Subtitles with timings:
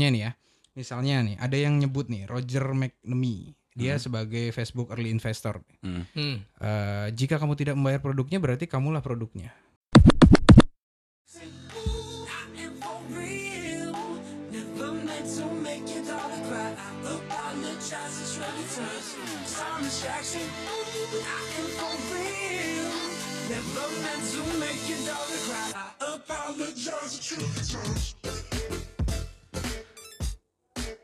[0.00, 0.32] contohnya nih ya.
[0.72, 3.52] Misalnya nih, ada yang nyebut nih Roger McNamee.
[3.76, 5.60] Dia sebagai Facebook early investor.
[5.84, 6.08] Hmm.
[6.16, 6.40] Hmm.
[6.40, 9.52] Eh, jika kamu tidak membayar produknya, berarti kamulah produknya.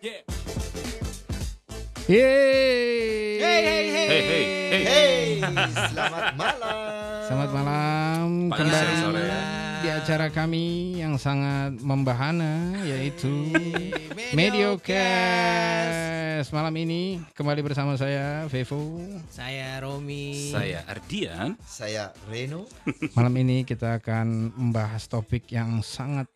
[0.06, 0.22] Yeay.
[2.06, 3.82] Hey, hey, hey.
[4.06, 4.46] Hey, hey, hey.
[4.86, 5.42] Hey,
[5.90, 6.78] selamat malam.
[7.26, 9.26] Selamat malam Pagi, kembali sore.
[9.82, 10.66] di acara kami
[11.02, 13.50] yang sangat membahana yaitu
[14.30, 14.94] Mediocast.
[16.54, 19.02] Malam ini kembali bersama saya Vevo.
[19.26, 20.54] Saya Romi.
[20.54, 21.58] Saya Ardian.
[21.66, 22.70] Saya Reno.
[23.18, 26.30] Malam ini kita akan membahas topik yang sangat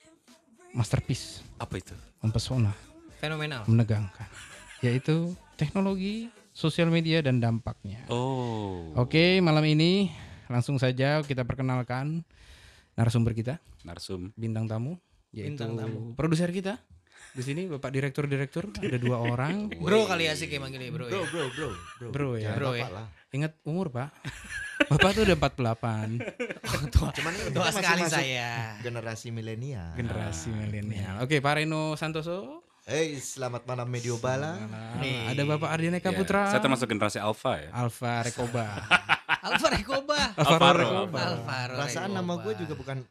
[0.74, 1.95] masterpiece, Apa itu?
[2.18, 2.74] mempesona,
[3.20, 3.62] fenomenal.
[3.65, 4.27] menegangkan,
[4.80, 8.02] yaitu teknologi, sosial media dan dampaknya.
[8.09, 8.90] Oh.
[8.96, 10.09] Oke, malam ini
[10.46, 12.24] langsung saja kita perkenalkan
[12.93, 14.32] narasumber kita, Narsum.
[14.35, 14.96] bintang tamu,
[15.30, 16.12] yaitu Bintang tamu.
[16.15, 16.80] produser kita.
[17.30, 19.71] Di sini Bapak Direktur-direktur ada dua orang.
[19.71, 21.07] Bro kali asik ya manggilnya bro.
[21.07, 21.29] Bro, ya?
[21.29, 21.68] bro, bro,
[22.01, 22.09] bro.
[22.10, 22.43] Bro ya.
[22.43, 22.88] Jangan Bro bapak ya.
[22.90, 23.07] lah.
[23.30, 24.10] Ingat umur, Pak.
[24.90, 26.18] Bapak tuh udah 48,
[27.15, 28.51] Cuman ini Tua kita masih sekali masuk saya.
[28.82, 29.95] generasi milenial.
[29.95, 31.23] generasi milenial.
[31.23, 32.66] Oke, Pak Reno Santoso.
[32.88, 34.56] Hey, selamat malam Medio Bala.
[35.04, 35.28] Nih.
[35.28, 36.48] Ada Bapak Ardian Eka Ya, Putra.
[36.48, 37.68] Saya termasuk generasi Alpha ya.
[37.76, 38.66] Alfa Rekoba.
[39.45, 40.20] Alfa Rekoba.
[40.40, 40.80] Alvaro.
[40.80, 41.20] Rekoba.
[41.76, 43.04] Perasaan nama gue juga bukan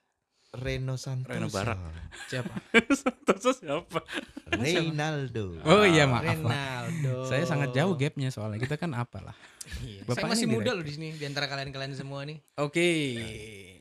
[0.49, 1.29] Reno Santoso.
[1.37, 1.77] Reno Barak.
[2.25, 2.49] Siapa?
[2.99, 4.01] Santoso siapa?
[4.49, 5.61] Reynaldo.
[5.61, 6.25] Oh iya, maaf.
[6.25, 6.41] Pak.
[6.41, 7.29] Renaldo.
[7.29, 9.37] Saya sangat jauh gapnya soalnya kita kan apalah.
[9.85, 10.01] Iya.
[10.09, 12.41] Bapak Saya masih ini muda loh di sini di antara kalian-kalian semua nih.
[12.57, 12.89] Oke,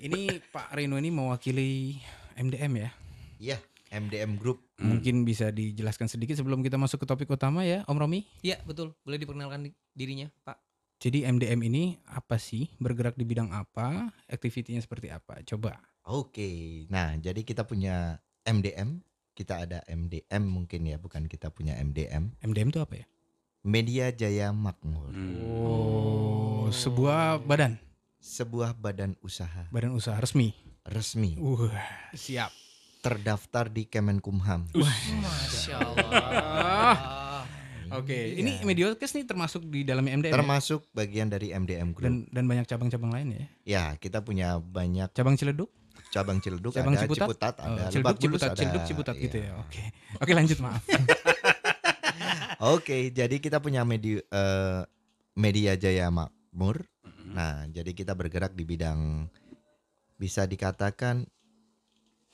[0.04, 1.96] ini Pak Reno ini mewakili
[2.36, 2.90] MDM ya.
[3.40, 3.56] Iya,
[3.88, 4.67] MDM Group.
[4.78, 8.22] Mungkin bisa dijelaskan sedikit sebelum kita masuk ke topik utama ya, Om Romi.
[8.40, 8.94] Iya betul.
[9.02, 10.54] Boleh diperkenalkan di- dirinya Pak.
[10.98, 12.70] Jadi MDM ini apa sih?
[12.76, 14.10] Bergerak di bidang apa?
[14.26, 15.42] Aktivitinya seperti apa?
[15.42, 15.78] Coba.
[16.04, 16.82] Oke.
[16.88, 19.02] Nah, jadi kita punya MDM.
[19.30, 22.34] Kita ada MDM mungkin ya, bukan kita punya MDM.
[22.38, 23.06] MDM itu apa ya?
[23.62, 25.10] Media Jaya Makmur.
[25.10, 25.38] Hmm.
[25.58, 27.78] Oh, sebuah badan,
[28.18, 30.50] Sebuah badan usaha badan usaha resmi.
[30.82, 31.70] resmi Uh,
[32.12, 32.50] siap.
[33.08, 34.68] Terdaftar di Kemenkumham.
[34.68, 36.94] Masya Allah.
[37.88, 38.36] Oke, Iya.
[38.36, 40.36] ini Mediocast nih termasuk di dalamnya MDM ya?
[40.36, 42.04] termasuk bagian dari MDM Group.
[42.04, 43.44] dan dan banyak cabang-cabang lain ya.
[43.64, 45.72] ya, kita punya banyak Cabang Ciledug,
[46.12, 48.58] cabang Ciledug, cabang ada Ciputat, Ciputat, Oh, ada Ciledug, Lebak Bulus, Ciputat, ada.
[48.60, 49.24] Ciledug, Ciputat Iya.
[49.24, 49.50] gitu ya.
[49.56, 49.82] Oke.
[50.20, 50.82] Oke, lanjut maaf.
[52.76, 54.80] Oke, jadi kita punya media eh,
[55.32, 56.84] Media Jaya Makmur.
[57.00, 57.32] Hmm.
[57.32, 59.30] Nah, jadi kita bergerak di bidang
[60.14, 61.24] bisa dikatakan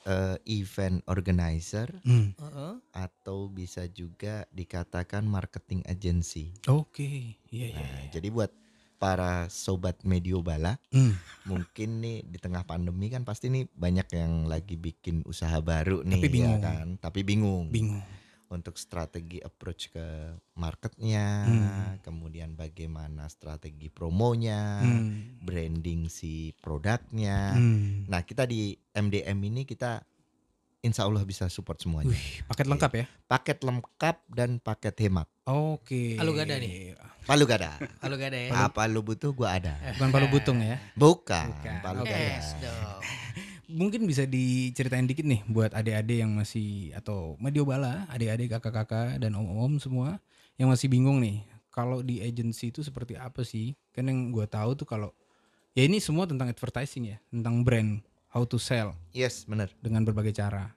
[0.05, 2.37] eh, event organizer Hmm.
[2.37, 2.73] Heeh.
[2.93, 6.53] atau bisa juga dikatakan marketing agency.
[6.67, 7.81] Oke, iya iya.
[7.83, 8.53] Nah, jadi buat
[8.97, 11.17] para sobat Medio Bala, Hmm.
[11.45, 16.21] mungkin nih di tengah pandemi kan pasti nih banyak yang lagi bikin usaha baru nih,
[16.21, 16.57] Tapi bingung.
[16.57, 16.87] ya kan?
[16.97, 17.67] Tapi bingung.
[17.69, 18.05] Bingung.
[18.55, 20.07] Untuk strategi approach ke
[20.55, 21.99] marketnya, Hmm.
[22.01, 25.43] kemudian bagaimana strategi promonya, Hmm.
[25.43, 27.59] branding si produknya.
[27.59, 28.07] Hmm.
[28.07, 30.07] Nah, kita di MDM ini kita
[30.81, 32.15] insya Allah bisa support semuanya.
[32.15, 33.05] Wih, paket lengkap ya?
[33.27, 35.27] Paket lengkap dan paket hemat.
[35.45, 36.15] Oke.
[36.15, 36.95] Halo, gak ada nih?
[37.25, 37.75] Palu gada.
[38.05, 38.51] Kalau gak ada ya.
[38.69, 39.75] Apa lu butuh gua ada.
[39.97, 40.79] Bukan palu butung ya?
[40.95, 41.75] Bukan, Bukan.
[41.83, 42.13] palu Oke.
[42.13, 42.23] gada.
[42.39, 43.03] Yes dong.
[43.69, 49.33] Mungkin bisa diceritain dikit nih buat adik-adik yang masih atau medio bala, adik-adik kakak-kakak dan
[49.33, 50.21] om-om semua
[50.61, 51.41] yang masih bingung nih.
[51.73, 53.73] Kalau di agency itu seperti apa sih?
[53.91, 55.11] Kan yang gue tahu tuh kalau
[55.73, 57.99] ya ini semua tentang advertising ya, tentang brand,
[58.31, 59.73] how to sell Yes, bener.
[59.81, 60.71] dengan berbagai cara.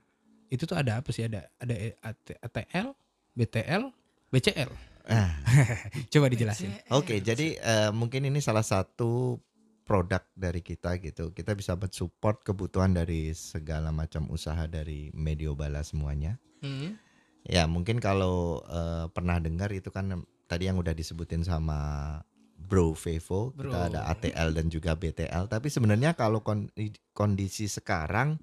[0.48, 1.28] Itu tuh ada apa sih?
[1.28, 2.96] Ada ada AT- ATL,
[3.36, 3.84] BTL,
[4.32, 4.72] BCL.
[5.08, 5.32] Ah,
[6.12, 6.72] Coba dijelasin.
[6.92, 9.40] Oke, jadi eh, mungkin ini salah satu
[9.88, 11.32] produk dari kita gitu.
[11.32, 16.36] Kita bisa support kebutuhan dari segala macam usaha dari Medio Bala semuanya.
[16.60, 17.00] Hmm.
[17.48, 22.20] Ya, mungkin kalau eh, pernah dengar itu kan tadi yang udah disebutin sama
[22.58, 23.72] Bro Vevo, kita Bro.
[23.72, 25.48] ada ATL dan juga BTL.
[25.48, 26.68] Tapi sebenarnya kalau kon-
[27.16, 28.36] kondisi sekarang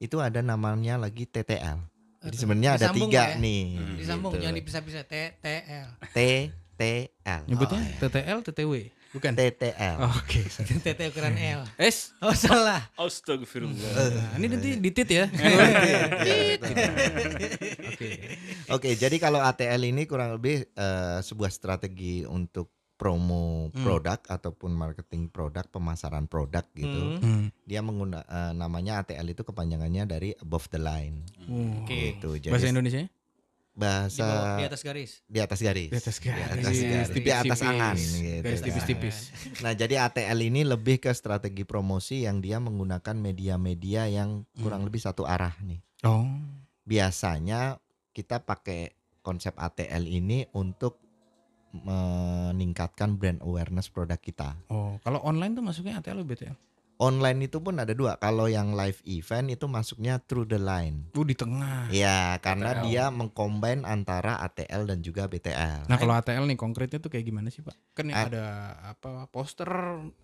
[0.00, 1.84] itu ada namanya lagi TTL.
[2.26, 3.38] Jadi sebenarnya ada tiga ya?
[3.38, 3.76] nih.
[4.00, 4.48] Disambung gitu.
[4.48, 5.86] jangan dipisah-pisah TTL.
[6.10, 7.40] TTL.
[7.46, 8.72] Nyebutnya Oh, TTL, TTW,
[9.16, 9.32] bukan?
[9.32, 9.96] TTL.
[10.12, 10.44] Oke.
[10.76, 11.60] TT ukuran L.
[11.76, 12.12] Es.
[12.20, 12.84] Oh salah.
[12.94, 13.74] Astagfirullah.
[13.74, 15.24] Nah, ini nanti ditit ya.
[17.88, 18.08] Oke.
[18.68, 23.84] Oke, jadi kalau ATL ini kurang lebih eh, sebuah strategi untuk promo Hmm.
[23.84, 27.20] produk ataupun marketing produk, pemasaran produk gitu.
[27.20, 27.20] Hmm.
[27.20, 27.44] Hmm.
[27.62, 31.20] Dia menggunakan namanya ATL itu kepanjangannya dari above the line.
[31.44, 31.84] Oh.
[31.84, 32.16] Oke.
[32.16, 32.40] Gitu.
[32.40, 33.04] Jadi Bahasa Indonesia?
[33.76, 35.10] Di, bawah- bahasa di atas garis.
[35.28, 35.90] di atas garis.
[35.92, 36.40] Di atas garis.
[36.40, 37.08] Di atas, garis.
[37.12, 38.40] Di atas angan gitu.
[38.40, 38.66] Garis kan.
[38.66, 39.16] tipis-tipis.
[39.60, 44.88] Nah, jadi ATL ini lebih ke strategi promosi yang dia menggunakan media-media yang kurang Hmm.
[44.88, 45.84] lebih satu arah nih.
[46.02, 46.24] Oh.
[46.82, 47.76] Biasanya
[48.10, 50.96] kita pakai konsep ATL ini untuk
[51.76, 54.56] meningkatkan brand awareness produk kita.
[54.66, 56.56] Oh, kalau online tuh masuknya ATL atau BTL?
[56.96, 58.16] Online itu pun ada dua.
[58.16, 61.12] Kalau yang live event itu masuknya through the line.
[61.12, 61.92] Oh, di tengah.
[61.92, 62.84] Ya, karena ATL.
[62.88, 65.92] dia mengcombine antara ATL dan juga BTL.
[65.92, 67.76] Nah, kalau ATL nih konkretnya tuh kayak gimana sih, Pak?
[67.92, 68.44] Kan A- ada
[68.96, 69.68] apa poster,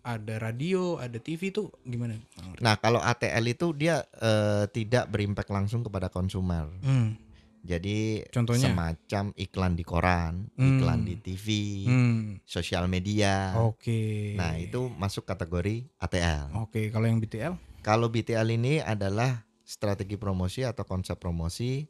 [0.00, 2.16] ada radio, ada TV tuh gimana?
[2.64, 6.72] Nah, kalau ATL itu dia eh, tidak berimpact langsung kepada konsumer.
[6.80, 7.20] Hmm.
[7.62, 8.68] Jadi Contohnya?
[8.68, 10.68] semacam iklan di koran, Hmm.
[10.76, 11.46] iklan di TV,
[11.86, 12.20] Hmm.
[12.42, 13.54] sosial media.
[13.56, 14.34] Oke.
[14.34, 16.50] Nah, itu masuk kategori ATL.
[16.58, 17.54] Oke, kalau yang BTL?
[17.80, 21.86] Kalau BTL ini adalah strategi promosi atau konsep promosi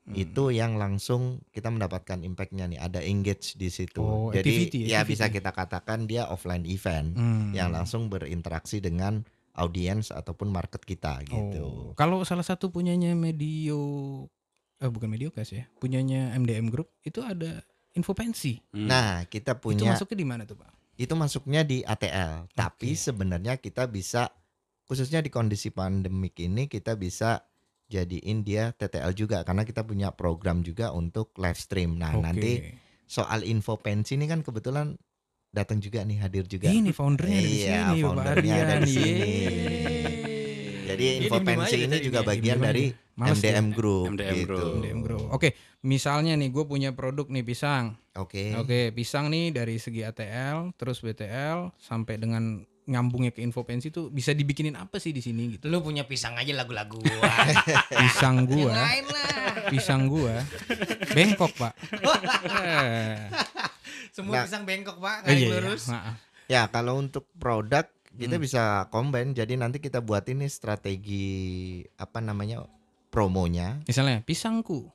[0.00, 0.16] Hmm.
[0.16, 4.00] itu yang langsung kita mendapatkan impactnya nih, ada engage di situ.
[4.00, 5.10] Oh, Jadi activity, ya activity.
[5.12, 7.50] bisa kita katakan dia offline event Hmm.
[7.50, 9.22] yang langsung berinteraksi dengan
[9.52, 11.92] audiens ataupun market kita gitu.
[11.92, 13.76] Oh, kalau salah satu punyanya Medio
[14.80, 17.60] eh bukan Medio Cash ya, punyanya MDM Group itu ada
[17.92, 18.56] info pensi.
[18.72, 18.88] Hmm.
[18.88, 20.72] Nah, kita Itu punya masuknya di mana tuh, Pak?
[21.00, 22.44] itu masuknya di ATL.
[22.52, 24.28] Tapi sebenarnya kita bisa
[24.84, 27.40] khususnya di kondisi pandemik ini kita bisa
[27.88, 31.96] jadiin dia TTL juga karena kita punya program juga untuk live stream.
[31.96, 32.20] Nah, Oke.
[32.20, 32.52] nanti
[33.08, 34.92] soal info pensi ini kan kebetulan
[35.50, 36.68] datang juga nih hadir juga.
[36.68, 39.30] Ini foundernya ada di Iya, sini, Bapak foundernya ada di sini.
[40.84, 42.84] Jadi info pensi ini juga bagian dari
[43.20, 43.76] Males MDM ya?
[43.76, 44.46] Group MDM gitu.
[44.48, 44.72] Group.
[44.78, 45.24] MDM Group.
[45.30, 45.48] Oke,
[45.82, 48.00] misalnya nih gue punya produk nih pisang.
[48.14, 48.56] Oke.
[48.56, 54.08] Oke, pisang nih dari segi ATL, terus BTL sampai dengan nyambungnya ke info pensi tuh
[54.08, 55.70] bisa dibikinin apa sih di sini gitu.
[55.70, 57.22] Lu punya pisang aja lagu-lagu gua.
[58.02, 58.90] Pisang gua, lah.
[59.70, 60.42] pisang gua
[61.12, 61.70] bengkok, Pak.
[64.10, 64.44] Semua Nah.
[64.46, 65.16] pisang bengkok, Pak.
[65.22, 65.52] eh, Kayak iya, iya.
[65.54, 65.82] lurus.
[65.86, 66.14] Maaf.
[66.50, 68.42] Ya, kalau untuk produk kita Hmm.
[68.42, 69.30] bisa combine.
[69.32, 71.30] Jadi nanti kita buat ini strategi
[71.94, 72.66] apa namanya
[73.10, 74.88] promonya Misalnya pisangku,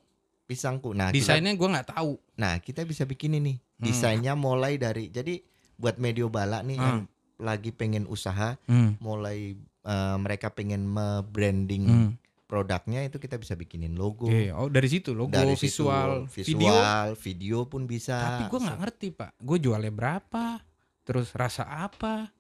[0.44, 0.92] pisangku.
[0.92, 2.16] Nah, desainnya gua nggak tahu.
[2.36, 3.86] nah kita bisa bikin ini Hmm.
[3.86, 5.44] desainnya mulai dari jadi
[5.76, 6.86] buat medio bala nih Hmm.
[6.86, 7.00] yang
[7.38, 8.96] lagi pengen usaha, Hmm.
[8.98, 12.12] mulai eh, mereka pengen me-branding Hmm.
[12.46, 14.26] produknya itu kita bisa bikinin logo.
[14.26, 16.58] Oke, oh dari situ logo, Dari situ, visual, video.
[16.58, 18.16] visual, video pun bisa.
[18.18, 20.58] Tapi gua nggak ngerti pak, gue jualnya berapa,
[21.02, 22.32] terus rasa apa,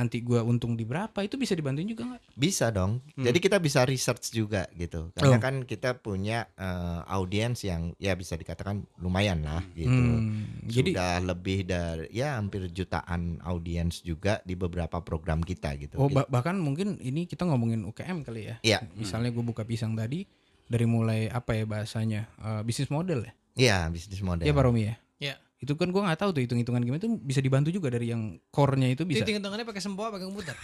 [0.00, 2.22] nanti gua untung di berapa, itu bisa dibantuin juga nggak?
[2.32, 3.04] Bisa dong.
[3.12, 3.22] Hmm.
[3.22, 5.12] Jadi kita bisa research juga gitu.
[5.12, 5.42] Karena Oh.
[5.42, 9.92] kan kita punya eh, audiens yang ya bisa dikatakan lumayan lah gitu.
[9.92, 15.96] Hmm, jadi Sudah lebih dari ya hampir jutaan audiens juga di beberapa program kita gitu.
[15.96, 18.56] oh ba- bahkan mungkin ini kita ngomongin UKM kali ya.
[18.62, 18.78] Iya.
[18.94, 20.24] Misalnya gue buka pisang tadi
[20.64, 24.46] dari mulai apa ya bahasanya eh, bisnis model ya, Iya, bisnis model.
[24.46, 24.94] Iya Pak Romi ya.
[25.18, 25.34] Iya.
[25.60, 28.96] Itu kan gua nggak tahu tuh hitung-hitungan gimana itu bisa dibantu juga dari yang core-nya
[28.96, 29.22] itu bisa.
[29.22, 30.56] Hitung-hitungannya pakai sempoa, pakai komputer.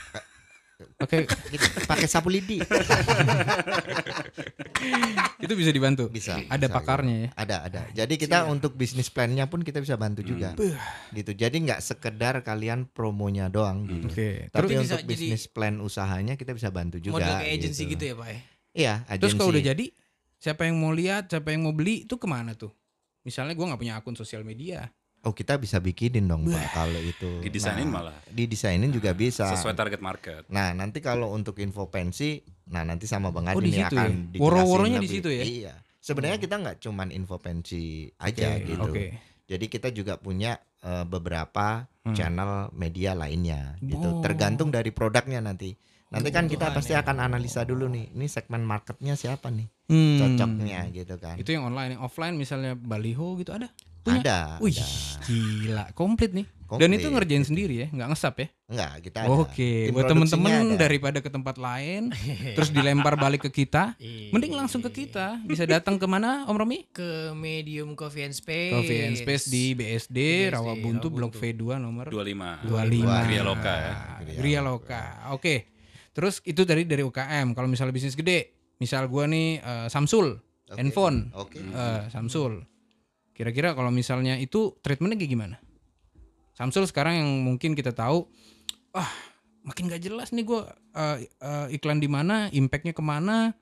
[1.01, 2.61] Oke, Gitu, pakai sapu lidi.
[5.45, 6.13] itu bisa dibantu.
[6.13, 6.37] Bisa.
[6.53, 7.29] Ada bisa, pakarnya ya.
[7.33, 7.81] Ada, ada.
[7.97, 10.53] Jadi kita untuk bisnis plan-nya pun kita bisa bantu juga.
[11.17, 11.33] Gitu.
[11.33, 14.13] Jadi nggak sekedar kalian promonya doang gitu.
[14.13, 14.53] Oke.
[14.53, 17.25] Tapi Terus bisa untuk bisnis plan usahanya kita bisa bantu juga.
[17.25, 18.29] Model kayak agency gitu ya, Pak.
[18.29, 18.39] ya?
[18.77, 19.87] Iya, terus kalau udah jadi
[20.37, 22.69] siapa yang mau lihat, siapa yang mau beli itu ke mana tuh?
[23.27, 24.87] Misalnya gua nggak punya akun sosial media.
[25.27, 27.43] Oh kita bisa bikinin dong pak kalau itu.
[27.43, 29.51] Didesainin Nah, malah Didesainin juga bisa.
[29.51, 30.47] sesuai target market.
[30.47, 32.39] Nah nanti kalau untuk info pensi,
[32.71, 34.39] nah nanti sama Bang Oh, Adi di nih situ akan ya?
[34.39, 35.43] Woro-woronya di situ ya?
[35.43, 35.75] Iya.
[35.99, 38.87] Sebenarnya kita nggak cuman info pensi aja Oke, gitu.
[38.87, 39.07] Oke.
[39.51, 42.15] Jadi kita juga punya eh, beberapa Hmm.
[42.15, 44.07] channel media lainnya gitu.
[44.07, 44.23] Oh.
[44.23, 45.75] Tergantung dari produknya nanti.
[46.07, 47.03] Nanti kan kita pasti ya.
[47.03, 48.15] akan analisa dulu nih.
[48.15, 49.67] Ini segmen marketnya siapa nih?
[49.91, 50.19] Hmm.
[50.23, 51.35] Cocoknya gitu kan.
[51.39, 53.71] Itu yang online, yang offline misalnya baliho gitu ada?
[54.07, 54.23] Punya?
[54.23, 54.39] Ada.
[54.63, 54.87] Wih, ada.
[55.27, 56.47] gila, komplit nih.
[56.47, 57.51] Dan Komplit, itu ngerjain gitu.
[57.55, 58.49] sendiri ya, nggak ngesap ya?
[58.67, 59.31] Enggak, kita ada.
[59.39, 60.79] Oke, Tim buat temen-temen ada.
[60.79, 62.11] daripada ke tempat lain,
[62.59, 64.31] terus dilempar balik ke kita, Iya.
[64.35, 65.39] mending langsung ke kita.
[65.43, 66.87] Bisa datang ke mana, Om Romi?
[66.91, 68.75] ke Medium Coffee and Space.
[68.75, 70.19] Coffee and Space di BSD, BSD,
[70.59, 71.71] Rawabuntu, Blok Rawabuntu.
[71.71, 72.67] V2 nomor 25.
[72.67, 73.27] 25.
[73.27, 73.95] Gria Loka ya.
[74.39, 75.03] Gria Loka.
[75.35, 75.76] Oke.
[76.17, 77.53] Terus itu dari dari UKM.
[77.53, 80.41] Kalau misalnya bisnis gede, misal gua nih eh, Samsul,
[80.73, 80.81] Oke.
[80.81, 81.61] handphone, Oke.
[81.61, 82.65] eh, Samsul.
[83.37, 85.57] Kira-kira kalau misalnya itu treatmentnya kayak gimana?
[86.57, 88.25] Samsul sekarang yang mungkin kita tahu,
[88.97, 89.13] ah
[89.61, 93.53] makin gak jelas nih gua eh, eh, iklan di mana, impactnya ke mana,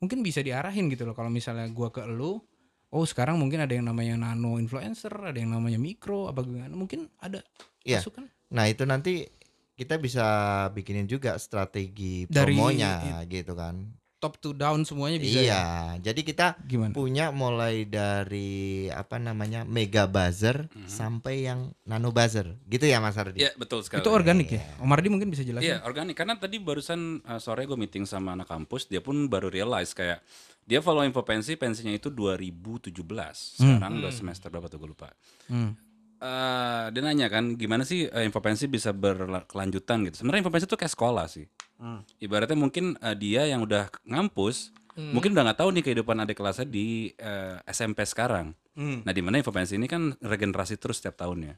[0.00, 1.12] mungkin bisa diarahin gitu loh.
[1.12, 2.40] Kalau misalnya gua ke elu,
[2.88, 6.72] oh sekarang mungkin ada yang namanya nano influencer, ada yang namanya mikro, apa gimana?
[6.72, 7.44] Mungkin ada
[7.84, 8.00] Iya.
[8.00, 9.28] masukan Nah itu nanti
[9.78, 10.26] kita bisa
[10.68, 13.94] bikinin juga strategi Dari- promonya gitu kan.
[14.18, 15.30] top to down semuanya bisa.
[15.30, 15.42] ya?
[15.46, 15.64] Iya,
[16.02, 16.90] jadi kita Gimana?
[16.90, 18.50] punya mulai dari
[18.90, 20.90] apa namanya mega buzzer Mhm.
[20.90, 23.38] sampai yang nano buzzer, gitu ya Mas Ardi?
[23.38, 24.02] Iya betul sekali.
[24.02, 24.66] Itu organik ya?
[24.76, 25.70] Om Mardi mungkin bisa jelasin.
[25.70, 29.54] Iya organik karena tadi barusan uh, sore gue meeting sama anak kampus dia pun baru
[29.54, 30.18] realize kayak
[30.66, 32.90] dia follow info pensi pensinya itu 2017
[33.54, 35.14] sekarang udah semester berapa tuh gue lupa.
[35.46, 35.78] Hmm.
[36.18, 40.18] Eh, dia nanya kan gimana sih uh, info pensi bisa berkelanjutan gitu.
[40.18, 41.46] Sebenarnya info pensi itu kayak sekolah sih.
[42.18, 46.66] Ibaratnya mungkin uh, dia yang udah ngampus mungkin udah nggak tahu nih kehidupan adik kelasnya
[46.66, 48.50] di uh, SMP sekarang.
[49.06, 51.54] Nah di mana info pensi ini kan regenerasi terus setiap tahunnya.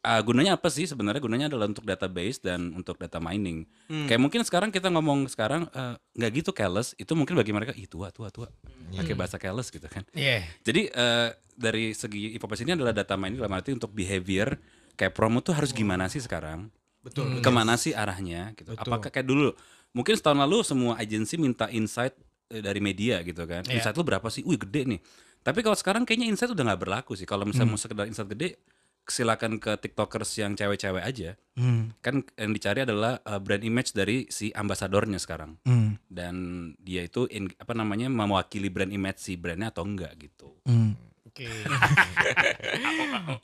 [0.00, 3.66] Ah, gunanya apa sih sebenarnya gunanya adalah untuk database dan untuk data mining.
[4.06, 7.90] Kayak mungkin sekarang kita ngomong sekarang eh, nggak gitu careless, itu mungkin bagi mereka ih
[7.90, 8.46] tua tua tua.
[8.94, 10.06] Pakai bahasa careless gitu kan.
[10.14, 10.46] Iya.
[10.62, 14.54] Jadi eh, dari segi informasi ini adalah data mining dalam arti untuk behavior
[14.94, 16.70] kayak promo tuh harus gimana sih sekarang?
[17.02, 17.40] Betul.
[17.42, 18.74] Ke mana sih arahnya gitu.
[18.76, 19.54] Apakah kayak dulu
[19.96, 22.14] mungkin setahun lalu semua agensi minta insight
[22.52, 23.64] eh, dari media gitu kan.
[23.66, 23.80] Iya.
[23.82, 24.44] Insight lu berapa sih?
[24.46, 25.00] Wih gede nih.
[25.46, 27.26] Tapi kalau sekarang kayaknya insight udah nggak berlaku sih.
[27.26, 28.58] Kalau misalnya mau sekedar insight gede
[29.06, 31.32] silakan ke tiktokers yang cewek-cewek aja.
[31.54, 31.90] Hmm.
[31.98, 35.54] Kan yang dicari adalah uh, brand image dari si ambasadornya sekarang.
[35.62, 35.94] Hmm.
[36.04, 36.34] Dan
[36.76, 40.54] dia itu in- apa namanya mewakili brand image si brandnya atau enggak gitu.
[40.64, 40.94] Hmm.
[41.24, 41.46] Oke.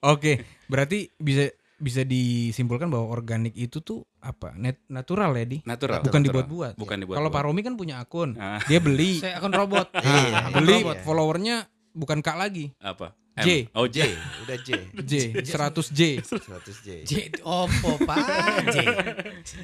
[0.05, 4.55] Oke, berarti bisa bisa disimpulkan bahwa organik itu tuh apa?
[4.55, 5.59] Net, natural ya di?
[5.63, 5.99] Natural.
[6.01, 6.25] Bukan natural.
[6.47, 6.73] dibuat-buat.
[6.79, 7.15] Bukan dibuat.
[7.19, 8.59] Kalau Pak Romi kan punya akun, Ah.
[8.65, 9.91] dia beli, Saya akun robot.
[9.95, 10.97] Iya, akun beli robot.
[11.03, 11.57] followernya
[11.91, 13.13] bukan Kak lagi, apa?
[13.41, 13.65] J.
[13.73, 14.13] Oh J,
[14.45, 16.21] udah J, J, 100 J.
[16.21, 16.89] 100 J.
[17.09, 18.29] J opo Pak
[18.69, 18.77] J.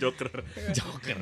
[0.00, 0.40] Joker.
[0.72, 1.18] Joker.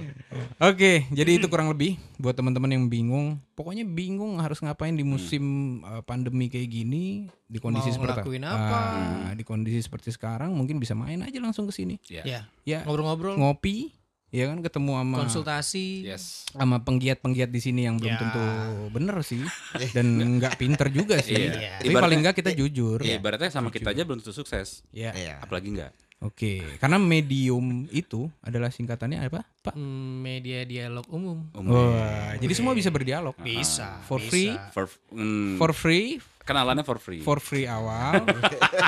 [0.63, 3.43] Oke, jadi itu kurang lebih buat teman-teman yang bingung.
[3.59, 5.43] Pokoknya bingung harus ngapain di musim
[5.83, 8.79] uh, pandemi kayak gini, di kondisi Mau seperti ngelakuin apa?
[9.27, 11.99] Ah, di kondisi seperti sekarang mungkin bisa main aja langsung ke sini.
[12.07, 12.23] Ya.
[12.23, 12.41] Ya.
[12.63, 13.35] Ya, Ngobrol-ngobrol.
[13.43, 13.91] ngopi,
[14.29, 15.87] ya kan ketemu sama Konsultasi.
[16.05, 16.45] Yes.
[16.49, 18.19] sama penggiat-penggiat di sini yang belum Ya.
[18.19, 18.43] tentu
[18.91, 19.41] bener sih
[19.97, 20.07] dan
[20.37, 21.37] nggak pinter juga sih.
[21.49, 21.79] Iya.
[21.79, 22.99] Tapi Ibaratnya- paling nggak kita jujur.
[23.01, 24.83] Iya, ibaratnya sama kita aja belum tentu sukses.
[24.91, 25.13] Ya.
[25.13, 25.39] Iya.
[25.41, 25.93] Apalagi enggak.
[26.19, 29.77] Oke, karena medium itu adalah singkatannya apa, Pak?
[29.77, 31.45] Hmm, media dialog umum.
[31.53, 31.93] Umum.
[31.93, 33.37] Wah, jadi semua bisa berdialog.
[33.37, 34.01] Bisa.
[34.03, 34.33] For bisa.
[34.33, 34.49] free?
[34.73, 37.21] For, mm, For free, kenalannya for free.
[37.21, 38.25] for free awal.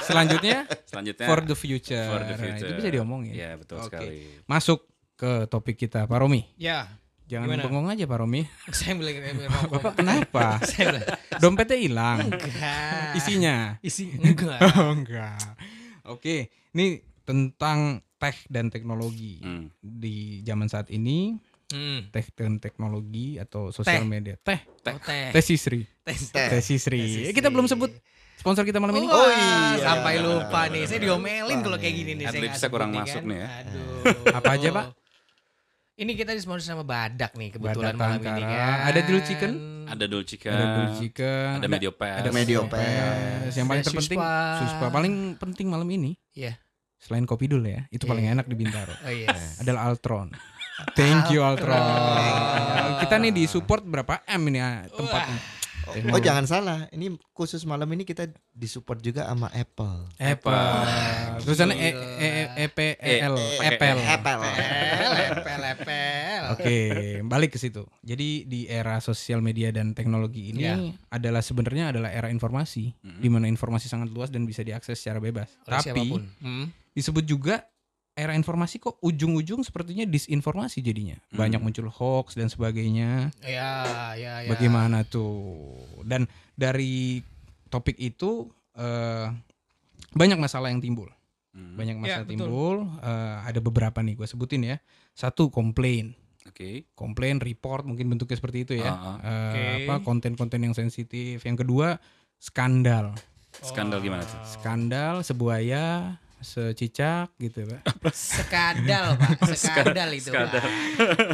[0.02, 2.00] Selanjutnya Selanjutnya for the future.
[2.07, 2.64] for the Nah, future.
[2.64, 3.33] itu bisa diomongin.
[3.35, 3.92] Iya, betul Oke.
[3.92, 4.25] sekali.
[4.45, 6.46] Masuk ke topik kita, Pak Romi.
[6.54, 6.87] Ya.
[7.26, 7.62] Jangan Gimana?
[7.66, 8.46] bengong aja, Pak Romi.
[8.72, 9.68] Saya bilang bilang rokok.
[9.75, 10.44] Bapak kenapa?
[10.64, 11.06] Saya bilang,
[11.37, 12.18] Dompetnya hilang.
[12.25, 13.12] enggak.
[13.12, 13.56] Isinya.
[13.80, 14.62] Isi enggak.
[14.78, 15.37] Oh, enggak.
[16.06, 19.42] Oke, ini tentang tech dan teknologi.
[19.42, 19.68] Hmm.
[19.76, 21.37] Di zaman saat ini,
[21.68, 22.08] Hmm.
[22.08, 24.08] tech dan teknologi atau sosial Teh.
[24.08, 24.40] media.
[24.40, 24.56] Teh,
[24.88, 25.28] Oh, teh.
[25.28, 25.84] Teh Sisri.
[26.00, 27.28] Teh Sisri.
[27.28, 27.92] Eh, kita belum sebut
[28.34, 29.04] sponsor kita malam ini.
[29.04, 29.76] Oh, iya.
[29.76, 30.88] Sampai lupa nih.
[30.88, 32.25] Saya diomelin kalau kayak gini nih.
[32.25, 33.28] saya Adlibsnya kurang masuk kan.
[33.28, 33.48] nih ya.
[33.60, 34.00] Aduh.
[34.32, 34.87] Apa aja, Pak?
[35.98, 38.76] Ini kita disponsor sama Badak nih kebetulan Badak malam ini kan.
[38.86, 39.52] Ada Dulu Chicken?
[39.88, 40.50] Ada Dolcica.
[40.52, 42.14] Ada Blue Chicken, ada Mediopes.
[42.22, 42.78] ada Mediopes.
[42.78, 43.52] Mediopes.
[43.58, 44.60] Yang paling terpenting, Suspa.
[44.62, 44.86] Suspa.
[44.94, 46.54] Paling penting malam ini, Iya.
[47.02, 48.38] selain kopi dulu ya, itu paling Iya.
[48.38, 48.94] enak di Bintaro.
[48.94, 49.26] Oh iya.
[49.58, 50.30] adalah Altron.
[50.94, 51.82] Thank you Altron.
[53.02, 55.57] Kita nih di support berapa M ini ya tempatnya.
[56.09, 60.09] Oh jangan salah, ini khusus malam ini kita disupport juga sama Apple.
[60.16, 60.85] Apple.
[61.42, 63.99] Tulisannya E E E P E L Apple.
[63.99, 64.40] Apple.
[65.09, 66.42] Lepel, lepel.
[66.52, 66.78] Oke,
[67.23, 67.85] balik ke situ.
[68.00, 70.76] Jadi di era sosial media dan teknologi ini Ya.
[71.09, 75.49] adalah sebenarnya adalah era informasi, di mana informasi sangat luas dan bisa diakses secara bebas.
[75.64, 76.23] Oleh Tapi siapa pun.
[76.40, 76.66] Hmm.
[76.90, 77.62] disebut juga
[78.18, 81.14] era informasi kok ujung-ujung sepertinya disinformasi jadinya.
[81.30, 83.30] Banyak muncul hoax dan sebagainya.
[83.46, 83.87] Ya,
[84.18, 84.50] ya, ya.
[84.50, 85.78] Bagaimana tuh?
[86.02, 86.26] Dan
[86.58, 87.22] dari
[87.70, 89.30] topik itu eh,
[90.18, 91.06] banyak masalah yang timbul.
[91.54, 91.78] Hmm.
[91.78, 92.32] Banyak masalah betul.
[92.34, 92.76] timbul.
[92.98, 94.76] Eh, ada beberapa nih gue sebutin ya.
[95.14, 96.18] Satu komplain,
[96.50, 96.90] Oke.
[96.98, 98.90] komplain, report mungkin bentuknya seperti itu ya.
[98.90, 98.98] Ah.
[98.98, 99.62] Eh, Oke.
[99.87, 101.38] Apa konten-konten yang sensitif.
[101.46, 102.02] Yang kedua
[102.42, 103.14] skandal.
[103.62, 104.38] Skandal gimana tuh?
[104.46, 107.83] Skandal sebuaya, secicak gitu pak.
[108.11, 109.42] Sekadal, Pak.
[109.54, 110.59] Sekadal itu, Sekadal.
[110.59, 110.73] Pak.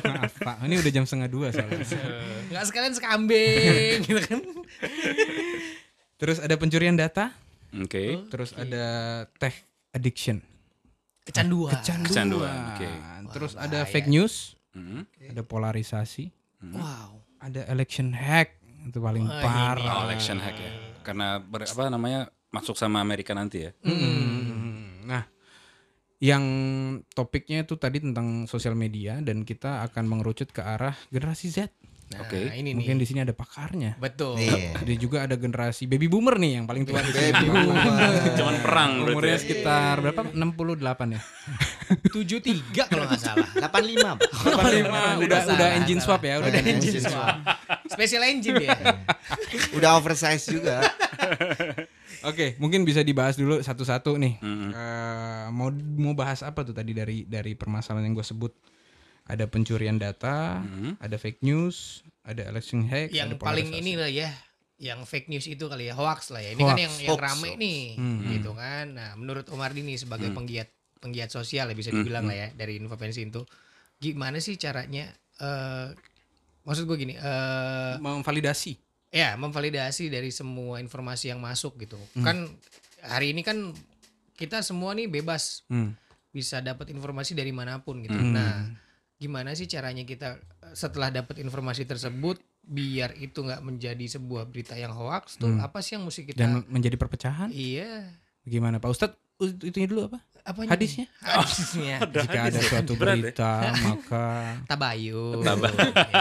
[0.02, 1.84] Maaf pak, ini udah jam setengah dua soalnya.
[2.48, 4.40] Enggak sekalian sekambing gitu kan.
[6.20, 7.34] Terus ada pencurian data,
[7.74, 8.22] Oke.
[8.26, 8.84] terus ada
[9.36, 9.52] tech
[9.90, 10.40] addiction.
[11.22, 11.74] Kecanduan.
[11.74, 12.06] kecanduan.
[12.06, 12.88] Kecanduan, oke.
[13.30, 13.90] Terus Wah, ada bahaya.
[13.90, 14.34] fake news,
[14.70, 15.04] Hmm.
[15.20, 16.30] ada polarisasi,
[16.64, 17.18] Wow.
[17.38, 19.84] ada election hack itu paling Wah, parah.
[19.84, 20.70] Oh, election hack ya.
[21.02, 23.70] Karena ber- apa namanya masuk sama Amerika nanti ya.
[23.82, 24.63] Hmm.
[25.04, 25.24] Nah,
[26.18, 26.44] yang
[27.12, 31.68] topiknya itu tadi tentang sosial media dan kita akan mengerucut ke arah generasi Z.
[32.04, 32.36] Nah, Oke.
[32.52, 33.02] ini Mungkin nih.
[33.02, 33.96] di sini ada pakarnya.
[33.96, 34.36] Betul.
[34.36, 34.76] Iya.
[34.76, 37.32] Ada juga ada generasi baby boomer nih yang paling tua di sini.
[37.32, 37.76] Baby boomer.
[38.38, 39.40] Cuman perang Umurnya ya.
[39.40, 40.20] sekitar berapa?
[40.36, 41.20] 68 ya.
[42.12, 43.48] 73 kalau nggak salah.
[43.56, 44.20] 85.
[44.20, 44.30] Pak.
[44.30, 47.36] 85 udah salah, udah engine swap ya, udah Udah engine engine swap.
[47.88, 48.78] Special engine dia.
[49.72, 50.84] Udah oversize juga.
[52.24, 54.40] Oke, mungkin bisa dibahas dulu satu-satu nih.
[54.40, 54.70] Mm-mm.
[54.70, 58.52] Eh, mau mau bahas apa tuh tadi dari dari permasalahan yang gue sebut?
[59.24, 60.98] Ada pencurian data, Mhm.
[60.98, 63.80] ada fake news, ada election hack, ada yang paling polarisasi.
[63.80, 64.28] ini lah ya
[64.74, 67.22] yang fake news itu kali ya hoax lah ya ini kan Hoax, yang yang hoax,
[67.22, 67.56] rame hoax.
[67.56, 68.20] nih Hmm.
[68.26, 72.36] gitu kan nah menurut Omar Dini sebagai penggiat penggiat sosial ya bisa Hmm, dibilang lah
[72.36, 73.46] ya dari Infopensi itu
[73.96, 75.88] gimana sih caranya eh
[76.62, 78.83] maksud gue gini eh memvalidasi.
[79.14, 82.24] Ya memvalidasi dari semua informasi yang masuk gitu Hmm.
[82.24, 82.36] kan
[83.00, 83.70] hari ini kan
[84.34, 85.94] kita semua nih bebas Hmm.
[86.28, 88.34] bisa dapat informasi dari mana pun gitu Hmm.
[88.34, 88.66] nah
[89.14, 94.74] gimana sih caranya kita eh, setelah dapat informasi tersebut biar itu nggak menjadi sebuah berita
[94.74, 95.62] yang hoax tuh Hmm.
[95.62, 97.48] apa sih yang mesti kita Dan menjadi perpecahan?
[97.48, 98.10] iya
[98.42, 99.16] Gimana Pak Ustadz?
[99.36, 100.18] U- Itunya dulu apa?
[100.42, 101.08] apa Hadisnya?
[101.18, 103.22] hadisnya Jika ada suatu Berat ya?
[103.22, 104.26] berita, maka
[104.66, 105.54] tabayun ya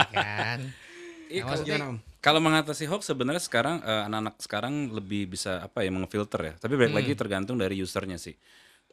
[0.06, 0.58] kan
[1.24, 1.98] Iya, Nah, kalau- maksudnya- Gimana, Om?
[2.24, 6.54] Kalau mengatasi hoax sebenarnya sekarang eh, anak-anak sekarang lebih bisa apa ya mengfilter ya.
[6.56, 7.00] Tapi balik Hmm.
[7.04, 8.32] lagi tergantung dari usernya sih.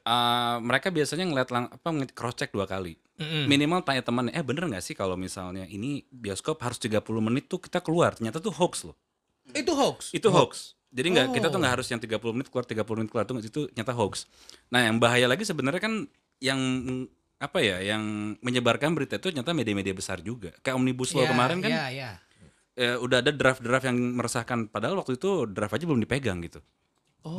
[0.01, 2.99] Eh, mereka biasanya ngeliat lang apa cross check dua kali.
[3.21, 3.45] Mm-mm.
[3.47, 7.61] Minimal tanya temannya, eh bener nggak sih kalau misalnya ini bioskop harus 30 menit tuh
[7.61, 8.17] kita keluar.
[8.17, 8.97] Ternyata tuh hoax loh.
[9.51, 10.73] itu hoax Itu hoax.
[10.91, 11.61] Jadi nggak kita tuh Oh.
[11.63, 14.27] nggak harus yang 30 menit keluar 30 menit keluar tuh itu ternyata hoax.
[14.73, 15.93] Nah yang bahaya lagi sebenarnya kan
[16.39, 16.59] yang
[17.37, 18.03] apa ya yang
[18.39, 20.51] menyebarkan berita itu ternyata media-media besar juga.
[20.61, 22.11] Kayak omnibus law Ya, kemarin kan ya,
[22.81, 22.87] ya.
[22.87, 26.57] eh, udah ada draft-draft yang meresahkan padahal waktu itu draft aja belum dipegang gitu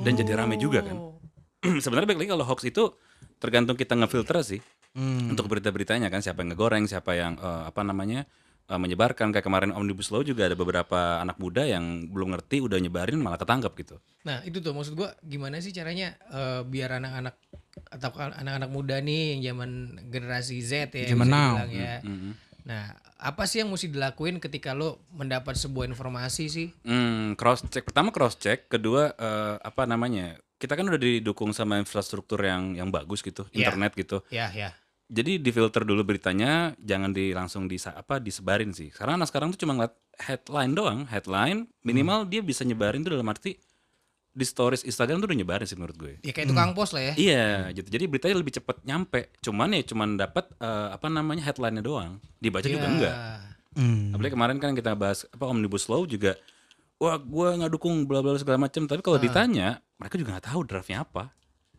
[0.01, 1.19] dan jadi rame juga kan Oh.
[1.83, 2.95] sebenarnya balik lagi kalau hoax itu
[3.37, 5.33] tergantung kita ngefilter sih Hmm.
[5.33, 8.29] untuk berita-beritanya kan siapa yang ngegoreng siapa yang eh, apa namanya
[8.63, 12.77] eh, menyebarkan kayak kemarin omnibus law juga ada beberapa anak muda yang belum ngerti udah
[12.77, 17.35] nyebarin malah ketangkep gitu Nah itu tuh maksud gua gimana sih caranya eh, biar anak-anak
[17.89, 19.71] atau anak-anak muda nih yang zaman
[20.07, 21.57] generasi Z ya Zaman now.
[21.65, 22.05] ya.
[22.05, 22.33] Mhm.
[22.62, 26.69] Nah apa sih yang mesti dilakuin ketika lo mendapat sebuah informasi sih?
[26.87, 31.78] Hmm, cross check pertama cross check kedua eh, apa namanya kita kan udah didukung sama
[31.83, 33.66] infrastruktur yang yang bagus gitu Iya.
[33.66, 34.70] internet gitu Ya ya.
[35.11, 39.66] jadi difilter dulu beritanya jangan di langsung di apa disebarin sih karena anak sekarang tuh
[39.66, 43.59] cuma ngeliat headline doang headline minimal dia bisa nyebarin tuh dalam arti
[44.33, 46.12] di stories Instagram tuh udah nyebarin sih menurut gue.
[46.25, 47.14] Ya kayak tukang pos lah ya.
[47.14, 47.87] iya gitu.
[47.87, 49.29] Jadi beritanya lebih cepet nyampe.
[49.40, 52.16] Cuman ya cuman dapat eh, apa namanya headline-nya doang.
[52.40, 52.92] Dibaca juga Ya.
[52.92, 53.16] enggak.
[53.73, 54.12] Hmm.
[54.12, 56.37] apalagi kemarin kan kita bahas apa omnibus law juga
[57.01, 60.61] wah gua nggak dukung bla bla segala macam tapi kalau ditanya mereka juga nggak tahu
[60.68, 61.33] draftnya apa.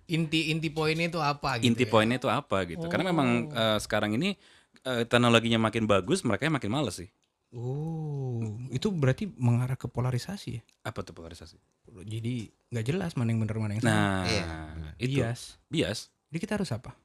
[0.10, 1.70] Inti inti poinnya itu apa gitu?
[1.70, 1.92] inti ya?
[1.94, 2.86] poinnya itu apa gitu.
[2.90, 4.34] Karena memang eh, sekarang ini
[4.82, 7.10] eh, teknologinya makin bagus mereka makin males sih
[7.54, 10.62] Oh, itu berarti mengarah ke polarisasi ya?
[10.84, 11.56] apa tuh polarisasi
[12.04, 13.94] Jadi nggak jelas mana yang benar mana yang salah.
[13.94, 14.46] nah Iya,
[14.98, 15.42] itu bias.
[15.68, 16.98] bias Jadi kita harus apa?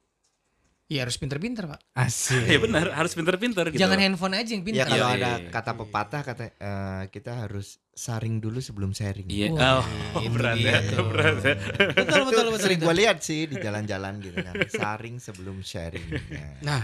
[0.87, 1.85] Ya harus pinter-pinter pak.
[1.93, 2.49] Asik.
[2.49, 4.85] ya benar harus pinter-pinter gitu Jangan handphone aja yang Ya pinter.
[4.87, 9.29] kalau Iya, ada iya, kata pepatah kata eh, kita harus saring dulu sebelum sharing.
[9.29, 9.85] iya Wah, oh,
[10.17, 11.55] itu berat ya berat ya
[11.93, 12.65] Betul betul betul.
[12.65, 14.53] Sering gue lihat sih di jalan-jalan gitu kan.
[14.81, 16.09] Saring sebelum sharing.
[16.09, 16.81] Nah, Nah,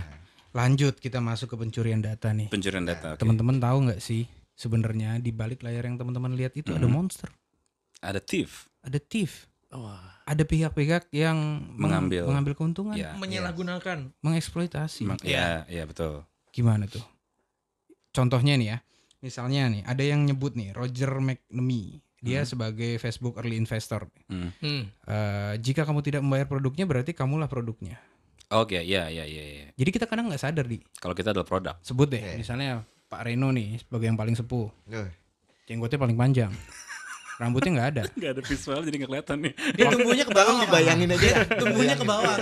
[0.55, 2.47] lanjut kita masuk ke pencurian data nih.
[2.47, 3.19] pencurian data oke.
[3.19, 6.93] Teman-teman tahu nggak sih sebenarnya di balik layar yang teman-teman lihat itu ada Mhm.
[6.93, 7.27] monster,
[7.99, 10.21] ada thief ada thief, Wah.
[10.23, 11.35] ada pihak-pihak yang
[11.67, 12.23] meng- Mengambil.
[12.25, 14.13] mengambil keuntungan, ya Menyalahgunakan.
[14.19, 15.03] mengeksploitasi.
[15.03, 17.03] Emang- iya iya betul Gimana tuh?
[18.09, 18.77] Contohnya nih ya,
[19.19, 24.07] misalnya nih ada yang nyebut nih Roger McNamee, dia sebagai Facebook early investor.
[24.25, 24.55] Hmm.
[24.55, 24.87] Hmm.
[25.03, 27.99] Eh, jika kamu tidak membayar produknya berarti kamulah produknya.
[28.49, 29.65] Oke iya iya iya iya.
[29.73, 32.37] Jadi kita kadang nggak sadar di kalau kita adalah produk sebut deh, Oke.
[32.39, 35.09] misalnya Pak Reno nih sebagai yang paling sepuh, eh,
[35.65, 36.51] jenggotnya paling panjang,
[37.37, 38.03] rambutnya nggak ada.
[38.17, 40.55] nggak ada visual jadi nggak kelihatan nih Dia tumbuhnya ke bawah.
[40.61, 40.71] Pak.
[40.73, 41.27] bayangin aja.
[41.53, 42.35] Tumbuhnya ke bawah.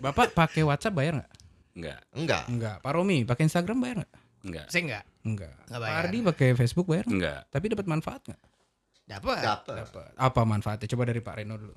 [0.00, 1.32] Bapak pakai WhatsApp bayar nggak?
[1.70, 2.44] nggak Enggak.
[2.50, 2.76] Enggak.
[2.82, 4.12] Pak Romi pakai Instagram bayar nggak?
[4.40, 5.04] nggak Saya enggak.
[5.20, 5.54] Enggak.
[5.68, 6.00] Nggak Pak bayar.
[6.06, 7.18] Ardi pakai Facebook bayar nggak?
[7.18, 8.42] nggak Tapi dapat manfaat nggak?
[9.10, 9.42] Dapat.
[9.42, 9.76] Dapat.
[9.90, 10.10] Dapat.
[10.14, 10.86] Apa manfaatnya?
[10.86, 11.74] Coba dari Pak Reno dulu.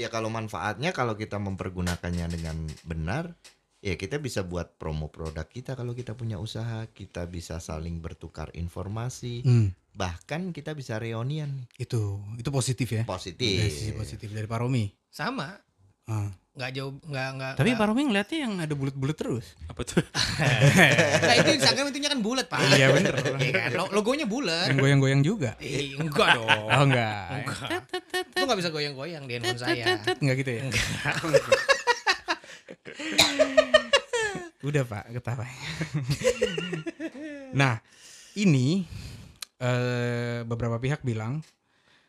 [0.00, 2.56] Ya kalau manfaatnya kalau kita mempergunakannya dengan
[2.88, 3.36] benar,
[3.84, 8.48] ya kita bisa buat promo produk kita kalau kita punya usaha, kita bisa saling bertukar
[8.56, 9.76] informasi, Hmm.
[9.92, 11.84] bahkan kita bisa reunian nih.
[11.84, 13.04] Itu itu positif ya.
[13.04, 13.60] Positif.
[13.60, 14.88] Dari sisi positif dari Pak Romi.
[15.12, 15.52] Sama.
[16.08, 16.32] Ah.
[16.50, 17.52] Nggak jauh nggak nggak.
[17.56, 19.54] Tapi Pak Romi ngeliatnya yang ada bulat-bulat terus.
[19.64, 20.02] apa tuh
[21.22, 22.58] Nah, itu Instagram itunya kan bulat, Pak.
[22.74, 23.14] Iya bener.
[23.38, 23.70] Iya kan?
[23.72, 24.66] Lo- Logonya bulat.
[24.68, 25.54] yang goyang-goyang juga.
[25.58, 26.50] Eh, enggak dong.
[26.50, 27.46] Oh enggak.
[28.34, 29.94] Lu nggak bisa goyang-goyang di handphone saya.
[30.16, 30.62] Enggak gitu ya?
[34.60, 35.46] Udah Pak, ketawa.
[37.52, 37.80] Nah,
[38.34, 38.84] ini
[39.56, 41.40] eh beberapa pihak bilang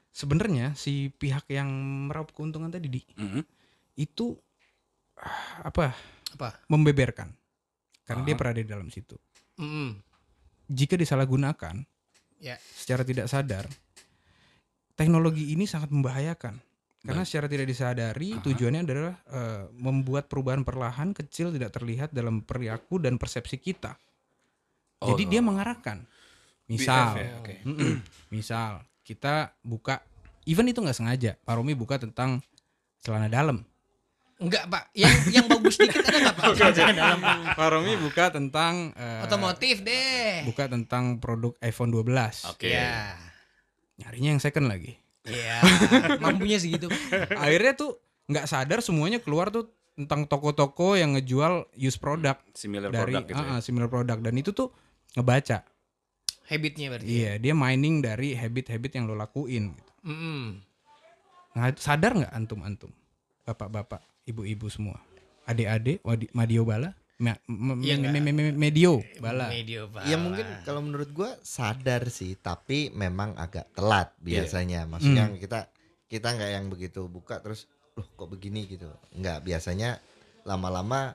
[0.10, 1.68] sebenarnya si pihak yang
[2.08, 3.61] meraup keuntungan tadi di Mhm.
[3.96, 4.36] Itu
[5.18, 5.92] ah, apa
[6.32, 6.50] Apa?
[6.68, 7.32] membeberkan
[8.04, 8.40] karena dia Aha.
[8.40, 9.16] berada di dalam situ.
[9.60, 10.00] Mm-mm.
[10.68, 11.84] Jika disalahgunakan
[12.42, 12.58] Ya.
[12.58, 13.70] secara tidak sadar,
[14.98, 16.58] teknologi ini sangat membahayakan.
[17.02, 17.30] Karena Baik.
[17.30, 18.42] secara tidak disadari Aha.
[18.42, 23.98] tujuannya adalah eh, membuat perubahan perlahan kecil tidak terlihat dalam perilaku dan persepsi kita.
[25.02, 25.30] Jadi Oh.
[25.30, 26.06] dia mengarahkan.
[26.66, 27.56] Misal, BF ya, oke.
[27.70, 27.96] Mm-mm.
[28.30, 30.00] misal kita buka,
[30.46, 32.42] even itu nggak sengaja, Pak Romi buka tentang
[33.02, 33.66] celana dalam.
[34.42, 34.84] Enggak, Pak.
[34.92, 36.46] Yang yang bagus dikit ada enggak, Pak?
[36.74, 37.38] Jangan dalam, Pak.
[37.54, 40.42] Pak Romi buka tentang eh, Otomotif deh.
[40.44, 42.50] buka tentang produk iPhone 12.
[42.50, 42.74] Oke.
[42.74, 43.14] Ya.
[44.02, 44.98] Nyarinya yang second lagi.
[45.22, 45.62] Iya.
[46.18, 46.90] Mampunya segitu.
[46.90, 47.38] Pak.
[47.38, 53.14] Akhirnya tuh nggak sadar semuanya keluar tuh tentang toko-toko yang ngejual used product Similar dari
[53.14, 53.38] product gitu.
[53.38, 53.54] ya.
[53.54, 54.74] ah, similar product dan itu tuh
[55.14, 55.62] ngebaca.
[56.50, 57.08] Habitnya berarti.
[57.08, 59.72] Iya, dia mining dari habit-habit yang lo lakuin.
[59.72, 59.92] gitu.
[60.04, 60.58] Mm-mm.
[61.54, 62.90] Nah, sadar nggak antum-antum,
[63.44, 64.98] bapak-bapak, ibu-ibu semua,
[65.44, 69.46] adik-adik, wadi- Madio Bala, Ma- me- Iya me- me- me- Medio Bala.
[69.48, 70.10] Medio, Pak.
[70.10, 74.90] Ya mungkin kalau menurut gua sadar sih, tapi memang agak telat biasanya.
[74.90, 75.70] Maksudnya kita
[76.10, 78.90] kita nggak yang begitu buka terus, loh kok begini gitu.
[79.14, 80.02] Nggak biasanya
[80.44, 81.14] lama-lama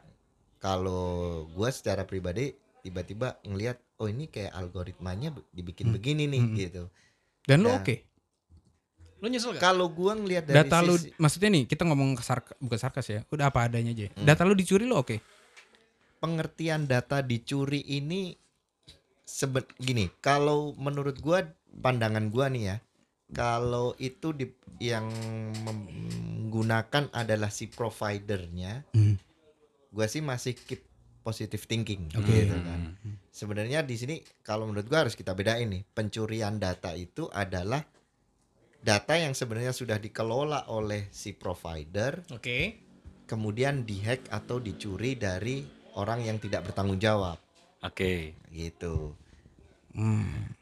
[0.57, 1.03] kalau
[1.51, 5.97] gua secara pribadi tiba-tiba ngelihat, oh ini kayak algoritmanya dibikin Hmm.
[5.99, 6.55] begini nih Hmm.
[6.55, 6.83] gitu.
[7.43, 7.83] Dan lo Ya.
[7.83, 7.95] oke.
[9.17, 9.63] Lu nyesel gak?
[9.65, 13.21] Kalau gua ngelihat dari Data lu, sisi maksudnya nih kita ngomong sarka, bukan sarkas ya,
[13.29, 14.13] udah apa adanya aja.
[14.13, 14.25] Hmm.
[14.25, 15.17] Data lu dicuri lo oke.
[16.17, 18.33] pengertian data dicuri ini
[19.23, 21.45] seben gini kalau menurut gua
[21.77, 22.77] pandangan gua nih ya
[23.31, 24.49] kalau itu di,
[24.81, 25.05] yang
[25.61, 29.21] menggunakan adalah si providernya Hmm.
[29.93, 30.89] gua sih masih keep
[31.21, 32.25] positive thinking Oke.
[32.49, 32.97] gitu kan
[33.29, 37.85] sebenarnya di sini kalau menurut gua harus kita bedain nih pencurian data itu adalah
[38.87, 42.79] data yang sebenarnya sudah dikelola oleh si provider Oke.
[43.27, 45.67] kemudian dihack atau dicuri dari
[45.99, 47.43] orang yang tidak bertanggung jawab
[47.83, 48.39] Oke.
[48.49, 49.19] gitu.
[49.91, 50.55] Hmm.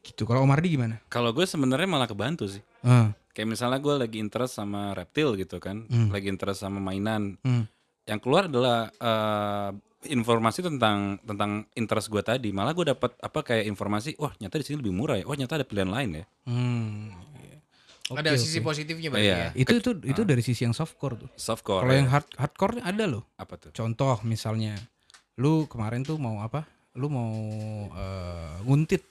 [0.00, 0.22] Gitu.
[0.22, 1.00] Kalau Omardi gimana?
[1.08, 2.62] Kalau gue sebenarnya malah kebantu sih.
[2.84, 6.08] Ah, Kayak misalnya gue lagi interest sama reptil gitu kan, Hmm.
[6.08, 7.36] lagi interest sama mainan.
[7.42, 7.64] hmm.
[8.06, 9.70] Yang keluar adalah eh,
[10.08, 12.54] informasi tentang tentang interest gue tadi.
[12.54, 15.26] Malah gue dapat apa kayak informasi, wah nyata di sini lebih murah ya.
[15.26, 16.24] Wah nyata ada pilihan lain ya.
[16.46, 17.10] Hmm.
[18.06, 18.12] Iya.
[18.12, 18.66] Oke, Ada sisi oke.
[18.66, 19.36] positifnya berarti Iya.
[19.36, 19.48] ya.
[19.52, 21.28] Itu itu itu dari sisi yang softcore tuh.
[21.34, 21.82] Softcore.
[21.82, 21.98] Kalau ya.
[21.98, 23.26] yang hard hardcore ada loh.
[23.34, 23.70] apa tuh?
[23.70, 24.78] Contoh misalnya,
[25.34, 26.62] lu kemarin tuh mau apa?
[26.94, 27.34] Lu mau
[27.90, 29.02] eh, nguntit,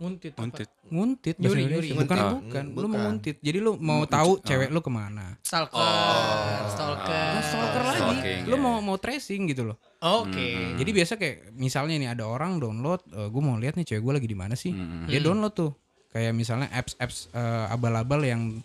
[0.00, 0.32] Nguntit.
[0.32, 0.68] Nguntit.
[0.88, 1.88] nguntit Nyuri, nyuri.
[1.92, 2.40] Bukan, Nguntit.
[2.40, 2.64] bukan.
[2.72, 3.36] Lu mau nguntit.
[3.38, 5.36] Jadi lu mau tahu cewek lu ke mana.
[5.44, 5.76] Stalker.
[5.76, 6.64] Oh.
[6.72, 7.28] Stalker.
[7.28, 7.98] Lu stalker lagi.
[8.00, 8.62] Stalking, Lu ya.
[8.62, 9.76] mau mau tracing gitu loh.
[10.00, 10.40] Oke.
[10.56, 10.80] Hmm.
[10.80, 14.24] Jadi biasa kayak misalnya nih ada orang download, gue mau lihat nih cewek gue lagi
[14.24, 14.72] di mana sih.
[14.72, 15.04] Hmm.
[15.04, 15.76] Dia download tuh.
[16.10, 18.58] Kayak misalnya apps-apps eh, abal-abal yang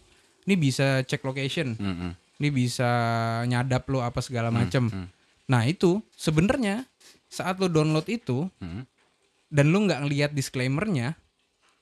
[0.45, 2.12] ini bisa cek location, Mm-mm.
[2.41, 2.89] ini bisa
[3.45, 4.89] nyadap lo apa segala macem.
[4.89, 5.08] hmm.
[5.49, 6.86] Nah itu sebenarnya
[7.29, 8.86] saat lo download itu Mm.
[9.49, 11.13] dan lu nggak ngelihat disclaimernya,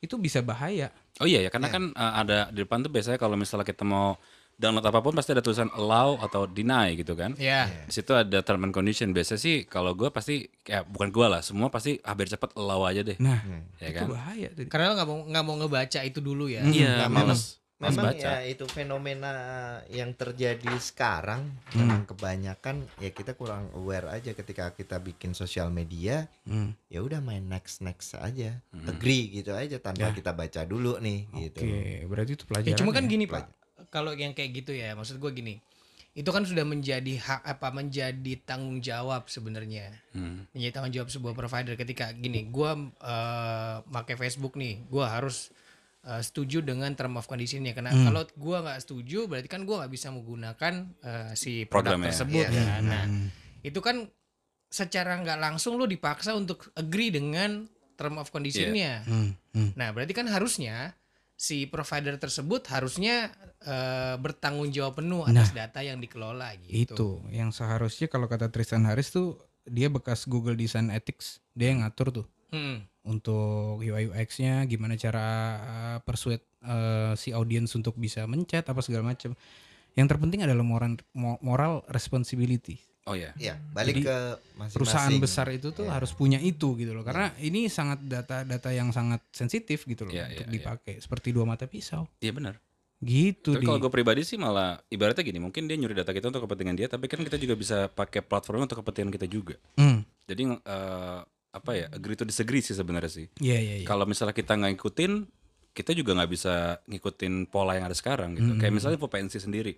[0.04, 0.92] itu bisa bahaya.
[1.20, 4.20] Oh iya ya, karena kan uh, ada di depan tuh biasanya kalau misalnya kita mau
[4.64, 7.36] download apa pun pasti ada tulisan allow atau deny gitu kan.
[7.36, 7.68] Ya.
[7.84, 9.12] Di situ ada term and condition.
[9.12, 13.04] Biasa sih kalau gue pasti kayak bukan gue lah, semua pasti biar cepet allow aja
[13.04, 13.20] deh.
[13.20, 13.44] Nah
[13.78, 14.08] ya itu kan?
[14.08, 14.64] bahaya tuh.
[14.66, 16.64] Karena lo nggak mau nggak mau ngebaca itu dulu ya.
[16.64, 17.60] Iya, memang males.
[17.76, 18.30] Males memang baca.
[18.32, 19.34] ya itu fenomena
[19.90, 26.32] yang terjadi sekarang memang kebanyakan ya kita kurang aware aja ketika kita bikin sosial media
[26.44, 26.72] Hmm.
[26.86, 31.60] ya udah main next next aja agree gitu aja tanpa kita baca dulu nih gitu.
[31.60, 32.78] Oke, berarti itu Ya pelajaran.
[32.78, 33.10] cuma kan ya?
[33.10, 33.44] gini pak,
[33.94, 35.62] kalau yang kayak gitu ya, maksud gue gini,
[36.12, 40.50] itu kan sudah menjadi hak apa menjadi tanggung jawab sebenarnya, Hmm.
[40.50, 45.54] menjadi tanggung jawab sebuah provider ketika gini, gue eh pakai Facebook nih, gue harus
[46.04, 48.04] eh, setuju dengan term of conditionnya, karena Hmm.
[48.04, 52.06] kalau gue nggak setuju, berarti kan gue nggak bisa menggunakan eh, si produk Programnya.
[52.12, 52.60] tersebut Iya.
[52.60, 52.82] kan.
[52.84, 53.28] Nah, Hmm.
[53.64, 53.96] itu kan
[54.68, 59.06] secara nggak langsung lo dipaksa untuk agree dengan term of conditionnya.
[59.06, 59.70] Hmm, hmm.
[59.78, 60.92] Nah, berarti kan harusnya
[61.44, 63.28] si provider tersebut harusnya
[63.60, 66.96] eh, bertanggung jawab penuh atas data yang dikelola gitu.
[66.96, 69.36] Itu yang seharusnya kalau kata Tristan Harris tuh
[69.68, 72.86] dia bekas Google Design Ethics, dia yang ngatur tuh Hmm.
[73.02, 75.26] untuk UI UX-nya gimana cara
[75.58, 79.34] uh, persuade uh, si audiens untuk bisa mencet apa segala macam.
[79.98, 82.78] Yang terpenting adalah moral mo- moral responsibility.
[83.04, 83.36] Oh ya.
[83.36, 84.18] Ya, balik Jadi, ke
[84.56, 84.76] masing-masing.
[84.80, 86.00] Perusahaan besar itu tuh Ya.
[86.00, 87.04] harus punya itu gitu loh.
[87.04, 90.56] Karena ini sangat data-data yang sangat sensitif gitu loh Iya, untuk iya, iya.
[90.56, 92.08] dipakai seperti dua mata pisau.
[92.18, 92.56] Iya benar.
[92.98, 93.68] Gitu Tapi di.
[93.68, 96.88] kalau gue pribadi sih malah ibaratnya gini, mungkin dia nyuri data kita untuk kepentingan dia,
[96.88, 99.60] tapi kan kita juga bisa pakai platformnya untuk kepentingan kita juga.
[99.76, 101.20] Hmm, Jadi eh,
[101.54, 103.28] apa ya agree to disagree sih sebenarnya sih.
[103.38, 103.86] Iya iya iya.
[103.86, 105.12] Kalau misalnya kita nggak ngikutin,
[105.74, 106.54] kita juga nggak bisa
[106.86, 108.56] ngikutin pola yang ada sekarang gitu.
[108.56, 109.74] Kayak misalnya Vopensi sendiri.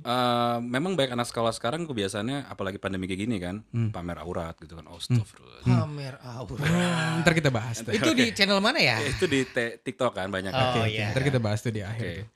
[0.00, 3.60] Eh, memang banyak anak sekolah sekarang kebiasaannya, apalagi pandemi kayak gini kan,
[3.92, 4.88] pamer aurat gitu kan.
[4.88, 5.60] Oh, astagfirullah.
[5.62, 7.20] Pamer aura.
[7.20, 7.84] Ntar kita bahas.
[7.84, 7.92] tuh.
[7.92, 8.96] Itu di channel mana ya?
[9.12, 9.44] Itu di
[9.84, 10.50] TikTok kan banyak.
[10.50, 11.12] Oh Oke, iya.
[11.12, 12.24] Ntar kita bahas tuh di akhir.
[12.24, 12.28] tuh.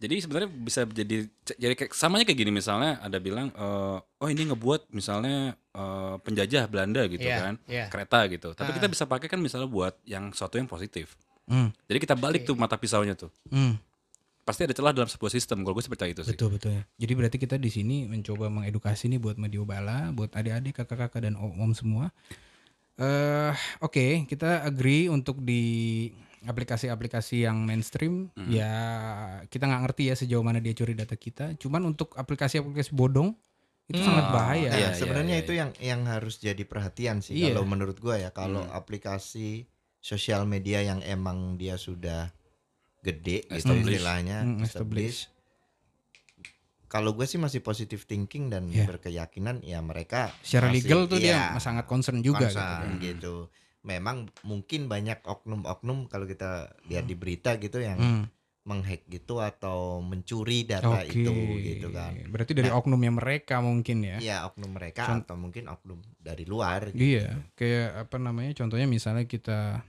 [0.00, 4.48] Jadi sebenarnya bisa jadi jadi kayak samanya kayak gini misalnya ada bilang eh, oh ini
[4.48, 7.84] ngebuat misalnya eh, penjajah Belanda gitu Iya, kan iya.
[7.92, 8.56] kereta gitu.
[8.56, 11.20] Tapi kita bisa pakai kan misalnya buat yang sesuatu yang positif.
[11.50, 11.74] Hmm.
[11.90, 13.34] Jadi kita balik tuh mata pisaunya tuh.
[13.50, 13.74] Hmm.
[14.46, 15.66] Pasti ada celah dalam sebuah sistem.
[15.66, 16.32] Kalau gue sih percaya itu sih.
[16.38, 16.78] Betul betul.
[16.94, 21.34] Jadi berarti kita di sini mencoba mengedukasi nih buat Medio Bala, buat adik-adik, kakak-kakak dan
[21.34, 22.14] om-om semua.
[23.00, 26.06] Eh, oke, kita agree untuk di
[26.40, 28.72] aplikasi-aplikasi yang mainstream ya
[29.44, 31.52] kita nggak ngerti ya sejauh mana dia curi data kita.
[31.60, 33.36] Cuman untuk aplikasi-aplikasi bodong
[33.90, 34.70] itu sangat bahaya.
[34.70, 37.58] Nah, Iya, iya, sebenarnya iya, itu yang yang harus jadi perhatian sih Iya.
[37.58, 39.66] kalau menurut gua ya kalau aplikasi
[40.00, 42.32] sosial media yang emang dia sudah
[43.00, 45.28] gede gitu istilahnya Hmm, established.
[46.84, 48.82] Kalau gue sih masih positive thinking dan Iya.
[48.84, 52.58] berkeyakinan ya mereka Secara masih- legal tuh iya, dia sangat concern juga gitu.
[52.58, 53.34] concern gitu.
[53.82, 56.50] Memang mungkin banyak oknum-oknum kalau kita
[56.84, 58.24] lihat di berita gitu yang Hmm.
[58.60, 61.16] Menghack gitu atau mencuri data Oke.
[61.16, 62.12] itu gitu kan.
[62.28, 62.76] Berarti dari Nah.
[62.76, 64.16] oknumnya mereka mungkin ya.
[64.16, 66.92] Iya oknum mereka Con- atau mungkin oknum dari luar.
[66.92, 67.00] gitu.
[67.00, 68.52] Iya, kayak apa namanya?
[68.54, 69.80] Contohnya misalnya kita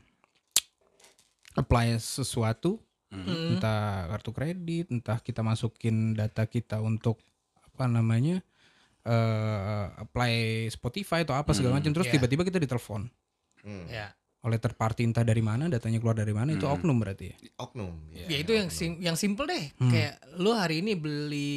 [1.53, 2.79] apply sesuatu,
[3.11, 3.59] Hmm.
[3.59, 7.19] entah kartu kredit, entah kita masukin data kita untuk
[7.65, 8.39] apa namanya?
[9.01, 10.33] eh apply
[10.69, 12.13] Spotify atau apa segala Hmm, macam terus iya.
[12.13, 13.09] tiba-tiba kita ditelepon
[13.65, 13.89] Hmm.
[13.89, 14.13] Ya.
[14.41, 16.73] Oleh third party entah dari mana datanya keluar dari mana itu Hmm.
[16.73, 17.35] oknum berarti ya.
[17.55, 17.93] Oknum.
[18.09, 19.69] Ya itu yang sim yang simple deh.
[19.77, 19.93] Hmm.
[19.93, 21.53] Kayak lu hari ini beli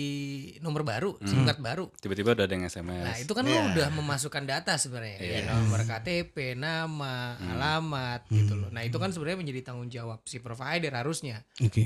[0.61, 1.89] nomor baru, SIM card baru.
[1.97, 3.01] Tiba-tiba udah ada yang SMS.
[3.03, 3.65] Nah, itu kan lu Iya.
[3.73, 5.17] udah memasukkan data sebenarnya.
[5.17, 5.33] Iya.
[5.41, 7.51] Ya, nomor KTP, nama, Hmm.
[7.53, 8.69] alamat gitu loh.
[8.69, 11.41] Nah, itu kan sebenarnya menjadi tanggung jawab si provider harusnya.
[11.59, 11.81] Oke.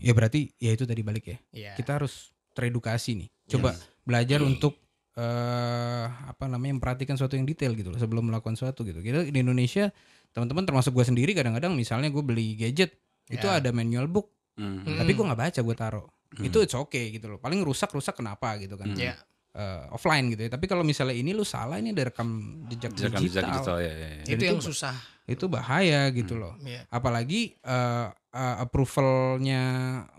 [0.00, 1.38] Ya berarti ya itu tadi balik ya.
[1.50, 1.72] Iya.
[1.74, 3.28] Kita harus teredukasi nih.
[3.48, 3.72] Coba
[4.04, 4.76] belajar untuk
[5.12, 9.00] eh apa namanya memperhatikan sesuatu yang detail gitu loh sebelum melakukan sesuatu gitu.
[9.00, 9.92] Kita di Indonesia
[10.32, 12.96] teman-teman termasuk gue sendiri kadang-kadang misalnya gue beli gadget
[13.28, 13.60] itu Ya.
[13.60, 14.28] ada manual book.
[14.52, 14.84] Hmm.
[14.84, 16.06] tapi gue nggak baca gue taruh.
[16.36, 17.38] Itu it's okay gitu loh.
[17.40, 18.92] Paling rusak rusak kenapa gitu kan.
[18.92, 19.16] Ya.
[19.52, 20.50] Eh, offline gitu ya.
[20.52, 22.28] Tapi kalau misalnya ini lu salah ini ada rekam
[22.68, 23.20] jejak Jejak digital.
[23.20, 24.22] jejak digital ya, ya, ya.
[24.24, 24.96] Itu itu yang susah.
[25.28, 26.56] Itu bahaya gitu loh.
[26.64, 26.84] Ya.
[26.88, 29.62] Apalagi eh, eh, approvalnya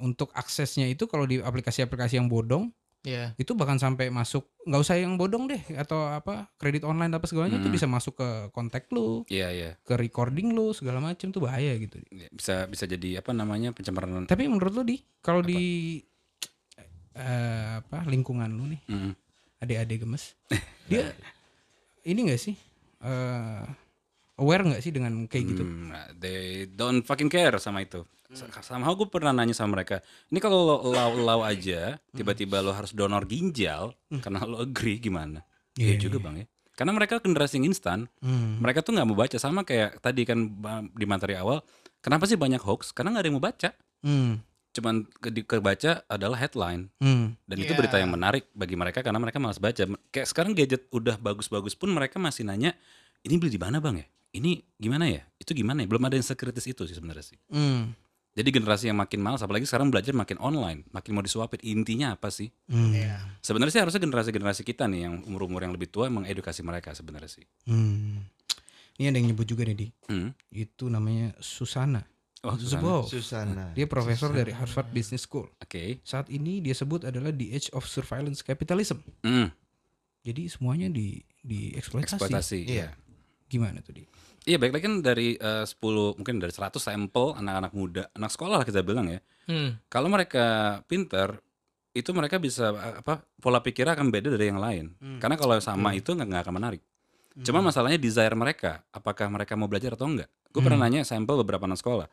[0.01, 2.69] untuk aksesnya itu kalau di aplikasi-aplikasi yang bodong
[3.03, 3.35] Ya.
[3.35, 7.57] itu bahkan sampai masuk nggak usah yang bodong deh atau apa kredit online apa segalanya
[7.57, 7.75] itu Hmm.
[7.75, 9.69] bisa masuk ke kontak lu Iya, iya.
[9.77, 14.23] ke recording lu segala macam tuh bahaya gitu Ya, Bisa bisa jadi apa namanya pencemaran.
[14.23, 15.99] tapi menurut lu di kalau di
[17.13, 19.11] eh, apa lingkungan lu nih Hmm.
[19.59, 20.33] adik-adik gemes
[20.87, 21.11] dia
[22.01, 22.55] ini nggak sih
[22.99, 23.63] eh
[24.43, 28.03] aware nggak sih dengan kayak gitu Hmm, nah, they don't fucking care sama itu.
[28.29, 32.91] Sa- Sama gue pernah nanya sama mereka, ini kalau lo lau aja, tiba-tiba lo harus
[32.91, 35.45] donor ginjal karena lo agree gimana?
[35.73, 36.45] Iya Iya, juga bang ya.
[36.73, 38.57] Karena mereka generasi instan, Hmm.
[38.57, 40.49] mereka tuh nggak mau baca sama kayak tadi kan
[40.89, 41.61] di materi awal.
[42.01, 42.89] Kenapa sih banyak hoax?
[42.89, 43.69] Karena nggak ada yang mau baca.
[44.01, 44.41] Hmm.
[44.73, 47.37] Cuman ke, kebaca adalah headline Hmm.
[47.45, 47.77] dan itu Iya.
[47.77, 49.85] berita yang menarik bagi mereka karena mereka malas baca.
[50.09, 52.73] Kayak sekarang gadget udah bagus-bagus pun mereka masih nanya,
[53.23, 54.07] ini beli di mana bang ya?
[54.33, 55.21] Ini gimana ya?
[55.37, 55.87] Itu gimana ya?
[55.87, 57.37] Belum ada yang sekritis itu sih sebenarnya sih.
[57.53, 57.93] Hmm.
[58.33, 61.61] Jadi generasi yang makin malas, apalagi sekarang belajar makin online, makin mau disuapin.
[61.61, 62.49] Intinya apa sih?
[62.65, 62.89] Hmm.
[62.89, 63.21] Ya.
[63.45, 67.45] Sebenarnya sih harusnya generasi-generasi kita nih yang umur-umur yang lebih tua mengedukasi mereka sebenarnya sih.
[67.69, 68.25] Hmm.
[68.97, 70.33] Ini ada yang nyebut juga nih di Hmm.
[70.49, 72.01] itu namanya Susana.
[72.41, 73.05] Oh, Susana.
[73.05, 73.65] Susana.
[73.77, 75.47] Dia profesor dari Harvard Business School.
[75.61, 76.01] Oke.
[76.03, 78.99] Saat ini dia sebut adalah the age of surveillance capitalism.
[79.21, 79.53] Hmm.
[80.25, 82.17] Jadi semuanya di dieksploitasi.
[82.17, 82.59] Eksploitasi.
[82.65, 82.73] Iya.
[82.73, 82.87] Iya.
[83.53, 84.01] Gimana tuh di?
[84.49, 88.59] Iya, baik lagi kan dari eh, 10 mungkin dari 100 sampel anak-anak muda, anak sekolah
[88.59, 89.21] lah kita bilang ya.
[89.45, 89.77] Hmm.
[89.87, 91.37] Kalau mereka pinter,
[91.93, 94.97] itu mereka bisa eh, apa pola pikirnya akan beda dari yang lain.
[95.21, 96.81] Karena kalau sama itu nggak akan menarik.
[97.41, 100.29] Cuma masalahnya desire mereka, apakah mereka mau belajar atau enggak.
[100.53, 102.05] Gue pernah nanya sampel beberapa anak sekolah.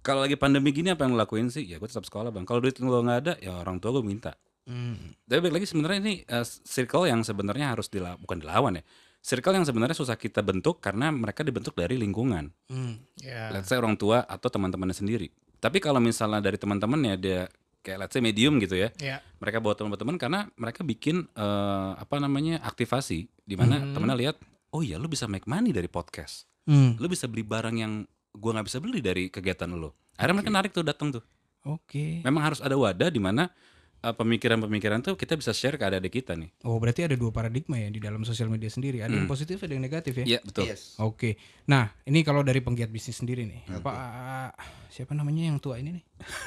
[0.00, 1.68] Kalau lagi pandemi gini apa yang lo lakuin sih?
[1.68, 2.48] Ya gue tetap sekolah bang.
[2.48, 4.32] Kalau duit lo nggak ada, ya orang tua gue minta.
[4.64, 5.12] Hmm.
[5.28, 8.84] Tapi balik lagi sebenarnya ini eh, circle yang sebenarnya harus dila bukan dilawan ya.
[9.18, 12.48] Circle yang sebenarnya susah kita bentuk karena mereka dibentuk dari lingkungan.
[12.70, 13.02] Hmm.
[13.18, 13.50] Ya.
[13.52, 15.28] Let's say orang tua atau teman-temannya sendiri.
[15.58, 17.40] Tapi kalau misalnya dari teman-temannya dia
[17.82, 18.88] kayak let's say medium gitu ya.
[19.02, 19.18] Ya.
[19.42, 24.36] Mereka bawa teman-teman karena mereka bikin eh, apa namanya aktivasi di mana temennya lihat,
[24.70, 26.46] oh iya lu bisa make money dari podcast.
[26.68, 26.94] Hmm.
[27.00, 29.90] Lu bisa beli barang yang gua nggak bisa beli dari kegiatan lu.
[30.14, 31.24] Akhirnya mereka narik tuh datang tuh.
[31.66, 32.22] Oke.
[32.22, 33.50] Memang harus ada wadah di mana
[33.98, 36.50] eh, pemikiran-pemikiran tuh kita bisa share ke adik-adik kita nih.
[36.62, 39.00] Oh, berarti ada dua paradigma ya di dalam sosial media sendiri.
[39.00, 40.24] Ada yang positif, ada yang negatif ya.
[40.26, 40.64] Iya betul.
[40.66, 40.94] Yes.
[40.98, 41.34] Oke.
[41.66, 43.66] Nah, ini kalau dari penggiat bisnis sendiri nih.
[43.78, 44.54] Pak
[44.88, 46.04] siapa namanya yang tua ini nih?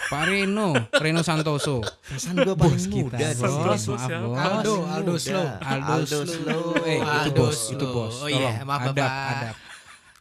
[0.09, 1.79] Pak Reno, Reno Santoso.
[1.81, 3.37] Gue paling Bos kita, muda bos.
[3.37, 3.63] sini.
[3.63, 4.03] Maaf, bos.
[4.35, 5.13] Aldo, Aldo.
[5.15, 5.47] Slow.
[5.61, 6.63] Aldo, Aldo Slow.
[6.83, 7.73] Eh, itu Aldo bos, Slow.
[7.73, 8.15] itu bos.
[8.19, 9.31] Oh iya, maaf, adab, Bapak.
[9.37, 9.55] adab.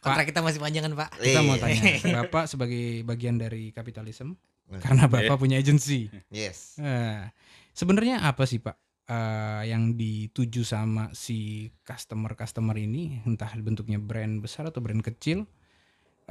[0.01, 1.09] Kontrak kita masih panjang kan, Pak?
[1.13, 1.61] Kita mau Iya.
[1.61, 1.81] tanya,
[2.23, 4.33] Bapak sebagai bagian dari kapitalisme,
[4.79, 6.07] karena Bapak punya agensi.
[6.31, 6.79] Yes.
[6.79, 7.27] Nah,
[7.75, 8.77] sebenarnya apa sih Pak
[9.11, 15.43] eh, yang dituju sama si customer-customer ini, entah bentuknya brand besar atau brand kecil,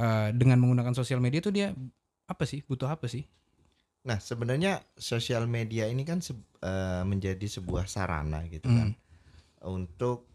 [0.01, 1.77] eh, dengan menggunakan sosial media itu dia
[2.25, 3.27] apa sih, butuh apa sih?
[4.01, 8.79] Nah, sebenarnya sosial media ini kan se- eh, menjadi sebuah sarana gitu Hmm.
[8.81, 8.89] kan
[9.61, 10.30] untuk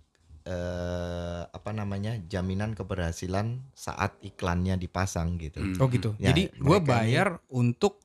[0.46, 5.60] eh, apa namanya jaminan keberhasilan saat iklannya dipasang gitu.
[5.60, 5.82] Hmm.
[5.82, 6.14] Oh gitu.
[6.16, 7.98] Ya, Jadi gue bayar untuk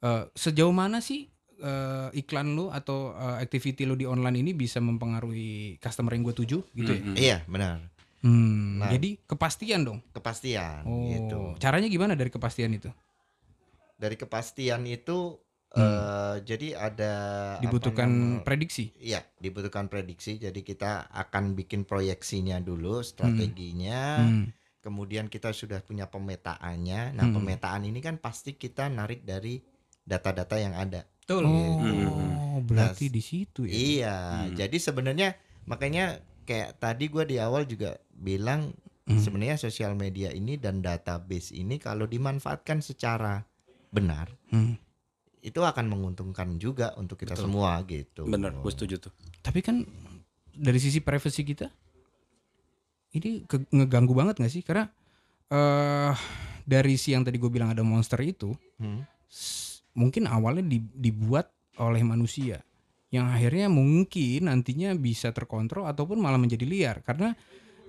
[0.00, 1.28] eh, sejauh mana sih
[1.60, 6.34] eh, iklan lu atau eh, activity lu di online ini bisa mempengaruhi customer yang gue
[6.34, 7.00] tuju gitu ya?
[7.00, 7.16] Mm-mm.
[7.16, 7.76] Iya benar,
[8.24, 8.88] Hmm, Nah.
[8.88, 10.00] jadi kepastian dong.
[10.10, 11.40] kepastian Oh, gitu.
[11.60, 12.88] caranya gimana dari kepastian itu?
[13.94, 15.38] Dari kepastian itu
[15.74, 15.82] Hmm.
[15.82, 17.12] eh, jadi ada
[17.58, 18.94] Dibutuhkan nama- prediksi.
[18.96, 20.38] Iya, dibutuhkan prediksi.
[20.38, 24.22] Jadi kita akan bikin proyeksinya dulu, strateginya.
[24.22, 24.54] Hmm.
[24.78, 27.12] Kemudian kita sudah punya pemetaannya.
[27.12, 27.34] Nah, Hmm.
[27.34, 29.58] pemetaan ini kan pasti kita narik dari
[30.00, 31.08] data-data yang ada.
[31.18, 31.42] Betul.
[31.42, 33.72] Oh, berarti Nah, di situ ya.
[33.72, 34.54] Iya, Hmm.
[34.54, 35.28] jadi sebenarnya
[35.64, 36.04] makanya
[36.44, 39.16] kayak tadi gua di awal juga bilang Hmm.
[39.18, 43.48] sebenarnya sosial media ini dan database ini kalau dimanfaatkan secara
[43.88, 44.76] benar Hmm.
[45.44, 47.44] Itu akan menguntungkan juga untuk kita Betul.
[47.46, 48.24] semua gitu.
[48.24, 49.12] Bener, gue setuju tuh.
[49.38, 49.84] Tapi kan
[50.50, 51.68] dari sisi privacy kita
[53.14, 54.64] ini ke- ngeganggu banget gak sih?
[54.64, 54.88] Karena
[55.46, 56.12] eh
[56.64, 59.04] dari si yang tadi gue bilang ada monster itu Hmm.
[59.92, 62.64] mungkin awalnya di- dibuat oleh manusia
[63.08, 67.36] yang akhirnya mungkin nantinya bisa terkontrol ataupun malah menjadi liar karena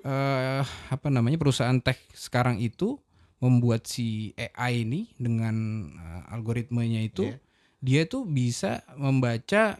[0.04, 3.00] eh apa namanya perusahaan tech sekarang itu
[3.40, 5.56] membuat si AI ini dengan
[5.90, 7.40] eh, algoritmenya itu Iya.
[7.86, 9.78] Dia tuh bisa membaca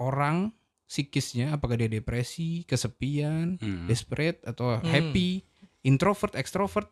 [0.00, 3.84] orang psikisnya apakah dia depresi, kesepian, Hmm.
[3.84, 4.86] desperate atau Hmm.
[4.86, 5.44] happy,
[5.82, 6.88] introvert, extrovert,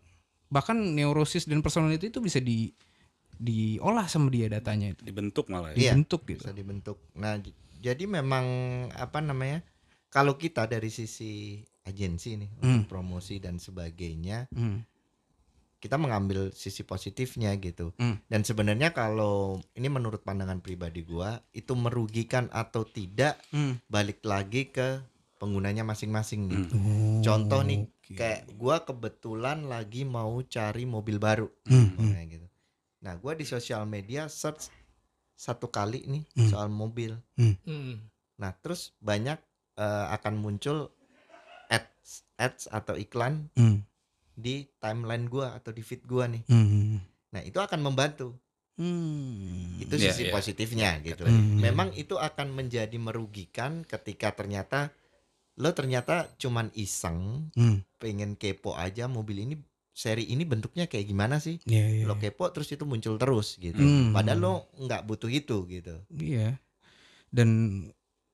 [0.51, 2.69] bahkan neurosis dan personality itu bisa di
[3.35, 5.91] diolah sama dia datanya itu, Dibentuk malah ya.
[5.91, 5.93] Iya.
[5.97, 6.45] dibentuk gitu.
[6.45, 6.99] bisa dibentuk.
[7.19, 7.35] Nah,
[7.81, 8.47] jadi memang
[8.95, 9.65] apa namanya?
[10.07, 14.87] Kalau kita dari sisi agensi nih untuk promosi dan sebagainya, Hmm.
[15.85, 17.93] Kita mengambil sisi positifnya gitu.
[18.01, 18.17] Hmm.
[18.25, 23.77] Dan sebenarnya kalau ini menurut pandangan pribadi gua, itu merugikan atau tidak Hmm.
[23.85, 25.05] balik lagi ke
[25.37, 26.65] penggunanya masing-masing nih.
[26.73, 27.21] Hmm.
[27.21, 28.17] Contoh nih, Oke.
[28.17, 32.47] kayak gua kebetulan lagi mau cari mobil baru, Nah, kayak gitu.
[33.05, 34.73] Nah, gua di sosial media search
[35.37, 36.49] satu kali nih Hmm.
[36.49, 37.13] soal mobil.
[37.37, 38.01] Hmm.
[38.41, 39.37] Nah, terus banyak
[39.75, 40.87] eh, akan muncul
[41.67, 43.83] ads, ads atau iklan Hmm.
[44.35, 46.43] Di timeline gua atau di feed gua nih.
[46.47, 46.99] Hmm.
[47.31, 48.35] Nah, itu akan membantu.
[48.75, 49.79] Hmm.
[49.79, 50.33] Itu Iya, sisi iya.
[50.35, 51.23] positifnya gitu.
[51.23, 51.63] Hmm.
[51.63, 54.91] Memang itu akan menjadi merugikan ketika ternyata
[55.55, 57.87] lo ternyata cuman iseng Hmm.
[58.03, 59.55] pengen kepo aja mobil ini
[59.95, 61.63] seri ini bentuknya kayak gimana sih?
[61.63, 62.05] Iya, iya.
[62.05, 63.79] Lo kepo terus itu muncul terus gitu.
[63.79, 64.11] Hmm.
[64.11, 65.95] Padahal lo nggak butuh itu gitu.
[66.11, 66.59] Iya.
[67.31, 67.51] Dan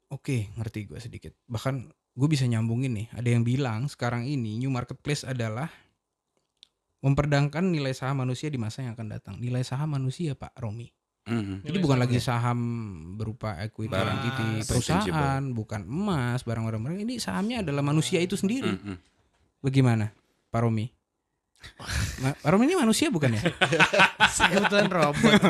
[0.09, 1.33] oke, ngerti gue sedikit.
[1.45, 3.07] Bahkan gue bisa nyambungin nih.
[3.13, 5.69] Ada yang bilang sekarang ini new marketplace adalah
[7.01, 9.35] memperdagangkan nilai saham manusia di masa yang akan datang.
[9.37, 10.89] Nilai saham manusia, Pak Romi.
[11.25, 11.61] Hmm.
[11.61, 12.59] Jadi Nilai bukan lagi saham
[13.15, 14.19] berupa equity Barang.
[14.19, 16.97] entity perusahaan, bukan emas, barang-barang.
[16.99, 18.73] Ini sahamnya adalah manusia itu sendiri.
[18.73, 18.97] Hmm, hmm.
[19.61, 20.13] Bagaimana,
[20.49, 20.89] Pak Romi?
[22.19, 23.43] Ma- Pak Romi ini manusia bukan ya?
[24.49, 25.41] Kebetulan robot.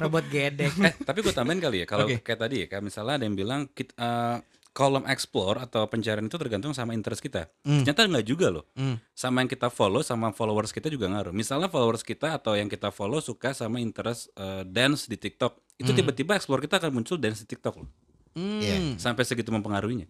[0.00, 0.72] robot gedek.
[0.80, 2.24] Eh, tapi gue tambahin kali ya kalau Oke.
[2.24, 4.36] kayak tadi ya, kayak misalnya ada yang bilang kit- eh,
[4.78, 7.50] kolom explore atau pencarian itu tergantung sama interest kita.
[7.66, 7.82] Hmm.
[7.82, 8.62] Ternyata nggak juga loh.
[8.78, 8.94] Hmm.
[9.10, 11.34] Sama yang kita follow sama followers kita juga ngaruh.
[11.34, 15.90] Misalnya followers kita atau yang kita follow suka sama interest eh, dance di TikTok, itu
[15.90, 15.98] Hmm.
[15.98, 17.90] tiba-tiba explore kita akan muncul dance di TikTok loh.
[18.38, 18.62] Hmm.
[18.62, 18.76] Iya.
[19.02, 20.06] Sampai segitu mempengaruhinya.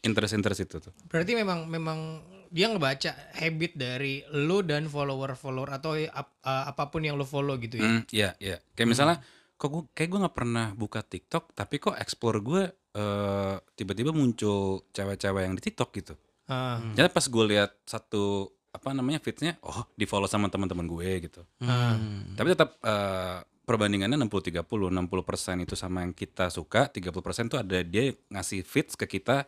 [0.00, 0.92] Interest-interest itu tuh.
[1.10, 7.04] Berarti memang memang dia ngebaca habit dari lu dan follower-follower atau ap- uh, apa pun
[7.04, 7.84] yang lu follow gitu ya.
[7.84, 8.56] Hmm, iya, iya.
[8.72, 9.16] Kayak misalnya,
[9.58, 12.62] kok gue kayak gue nggak pernah buka TikTok, tapi kok explore gue
[12.94, 16.14] eh, tiba-tiba muncul cewek-cewek yang di TikTok gitu.
[16.48, 21.28] Ah, Jadi pas gue lihat satu apa namanya feedsnya, oh di follow sama teman-teman gue
[21.28, 21.42] gitu.
[21.58, 22.38] Hmm.
[22.38, 28.14] Tapi tetap eh, perbandingannya 60-30, 60% itu sama yang kita suka, 30% itu ada dia
[28.30, 29.44] ngasih feeds ke kita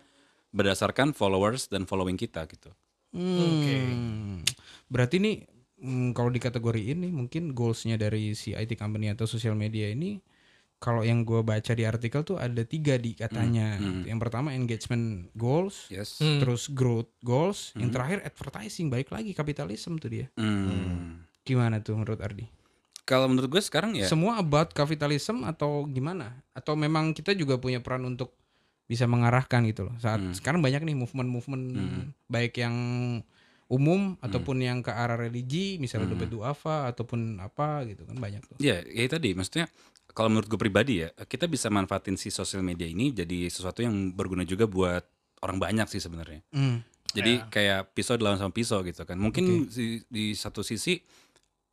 [0.50, 2.74] berdasarkan followers dan following kita gitu.
[3.14, 4.42] Hmm.
[4.90, 5.46] Berarti ini
[5.80, 10.20] mm, kalau di kategori ini mungkin goalsnya dari si IT company atau sosial media ini
[10.80, 13.76] kalau yang gue baca di artikel tuh ada tiga di katanya.
[13.76, 16.16] Hmm, Yang pertama engagement goals, Yes.
[16.16, 16.40] Hmm.
[16.40, 18.88] terus growth goals, yang terakhir advertising.
[18.88, 20.26] Balik lagi kapitalisme tuh dia.
[20.40, 21.20] Hmm.
[21.44, 22.48] Gimana tuh menurut Ardi?
[23.04, 26.32] Kalau menurut gue sekarang ya Semua about kapitalisme atau gimana?
[26.56, 28.32] Atau memang kita juga punya peran untuk
[28.88, 29.94] bisa mengarahkan gitu loh.
[30.00, 30.32] Saat Hmm.
[30.32, 31.64] sekarang banyak nih movement-movement
[32.24, 32.74] baik yang
[33.70, 38.58] umum ataupun yang ke arah religi, misalnya dompet duafa ataupun apa gitu kan banyak tuh.
[38.58, 39.70] Ya, ya tadi maksudnya
[40.10, 44.10] kalau menurut gue pribadi ya, kita bisa manfaatin si sosial media ini jadi sesuatu yang
[44.10, 45.06] berguna juga buat
[45.46, 46.42] orang banyak sih sebenarnya.
[46.50, 46.82] Hmm.
[47.10, 49.18] Jadi kayak pisau dilawan sama pisau gitu kan.
[49.18, 50.98] Mungkin di, di satu sisi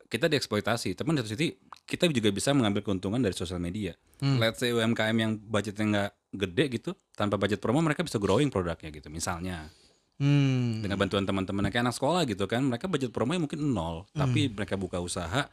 [0.08, 3.94] kita dieksploitasi, tapi di satu sisi kita juga bisa mengambil keuntungan dari sosial media.
[4.18, 8.90] Let's say UMKM yang budgetnya nggak gede gitu, tanpa budget promo mereka bisa growing produknya
[8.90, 9.10] gitu.
[9.10, 9.70] Misalnya
[10.18, 10.82] Hmm.
[10.82, 14.74] dengan bantuan teman-teman kayak anak sekolah gitu kan, mereka budget promonya mungkin nol, tapi mereka
[14.74, 15.46] buka usaha,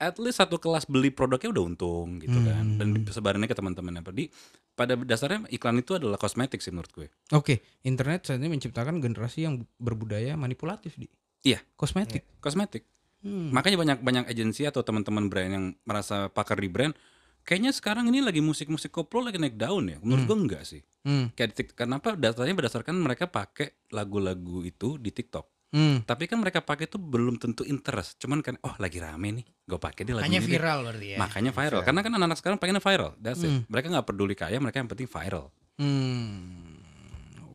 [0.00, 4.00] at least satu kelas beli produknya udah untung gitu kan, dan sebarannya ke teman-temannya.
[4.00, 4.24] Jadi
[4.72, 7.06] pada dasarnya iklan itu adalah kosmetik sih menurut gue.
[7.36, 11.06] Oke, internet saat ini menciptakan generasi yang berbudaya manipulatif di
[11.44, 11.60] Iya.
[11.76, 12.24] kosmetik.
[12.40, 12.88] kosmetik.
[13.22, 13.54] Hmm.
[13.54, 16.96] Makanya banyak banyak agensi atau teman-teman brand yang merasa pakar di brand,
[17.42, 19.98] kayaknya sekarang ini lagi musik-musik koplo lagi naik daun ya.
[20.00, 20.82] Menurut gua enggak sih.
[21.02, 21.30] Hmm.
[21.34, 25.46] Kayak di Tik- kenapa datanya berdasarkan mereka pakai lagu-lagu itu di TikTok.
[25.72, 26.04] Hmm.
[26.04, 28.20] Tapi kan mereka pakai itu belum tentu interest.
[28.20, 30.52] Cuman kan oh lagi rame nih, gue pakai dia lagu Hanya ini deh.
[30.60, 31.16] viral berarti ya.
[31.16, 31.80] Makanya viral.
[31.80, 33.10] Karena kan anak-anak sekarang pengennya viral.
[33.16, 33.64] That's it.
[33.66, 35.48] Mereka nggak peduli kaya, mereka yang penting viral.
[35.80, 36.76] Hmm.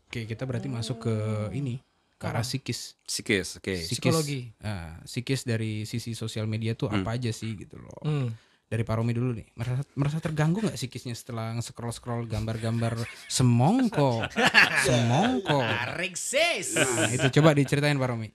[0.07, 1.15] Oke, kita berarti masuk ke
[1.53, 1.77] ini
[2.17, 2.97] ke arah psikis.
[3.05, 3.69] Psikis, oke.
[3.69, 4.49] Psikis, Psikologi.
[4.65, 8.01] ah, psikis dari sisi sosial media tuh apa aja sih gitu loh.
[8.01, 8.33] Hmm.
[8.67, 12.99] Dari Pak Romi dulu nih, merasa, merasa terganggu nggak psikisnya setelah scroll scroll gambar-gambar
[13.31, 14.27] semongko,
[14.87, 15.63] semongko.
[15.63, 16.75] Tarik sis.
[16.75, 18.27] Nah, itu coba diceritain Pak Romi.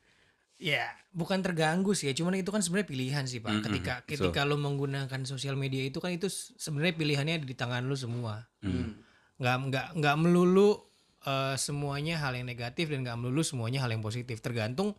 [0.56, 3.60] Ya, bukan terganggu sih ya, cuman itu kan sebenarnya pilihan sih, Pak.
[3.60, 4.32] Mm-mm, Ketika betul.
[4.32, 8.48] ketika lo menggunakan sosial media itu kan itu sebenarnya pilihannya ada di tangan lo semua.
[8.64, 9.04] Hmm.
[9.36, 10.80] Nggak nggak nggak melulu
[11.28, 14.40] eh, semuanya hal yang negatif dan nggak melulu semuanya hal yang positif.
[14.40, 14.96] Tergantung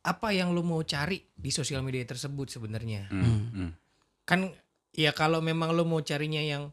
[0.00, 3.12] apa yang lo mau cari di sosial media tersebut sebenarnya.
[3.12, 3.70] Hmm, hmm.
[4.30, 4.54] Kan
[4.94, 6.70] ya kalau memang lo mau carinya yang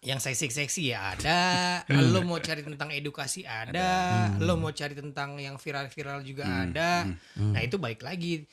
[0.00, 1.38] yang seksi-seksi ya ada,
[2.12, 7.04] lo mau cari tentang edukasi ada, lo mau cari tentang yang viral-viral juga ada.
[7.36, 8.48] Nah, itu balik lagi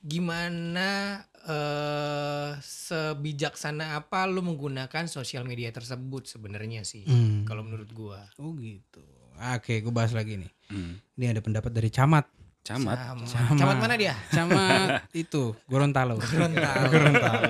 [0.00, 7.44] gimana eh sebijaksana apa lo menggunakan sosial media tersebut sebenarnya sih Hmm.
[7.44, 8.24] kalau menurut gua.
[8.40, 9.04] Oh gitu.
[9.40, 10.52] Oke, gue bahas lagi nih.
[10.68, 11.00] Hmm.
[11.16, 12.28] Ini ada pendapat dari Camat.
[12.60, 12.96] Camat.
[12.96, 13.26] Camat.
[13.26, 13.56] Camat.
[13.56, 14.14] Camat mana dia?
[14.30, 16.20] Camat itu Gorontalo.
[16.20, 17.48] Gorontalo.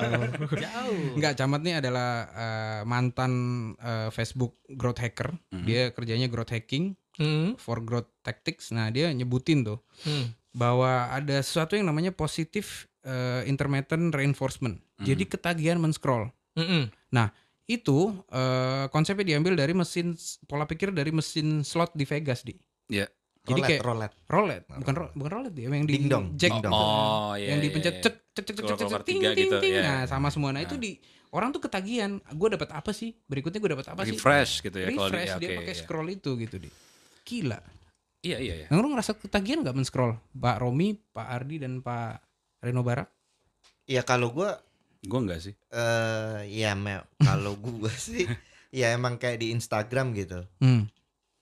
[0.55, 1.01] Jauh.
[1.19, 3.33] Enggak, Camat nih adalah eh, mantan
[3.77, 5.35] eh, Facebook growth hacker.
[5.67, 7.53] Dia kerjanya growth hacking Hmm.
[7.61, 8.73] for growth tactics.
[8.73, 10.33] Nah, dia nyebutin tuh Hmm.
[10.57, 14.77] bahwa ada sesuatu yang namanya positive eh, intermittent reinforcement.
[15.01, 16.29] Jadi ketagihan men-scroll.
[16.57, 16.93] Mm-mm.
[17.11, 17.33] Nah,
[17.65, 20.13] itu eh, konsepnya diambil dari mesin
[20.45, 22.53] pola pikir dari mesin slot di Vegas, di.
[22.89, 23.09] Ya.
[23.51, 24.15] Jadi kayak roulette.
[24.31, 26.73] roulette, bukan ro- bukan roulette dia, yang di Ding dong, jack dong.
[26.73, 27.55] Oh, iya.
[27.55, 28.03] yang iya, dipencet iya.
[28.03, 29.73] cek cek cek cek cek ting ting gitu, ting.
[29.75, 29.83] iya.
[29.83, 30.55] Nah, sama semua.
[30.55, 30.97] Nah, itu di
[31.35, 32.23] orang tuh ketagihan.
[32.35, 33.13] Gue dapat apa sih?
[33.27, 34.15] Berikutnya gue dapat apa sih?
[34.15, 35.81] Refresh gitu ya Refresh ya, dia pakai iya.
[35.83, 36.71] scroll itu gitu di.
[37.27, 37.59] Gila.
[38.21, 38.67] Iya, iya, iya.
[38.69, 40.13] Nah, lu ngerasa ketagihan nggak men-scroll?
[40.37, 42.21] Pak Romi, Pak Ardi dan Pak
[42.61, 43.09] Reno Barak?
[43.89, 44.61] Ya kalau gua
[45.01, 45.55] Gue enggak sih.
[45.73, 46.77] eh ya
[47.25, 48.29] kalau gua sih
[48.71, 50.45] ya emang kayak di Instagram gitu.
[50.61, 50.87] Hmm.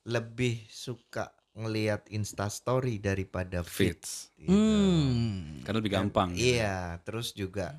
[0.06, 3.98] Lebih suka ngelihat Insta story daripada feed.
[3.98, 4.30] Fits.
[4.36, 4.48] gitu.
[4.48, 5.58] Hmm.
[5.60, 6.30] Karena lebih gampang.
[6.32, 6.54] gitu.
[6.54, 7.74] Iya, terus juga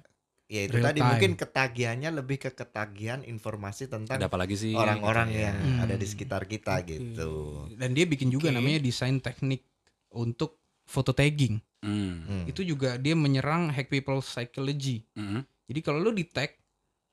[0.46, 1.08] ya itu Real tadi time.
[1.08, 4.74] mungkin ketagihannya lebih ke ketagihan informasi tentang Ada apa lagi sih?
[4.74, 5.46] orang-orang gitu ya.
[5.48, 5.80] yang Hmm.
[5.80, 7.32] ada di sekitar kita gitu.
[7.72, 8.58] Dan dia bikin juga Oke.
[8.60, 9.64] namanya desain teknik
[10.12, 11.56] untuk foto tagging.
[11.80, 12.16] Hmm.
[12.20, 12.44] Hmm.
[12.44, 15.08] Itu juga dia menyerang hack people psychology.
[15.16, 15.48] Hmm.
[15.64, 16.59] Jadi kalau lu di tag,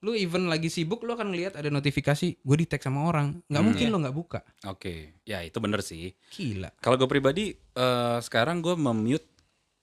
[0.07, 3.43] lu even lagi sibuk lu akan lihat ada notifikasi gue di tag sama orang.
[3.45, 3.67] Nggak Hmm.
[3.67, 3.93] mungkin Iya.
[3.93, 4.41] lo nggak buka.
[4.65, 5.19] Oke.
[5.23, 6.15] Ya, itu bener sih.
[6.31, 6.71] Gila.
[6.79, 9.27] Kalau gue pribadi eh, sekarang gue memute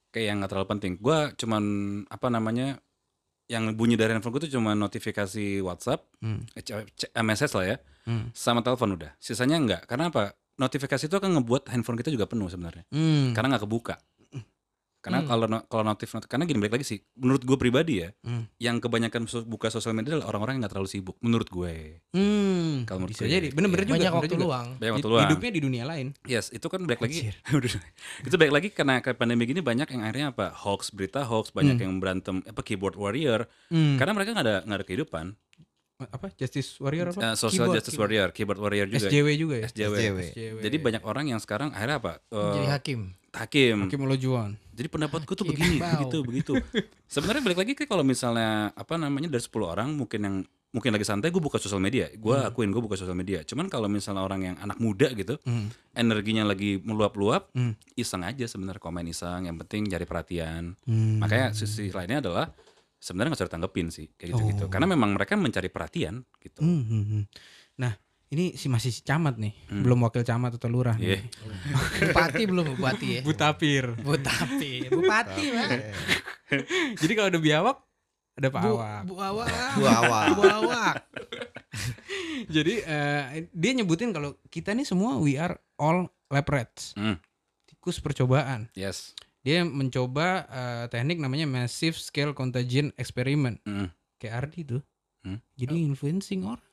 [0.09, 0.93] kayak yang nggak terlalu penting.
[0.97, 1.63] Gue cuman
[2.07, 2.79] apa namanya
[3.45, 6.47] yang bunyi dari handphone gue tuh cuma notifikasi WhatsApp, Hmm.
[6.49, 8.31] eh, c- MSS lah ya, Hmm.
[8.31, 9.11] sama telepon udah.
[9.19, 9.83] Sisanya enggak.
[9.83, 10.31] Karena apa?
[10.53, 12.85] Notifikasi itu akan ngebuat handphone kita juga penuh sebenarnya.
[12.87, 13.33] Hmm.
[13.33, 13.97] Karena nggak kebuka.
[15.03, 15.27] Karena Hmm.
[15.27, 16.99] kalau kalau notif, not- karena gini balik lagi sih.
[17.13, 18.47] Menurut gue pribadi ya, Hmm.
[18.55, 21.19] yang kebanyakan buka sosial media adalah orang-orang yang nggak terlalu sibuk.
[21.19, 21.99] Menurut gue.
[22.09, 22.87] Hmm.
[22.87, 23.47] Kalau menurut bisa gue, jadi.
[23.51, 23.85] Bener-bener iya.
[23.85, 23.93] juga.
[23.93, 24.43] Banyak bener waktu juga.
[24.47, 24.67] luang.
[24.73, 25.23] Banyak waktu Hid- luang.
[25.27, 26.07] Hidupnya di dunia lain.
[26.23, 27.19] Yes, itu kan balik lagi.
[28.23, 31.75] Itu balik lagi karena kayak pandemi gini banyak yang akhirnya apa hoax, berita hoax, banyak
[31.75, 31.83] Hmm.
[31.83, 33.45] yang berantem apa keyboard warrior.
[33.67, 33.99] Hmm.
[33.99, 35.25] Karena mereka nggak ada nggak ada kehidupan.
[36.03, 36.27] apa?
[36.35, 37.21] Justice Warrior apa?
[37.23, 38.11] Eh, social Keyboard, justice keyboard.
[38.11, 39.07] warrior, keyboard warrior juga.
[39.07, 39.65] SJW juga ya.
[39.65, 39.93] SJW.
[39.95, 40.19] SJW.
[40.27, 40.57] SJW.
[40.59, 42.13] Jadi banyak orang yang sekarang akhirnya apa?
[42.25, 42.99] eh, Jadi hakim.
[43.33, 43.89] Hakim.
[43.89, 44.53] Hakim Olajuwon.
[44.73, 46.53] Jadi pendapatku tuh Hakim begini, begitu, begitu.
[47.09, 50.35] Sebenarnya balik lagi ke kalau misalnya apa namanya dari 10 orang mungkin yang
[50.73, 52.09] mungkin lagi santai gue buka sosial media.
[52.17, 52.49] Gue Hmm.
[52.49, 53.45] akuin gue buka sosial media.
[53.45, 55.69] Cuman kalau misalnya orang yang anak muda gitu, Hmm.
[55.93, 57.77] energinya lagi meluap-luap, Hmm.
[57.93, 59.45] iseng aja sebenarnya komen iseng.
[59.45, 60.73] Yang penting cari perhatian.
[60.89, 61.21] Hmm.
[61.21, 62.49] Makanya sisi lainnya adalah
[62.97, 64.65] sebenarnya nggak usah ditanggepin sih kayak gitu-gitu.
[64.65, 64.69] Oh.
[64.73, 66.65] Karena memang mereka mencari perhatian gitu.
[66.65, 67.23] Hmm, hmm, hmm.
[67.77, 67.93] Nah,
[68.33, 69.85] ini si masih si camat nih, Hmm.
[69.85, 70.97] belum wakil camat atau lurah.
[70.97, 71.21] Iya.
[71.21, 71.21] nih.
[72.01, 73.21] Bupati belum bupati ya.
[73.21, 73.85] Butapir.
[73.95, 75.69] Bupati, bupati lah.
[77.01, 77.77] Jadi kalau ada biawak,
[78.33, 79.01] ada Pak Bu, Awak.
[79.05, 79.47] bu awak.
[79.77, 80.25] Bu awak.
[80.33, 80.93] Bu awak.
[82.55, 86.93] Jadi eh, dia nyebutin kalau kita nih semua we are all lab rats.
[86.93, 87.17] Hmm.
[87.65, 88.69] Tikus percobaan.
[88.73, 89.13] Yes.
[89.41, 93.61] Dia mencoba eh, teknik namanya massive scale contagion experiment.
[93.63, 93.89] Hmm.
[94.17, 94.81] Kayak Ardi tuh.
[95.23, 95.39] Hmm.
[95.55, 96.65] Jadi influencing orang.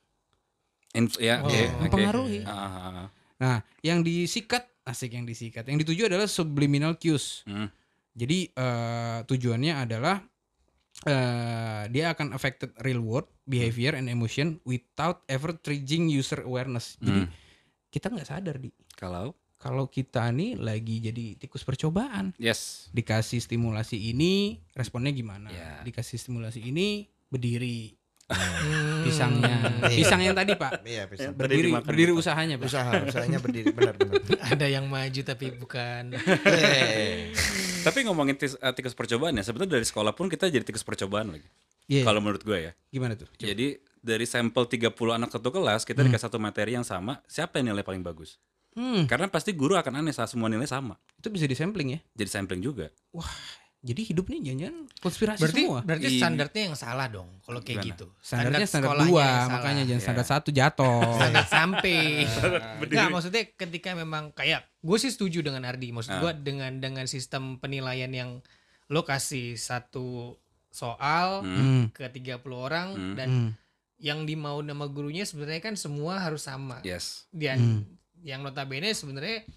[0.92, 1.62] Inf- ya, oke, oke.
[1.86, 2.40] Mempengaruhi.
[2.42, 2.70] Ah, ah,
[3.04, 3.08] ah.
[3.38, 5.62] Nah, yang disikat asik yang disikat.
[5.64, 7.46] Yang dituju adalah subliminal cues.
[7.46, 7.70] Hmm.
[8.12, 10.18] Jadi eh, tujuannya adalah
[11.00, 16.98] eh, dia akan affected real world behavior and emotion without ever triggering user awareness.
[16.98, 17.30] Jadi Hmm.
[17.88, 22.32] kita nggak sadar di Kalau kalau kita nih lagi jadi tikus percobaan.
[22.36, 22.88] yes.
[22.90, 25.48] Dikasih stimulasi ini, responnya gimana?
[25.48, 25.80] Ya.
[25.80, 27.92] Dikasih stimulasi ini, berdiri.
[28.30, 29.02] Hmm.
[29.02, 29.56] Pisangnya,
[29.90, 29.96] Iya.
[29.98, 31.30] pisang yang tadi pak, Iya, bisa.
[31.30, 32.70] Tadi berdiri, berdiri usahanya pak.
[32.70, 34.22] Usaha, usahanya berdiri benar-benar.
[34.54, 36.14] Ada yang maju tapi bukan.
[36.14, 37.34] Eh,
[37.80, 41.48] Tapi ngomongin eh, tikus percobaan ya, sebenarnya dari sekolah pun kita jadi tikus percobaan lagi.
[41.90, 42.06] Iya.
[42.06, 42.72] Kalau menurut gue ya.
[42.88, 43.26] Gimana tuh?
[43.26, 43.50] Coba.
[43.50, 43.66] Jadi
[43.98, 47.82] dari sampel 30 anak satu kelas, kita dikasih satu materi yang sama, siapa yang nilai
[47.82, 48.38] paling bagus?
[48.70, 50.94] Hmm, Karena pasti guru akan aneh saat semua nilai sama.
[51.18, 52.00] itu bisa disampling ya.
[52.14, 52.88] Jadi sampling juga.
[53.80, 55.80] Jadi hidup nih jangan konspirasi Berarti semua.
[55.80, 56.20] berarti Iya.
[56.20, 57.88] standarnya yang salah dong kalau kayak Gimana?
[57.88, 58.06] gitu.
[58.20, 60.04] Standarnya standar dua, makanya jangan Iya.
[60.04, 61.00] standar satu jatuh.
[61.16, 61.98] standar sampai.
[62.76, 65.90] Enggak, maksudnya ketika memang kayak gue sih setuju dengan Ardi.
[65.90, 66.20] Maksud Ah.
[66.20, 68.30] gue dengan dengan sistem penilaian yang
[68.86, 70.36] lo kasih satu
[70.68, 71.88] soal Hmm.
[71.90, 73.14] Ke 30 orang Hmm.
[73.14, 73.50] dan hmm,
[73.98, 76.78] yang dimau nama gurunya sebenarnya kan semua harus sama.
[76.82, 77.24] Yes.
[77.30, 77.82] Dan Hmm.
[78.20, 79.48] yang notabene sebenarnya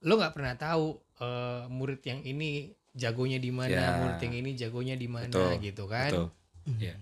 [0.00, 3.90] lo nggak pernah tahu eh, murid yang ini jagonya di mana, Ya.
[3.96, 6.08] murid yang ini jagonya di mana Betul, gitu kan.
[6.08, 6.26] Betul.
[6.76, 6.94] Iya.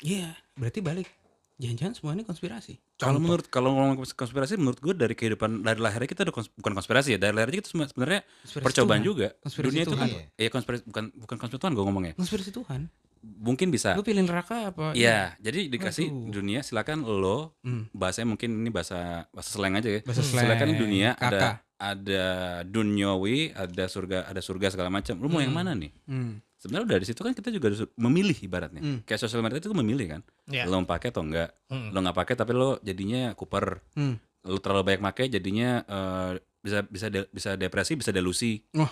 [0.00, 1.08] Iya, berarti balik.
[1.54, 2.74] Jangan-jangan semua ini konspirasi.
[2.96, 6.74] Kalau menurut kalau ngomong konspirasi menurut gue dari kehidupan dari lahirnya kita udah kons- bukan
[6.74, 9.06] konspirasi ya dari lahirnya kita sebenarnya Konspirasi percobaan Tuhan.
[9.06, 10.08] juga Konspirasi dunia itu Tuhan.
[10.10, 12.80] kan ya konspirasi bukan bukan konspirasi Tuhan gue ngomongnya konspirasi Tuhan.
[13.24, 14.92] mungkin bisa Lu pilih neraka apa?
[14.92, 16.28] Iya, jadi dikasih Aduh.
[16.34, 17.86] dunia silakan lo Hmm.
[17.90, 20.00] bahasanya mungkin ini bahasa bahasa slang aja ya.
[20.02, 21.30] Bahasa Silakan slang, dunia kakak.
[21.30, 21.48] ada
[21.84, 22.24] ada
[22.64, 25.20] dunyawi, ada surga, ada surga segala macam.
[25.20, 25.92] Lu mau yang mana nih?
[26.08, 26.40] Hmm.
[26.56, 27.68] Sebenarnya dari situ kan kita juga
[28.00, 28.80] memilih ibaratnya.
[28.80, 28.98] Hmm.
[29.04, 30.20] Kayak sosial media itu memilih kan.
[30.48, 30.64] Ya.
[30.64, 31.52] Lo mau pakai atau enggak?
[31.68, 31.92] Hmm.
[31.92, 33.84] Lo nggak pakai tapi lo jadinya kuper.
[33.92, 34.16] Hmm.
[34.48, 36.30] Lo terlalu banyak pakai jadinya eh,
[36.64, 38.64] bisa bisa de- bisa depresi, bisa delusi.
[38.72, 38.88] Wah.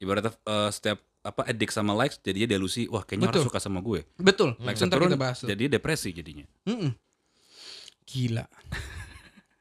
[0.00, 2.88] Ibaratnya eh, setiap apa addict sama likes jadinya delusi.
[2.88, 3.44] Wah, kayaknya Betul.
[3.44, 4.00] harus suka sama gue.
[4.16, 4.56] Betul.
[4.56, 5.36] Likes Ntar turun kita bahas.
[5.44, 5.48] tuh.
[5.52, 6.48] jadi depresi jadinya.
[6.64, 6.96] Mm-mm.
[8.08, 8.48] Gila.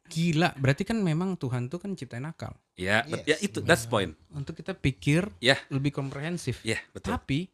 [0.10, 0.49] Gila.
[0.55, 2.57] Berarti kan memang Tuhan tuh kan ciptain akal.
[2.74, 4.18] Ya, Yes, ya itu that's point.
[4.30, 5.55] Untuk kita pikir Ya.
[5.70, 6.60] lebih komprehensif.
[6.62, 7.14] Ya, betul.
[7.14, 7.47] Tapi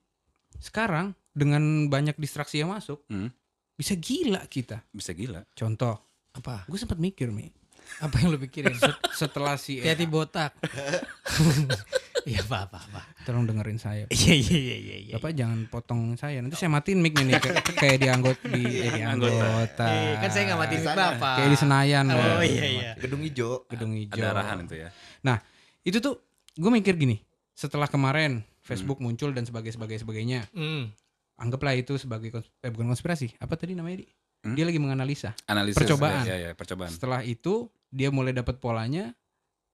[0.57, 3.27] sekarang dengan banyak distraksi yang masuk, Hmm,
[3.73, 4.87] bisa gila kita.
[4.89, 5.43] bisa gila.
[5.51, 5.99] Contoh,
[6.31, 6.63] Apa?
[6.65, 7.51] gue sempat mikir nih,
[7.99, 8.71] Apa yang lo pikirin?
[9.13, 10.55] setelah si Hati-hati botak.
[12.25, 13.01] Iya apa apa apa.
[13.21, 14.09] tolong dengerin saya.
[14.09, 14.97] Iya iya iya iya.
[14.99, 15.13] iya.
[15.15, 16.41] Bapak jangan potong saya.
[16.41, 19.45] Nanti saya matiin mic nih kayak, kayak di anggota di, eh, di Anggota.
[19.45, 19.85] anggota.
[19.85, 21.35] Iya, kan saya nggak matiin mic bapak.
[21.37, 22.05] Kayak di Senayan.
[22.09, 22.91] Oh iya iya.
[22.97, 23.69] Gedung hijau.
[23.69, 24.17] Gedung hijau.
[24.17, 24.89] Ada arahan itu ya.
[25.21, 25.37] Nah,
[25.81, 26.17] itu tuh
[26.53, 27.21] gue mikir gini,
[27.51, 30.89] setelah kemarin Facebook muncul dan sebagainya sebagainya sebagainya, Hmm.
[31.37, 33.37] anggaplah itu sebagai eh, bukan konspirasi.
[33.37, 34.07] Apa tadi namanya, Di?
[34.41, 34.53] Hmm?
[34.53, 35.37] Dia lagi menganalisa.
[35.45, 36.25] Analisis Percobaan.
[36.25, 36.89] Ya, ya, percobaan.
[36.89, 39.13] Setelah itu dia mulai dapat polanya,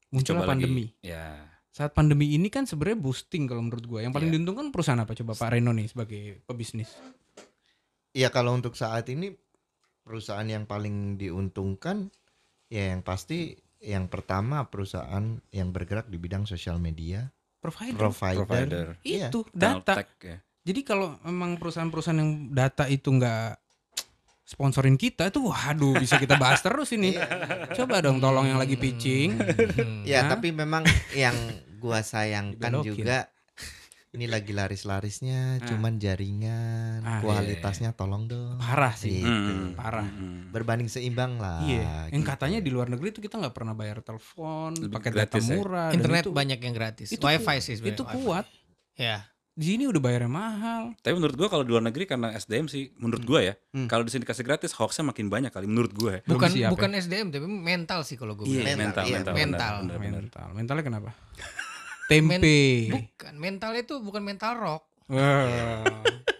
[0.09, 0.67] muncullah Coba lagi.
[0.67, 0.85] pandemi.
[0.99, 1.47] Ya.
[1.71, 3.99] Saat pandemi ini kan sebenarnya boosting kalau menurut gue.
[4.03, 4.35] Yang paling Iya.
[4.37, 6.91] diuntungkan perusahaan apa coba Pak Reno nih sebagai pebisnis?
[8.11, 9.31] Ya kalau untuk saat ini
[10.03, 12.11] perusahaan yang paling diuntungkan
[12.67, 17.31] ya yang pasti yang pertama perusahaan yang bergerak di bidang sosial media,
[17.63, 17.97] Provider.
[17.97, 18.43] provider.
[18.43, 18.85] Provider.
[19.01, 19.31] Iya.
[19.31, 20.03] Itu data.
[20.19, 20.43] Ya.
[20.61, 23.57] Jadi kalau memang perusahaan-perusahaan yang data itu nggak
[24.51, 27.15] sponsorin kita itu waduh bisa kita bahas terus ini.
[27.71, 29.39] Coba dong tolong yang lagi pitching.
[29.39, 30.03] Hmm.
[30.03, 30.35] Ya, Hah?
[30.35, 30.83] tapi memang
[31.13, 31.33] yang
[31.77, 32.91] gua sayangkan Dibelokin.
[32.91, 33.17] juga
[34.11, 35.65] ini lagi laris-larisnya Ah.
[35.65, 38.59] cuman jaringan, Ah, kualitasnya tolong dong.
[38.59, 39.23] Parah sih.
[39.23, 39.23] Gitu.
[39.23, 40.03] Hmm, Parah.
[40.03, 40.51] hmm.
[40.51, 41.63] Berbanding seimbang lah.
[41.63, 42.27] Iya, yang gitu.
[42.27, 45.47] katanya di luar negeri itu kita nggak pernah bayar telepon, pakai data ya?
[45.49, 47.07] murah, dan Internet itu, banyak yang gratis.
[47.09, 47.95] itu Wifi sih sebenarnya.
[47.95, 48.15] itu wifi.
[48.19, 48.45] kuat.
[48.93, 49.17] Ya.
[49.51, 50.95] Di sini udah bayarnya mahal.
[50.97, 53.85] Tapi menurut gua kalau di luar negeri karena SDM sih, menurut gua ya, Hmm.
[53.85, 56.11] kalau di sini dikasih gratis hoaxnya makin banyak kali menurut gua.
[56.13, 56.21] ya.
[56.23, 56.69] Bukan siap ya?
[56.69, 58.63] bukan SDM tapi mental sih kalau gue Iya.
[58.63, 59.73] Mental, mental, iya, mental, mental.
[59.75, 60.21] benar, benar, benar.
[60.21, 60.47] Mental.
[60.53, 61.09] Mentalnya kenapa?
[62.09, 62.59] tempe.
[62.89, 64.83] Bukan, mental itu bukan mental rock.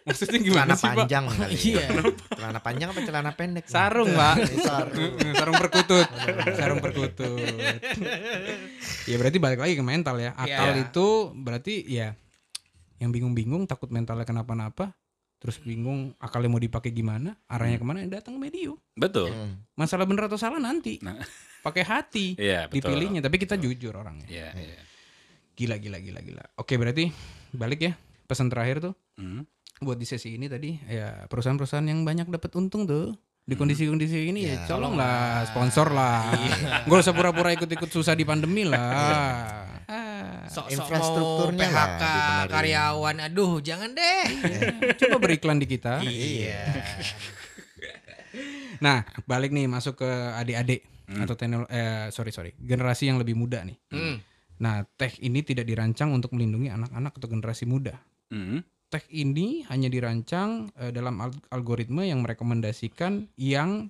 [0.01, 0.95] Maksudnya gimana celana sih, Pak?
[0.97, 1.83] panjang kali Iya.
[1.83, 1.89] ya.
[2.33, 3.65] celana panjang apa celana pendek?
[3.67, 4.35] Sarung, Pak.
[4.57, 5.13] Sarung.
[5.37, 6.07] Sarung perkutut.
[6.55, 7.43] Sarung perkutut.
[9.03, 10.31] ya berarti balik lagi ke mental ya.
[10.33, 10.87] Akal Iya.
[10.87, 12.15] itu berarti ya
[13.01, 14.93] yang bingung-bingung takut mentalnya kenapa-napa,
[15.41, 18.77] terus bingung akalnya mau dipakai gimana, arahnya ke mana, yang datang ke medium.
[18.93, 19.33] Betul.
[19.33, 19.65] Hmm.
[19.73, 21.01] Masalah bener atau salah nanti.
[21.01, 21.17] Nah.
[21.65, 22.93] Pakai hati Iya, betul.
[22.93, 24.29] dipilihnya, tapi kita jujur orangnya.
[24.29, 24.81] Iya, iya.
[25.57, 26.43] Gila gila gila gila.
[26.61, 27.09] Oke, berarti
[27.51, 27.93] balik ya.
[28.29, 29.43] Pesan terakhir tuh Hmm.
[29.81, 33.17] buat di sesi ini tadi ya perusahaan-perusahaan yang banyak dapat untung tuh
[33.51, 36.31] di kondisi-kondisi ini ya, Ya, colong lah sponsor lah
[36.87, 42.49] nggak usah pura-pura ikut-ikut susah di pandemi lah Ah, Sok-sok Infrastrukturnya mau lah PHK dibenerin.
[42.49, 43.15] karyawan.
[43.21, 44.23] Aduh, jangan deh.
[44.95, 46.63] coba beriklan di kita iya.
[48.79, 50.81] nah balik nih masuk ke adik-adik
[51.11, 54.15] atau teknol eh sorry sorry generasi yang lebih muda nih Hmm.
[54.57, 57.95] nah tech ini tidak dirancang untuk melindungi anak-anak atau generasi muda
[58.27, 58.59] Hmm.
[58.91, 63.87] Tech ini hanya dirancang eh, dalam al- algoritma yang merekomendasikan yang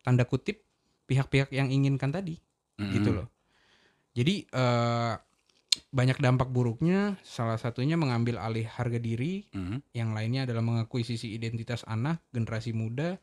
[0.00, 0.64] tanda kutip
[1.04, 2.40] pihak-pihak yang inginkan tadi
[2.80, 2.88] Hmm.
[2.90, 3.28] gitu loh.
[4.16, 5.14] Jadi eh,
[5.88, 9.84] banyak dampak buruknya salah satunya mengambil alih harga diri, Hmm.
[9.92, 13.20] yang lainnya adalah mengakuisisi identitas anak generasi muda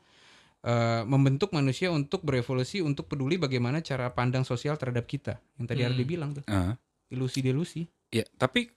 [0.59, 5.39] eh, membentuk manusia untuk berevolusi untuk peduli bagaimana cara pandang sosial terhadap kita.
[5.55, 5.89] Yang tadi Hmm.
[5.89, 6.75] Ardi bilang tuh, Ah.
[7.09, 7.87] ilusi-delusi.
[8.09, 8.69] Ya, tapi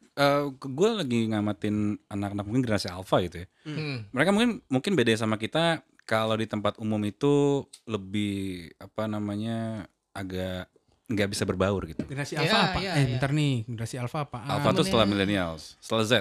[0.61, 3.47] gue lagi ngamatin anak-anak mungkin generasi alpha gitu ya.
[3.65, 4.05] Hmm.
[4.13, 10.69] Mereka mungkin mungkin beda sama kita kalau di tempat umum itu lebih apa namanya agak
[11.09, 12.05] nggak bisa berbaur gitu.
[12.05, 12.79] Generasi Ya, alfa apa?
[12.79, 13.09] ya, eh, ya.
[13.17, 14.39] bentar nih, generasi alfa apa?
[14.45, 16.13] Alpha tuh setelah millennials, setelah Z.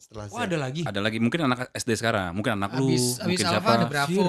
[0.00, 0.82] Setelah Oh, ada lagi.
[0.82, 3.70] Ada lagi mungkin anak SD sekarang, mungkin anak lu, Abis, abis mungkin Alpha siapa.
[3.76, 4.26] ada Bravo.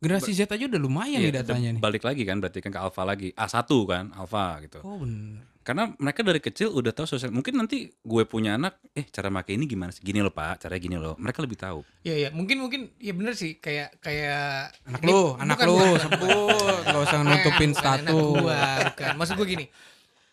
[0.00, 1.80] Generasi Z aja udah lumayan Iya, nih datanya nih.
[1.80, 3.32] Balik lagi kan berarti kan ke alpha lagi.
[3.32, 3.56] A1
[3.88, 4.78] kan, alpha gitu.
[4.84, 5.48] Oh bener.
[5.64, 7.32] Karena mereka dari kecil udah tahu sosial.
[7.32, 9.98] Mungkin nanti gue punya anak, eh cara pakai ini gimana sih?
[9.98, 11.16] Gini loh Pak, caranya gini loh.
[11.16, 11.80] Mereka lebih tahu.
[12.02, 12.28] Iya, iya.
[12.30, 17.00] Mungkin mungkin ya bener sih kayak kayak Anak ini lu, anak bukan- lu sebut, gak
[17.02, 18.12] usah nutupin status.
[18.12, 19.12] gua, bukan.
[19.16, 19.66] Maksud gue gini.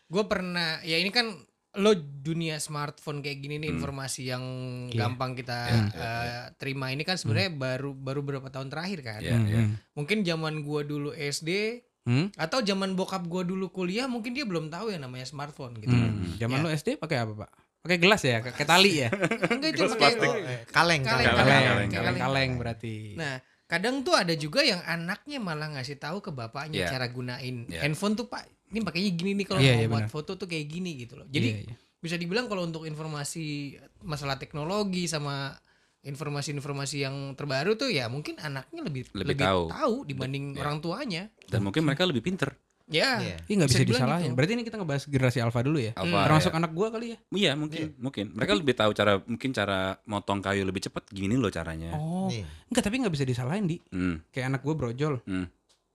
[0.05, 1.31] Gue pernah ya ini kan
[1.71, 4.43] lo dunia smartphone kayak gini nih informasi yang
[4.91, 5.07] Iya.
[5.07, 5.59] gampang kita
[5.95, 9.23] eh, terima ini kan sebenarnya baru baru berapa tahun terakhir kan.
[9.23, 9.61] Iya, Hmm, iya.
[9.63, 9.75] hmm.
[9.95, 12.33] Mungkin zaman gua dulu SD Hmm?
[12.33, 15.93] atau zaman bokap gua dulu kuliah mungkin dia belum tahu yang namanya smartphone gitu.
[15.93, 16.33] Hmm.
[16.35, 16.63] Zaman Ya.
[16.63, 17.51] lu SD pakai apa, Pak?
[17.81, 19.09] Pakai gelas ya, kayak tali ya.
[19.53, 22.93] Enggak cuma kayak Oh, eh, kaleng, Kaleng, kaleng, kaleng, Kaleng, kaleng, kaleng, kaleng berarti.
[23.13, 26.89] Nah, kadang tuh ada juga yang anaknya malah ngasih tahu ke bapaknya Iya.
[26.89, 27.81] cara gunain Iya.
[27.81, 28.49] handphone tuh Pak.
[28.69, 30.13] Ini pakainya gini nih kalau Iya, mau iya, buat benar.
[30.13, 31.27] foto tuh kayak gini gitu loh.
[31.27, 31.75] Jadi Iya, iya.
[31.97, 35.53] bisa dibilang kalau untuk informasi masalah teknologi sama
[36.01, 40.01] informasi-informasi yang terbaru tuh ya mungkin anaknya lebih Lebih tahu.
[40.03, 40.59] dibanding Iya.
[40.59, 41.23] orang tuanya.
[41.45, 42.57] Dan mungkin mereka lebih pinter.
[42.91, 43.23] Ya.
[43.23, 43.37] Iya.
[43.47, 44.25] Iya nggak Bisa bisa, disalahin.
[44.27, 44.35] gitu.
[44.35, 45.95] Berarti ini kita ngebahas generasi alfa dulu ya.
[45.95, 46.57] Alpha, Termasuk ya.
[46.59, 47.17] anak gua kali ya.
[47.31, 48.25] Iya mungkin, mungkin.
[48.35, 51.07] Mereka lebih tahu cara, mungkin cara motong kayu lebih cepat.
[51.07, 51.95] Gini loh caranya.
[51.95, 52.43] Oh, Nih.
[52.67, 53.79] enggak tapi nggak bisa disalahin di.
[53.87, 55.23] Hmm, Kayak anak gua brojol.
[55.23, 55.47] hmm.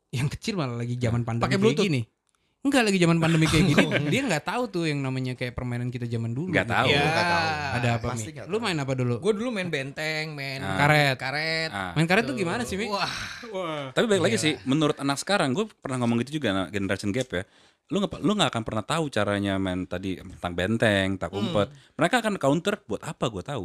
[0.09, 2.01] Yang kecil malah lagi zaman pandemi Pakai kayak gini.
[2.67, 3.85] Enggak lagi zaman pandemi kayak gini.
[4.13, 6.51] dia nggak tahu tuh yang namanya kayak permainan kita zaman dulu.
[6.51, 6.87] Nggak tahu.
[6.91, 6.99] Ya.
[7.01, 7.47] Nggak tahu.
[7.79, 8.45] Ada apa Pasti nih?
[8.51, 9.15] Lu main apa dulu?
[9.17, 10.75] Gue dulu main benteng, main Ah.
[10.77, 11.15] Karet.
[11.15, 11.71] karet.
[11.71, 11.95] Ah.
[11.95, 12.91] Main karet tuh gimana sih, Mi?
[12.91, 13.07] Wah,
[13.95, 17.47] Tapi balik lagi sih, menurut anak sekarang, gue pernah ngomong gitu juga, generation gap ya.
[17.87, 21.39] Lu nggak lu nggak akan pernah tahu caranya main tadi tentang benteng, tak Hmm.
[21.39, 21.71] umpet.
[21.95, 23.65] Mereka akan counter buat apa gue tahu.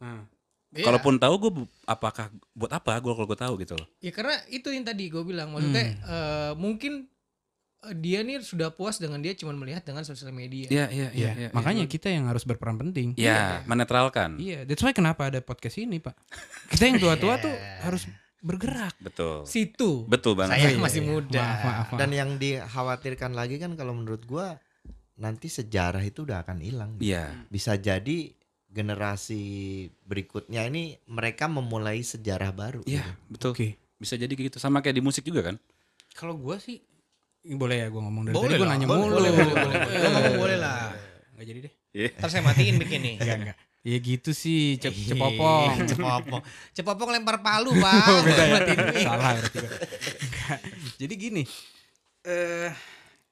[0.00, 0.24] Nah.
[0.72, 0.84] iya.
[0.84, 1.52] Kalaupun tahu gue
[1.84, 3.88] apakah buat apa gue kalau gue tahu gitu loh.
[3.98, 6.00] Ya karena itu yang tadi gue bilang maksudnya Hmm.
[6.06, 6.92] eh, mungkin
[7.94, 10.66] dia nih sudah puas dengan dia cuma melihat dengan sosial media.
[10.66, 13.14] Iya iya Iya, makanya kita yang harus berperan penting.
[13.14, 14.40] Ya, menetralkan.
[14.40, 16.16] Iya, that's why kenapa ada podcast ini, Pak.
[16.72, 17.86] Kita yang tua-tua tuh Iya.
[17.86, 18.02] harus
[18.42, 18.94] bergerak.
[18.98, 19.46] Betul.
[19.46, 20.02] Situ.
[20.06, 20.58] Betul banget.
[20.58, 21.08] Saya Iya, masih iya.
[21.08, 21.42] muda.
[21.42, 21.98] Maaf, maaf, maaf.
[21.98, 24.58] Dan yang dikhawatirkan lagi kan kalau menurut gua
[25.16, 26.90] nanti sejarah itu udah akan hilang.
[26.98, 27.46] Iya.
[27.48, 28.34] Bisa jadi
[28.66, 29.44] generasi
[30.04, 32.80] berikutnya ini mereka memulai sejarah baru.
[32.84, 33.30] Iya, gitu.
[33.30, 33.50] betul.
[33.54, 33.68] Oke.
[33.96, 34.58] Bisa jadi kayak gitu.
[34.58, 35.56] Sama kayak di musik juga kan?
[36.12, 36.80] Kalau gua sih
[37.54, 39.14] boleh ya gua ngomong dari Boleh tadi gua lah, nanya boleh, mulu.
[39.14, 39.78] boleh, boleh, boleh.
[39.96, 40.80] Lo ngomong boleh lah.
[41.32, 41.72] Enggak jadi deh.
[42.18, 43.14] Ntar saya matiin bikin nih.
[43.22, 43.56] Enggak, enggak.
[43.86, 45.14] Ya gitu sih, cep Iya.
[45.14, 45.70] cepopong.
[45.86, 46.42] Cepopong.
[46.74, 48.06] Cepopong lempar palu, Pak.
[48.58, 48.98] Matiin mic.
[48.98, 49.70] Salah berarti gua.
[50.18, 50.58] Enggak.
[50.98, 51.42] Jadi gini,
[52.22, 52.70] eh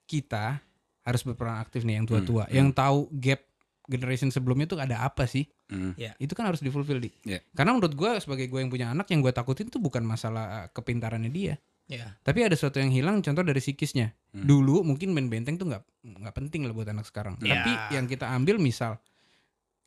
[0.05, 0.63] kita
[1.03, 3.43] harus berperan aktif nih yang tua-tua, yang tahu gap
[3.85, 5.45] generation sebelumnya tuh ada apa sih?
[5.69, 5.93] Hmm.
[6.17, 7.11] Itu kan harus difulfill di.
[7.27, 7.43] Iya.
[7.53, 10.67] Karena menurut gua sebagai gue yang punya anak yang gue takutin tuh bukan masalah eh,
[10.71, 12.17] kepintarannya dia, Ya.
[12.25, 14.17] tapi ada sesuatu yang hilang contoh dari psikisnya.
[14.33, 14.49] Hmm.
[14.49, 15.85] Dulu mungkin main benteng tuh nggak
[16.17, 17.37] nggak penting lah buat anak sekarang.
[17.39, 17.61] Ya.
[17.61, 18.97] Tapi yang kita ambil misal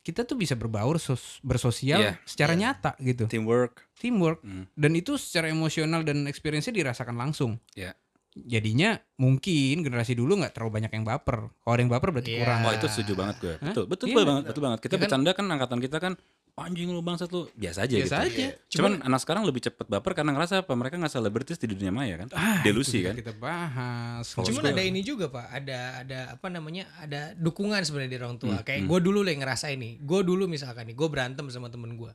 [0.00, 2.12] kita tuh bisa berbaur sos- bersosial Iya.
[2.22, 2.60] secara Iya.
[2.70, 3.26] nyata gitu.
[3.26, 3.82] Teamwork.
[3.94, 4.70] Teamwork Hmm.
[4.72, 7.58] dan itu secara emosional dan experience-nya dirasakan langsung.
[7.74, 7.94] Iya.
[8.38, 11.50] jadinya mungkin generasi dulu nggak terlalu banyak yang baper.
[11.50, 12.46] Kalau ada yang baper berarti Iya.
[12.46, 12.60] kurang.
[12.62, 13.54] Oh itu setuju banget gue.
[13.58, 14.14] Betul, betul, Iya.
[14.14, 14.78] betul banget, betul banget.
[14.78, 15.02] Kita Ya kan?
[15.02, 16.12] bercanda kan angkatan kita kan
[16.58, 18.34] anjing lu bangsat lu biasa aja Biasa gitu.
[18.34, 18.46] aja.
[18.68, 22.14] Cuman, anak sekarang lebih cepet baper karena ngerasa apa mereka nggak selebritis di dunia maya
[22.16, 22.28] kan.
[22.32, 23.14] Ah, Delusi itu kan.
[23.14, 24.26] Kita bahas.
[24.32, 28.54] Cuman ada ini juga pak, ada ada apa namanya, ada dukungan sebenarnya dari orang tua.
[28.54, 28.88] Hmm, Kayak hmm.
[28.88, 29.94] gue dulu lah yang ngerasain nih.
[29.98, 32.12] Gue dulu misalkan nih, gue berantem sama temen gue.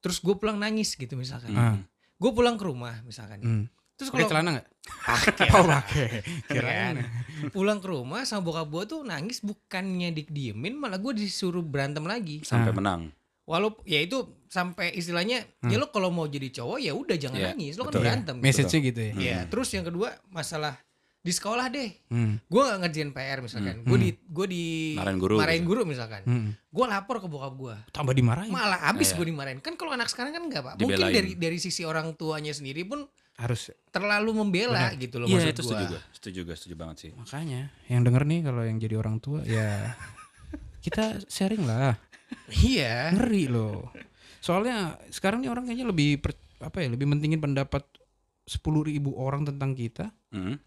[0.00, 1.52] Terus gue pulang nangis gitu misalkan.
[1.52, 1.78] Ah.
[2.16, 3.38] Gue pulang ke rumah misalkan.
[3.38, 3.64] Hmm.
[3.92, 4.68] Terus Pakai kalau celana nggak?
[4.82, 6.06] pakai Oh pakai.
[6.48, 6.96] Kirain.
[7.50, 12.42] pulang ke rumah sama bokap gue tuh nangis bukannya didiemin malah gue disuruh berantem lagi.
[12.42, 12.76] Sampai Ah.
[12.76, 13.02] menang.
[13.42, 17.48] Walaupun ya itu sampai istilahnya ya lo kalau mau jadi cowok ya udah jangan Iya,
[17.50, 18.00] nangis, lo kan betul.
[18.00, 18.34] berantem.
[18.36, 18.44] gitu.
[18.44, 19.12] Message-nya gitu ya.
[19.14, 20.78] Iya, terus yang kedua masalah
[21.18, 21.90] di sekolah deh.
[22.08, 22.38] Hmm.
[22.44, 23.82] Gue gak ngerjain PR misalkan.
[23.82, 24.64] Gue di gue di
[24.94, 25.70] Marahin guru marahin gitu.
[25.70, 26.22] guru misalkan.
[26.22, 26.50] Hmm.
[26.64, 27.74] Gue lapor ke bokap gue.
[27.90, 28.48] Tambah dimarahin.
[28.48, 29.16] Malah abis Iya.
[29.16, 29.58] gue dimarahin.
[29.58, 30.74] Kan kalau anak sekarang kan enggak, Pak.
[30.76, 31.10] Mungkin Dibelain.
[31.12, 35.62] dari dari sisi orang tuanya sendiri pun Harus terlalu membela gitu loh Iya maksud itu
[35.62, 35.70] gua.
[35.72, 37.10] setuju gue, setuju gue, setuju banget sih.
[37.12, 39.96] makanya yang denger nih kalau yang jadi orang tua ya
[40.84, 41.96] kita sharing lah.
[42.48, 43.12] Iya.
[43.12, 43.90] Ngeri loh.
[44.38, 47.82] Soalnya sekarang nih orang kayaknya lebih per- apa ya lebih mentingin pendapat
[48.44, 50.58] 10.000 ribu orang tentang kita Hmm.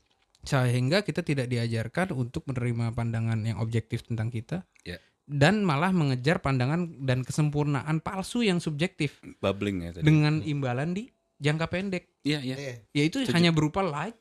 [0.41, 4.99] sehingga kita tidak diajarkan untuk menerima pandangan yang objektif tentang kita Ya.
[5.25, 10.03] dan malah mengejar pandangan dan kesempurnaan palsu yang subjektif Bubbling ya tadi.
[10.03, 12.55] dengan imbalan di jangka pendek Iya iya.
[12.55, 12.73] Iya.
[12.93, 13.33] yaitu Setuju.
[13.33, 14.15] hanya berupa like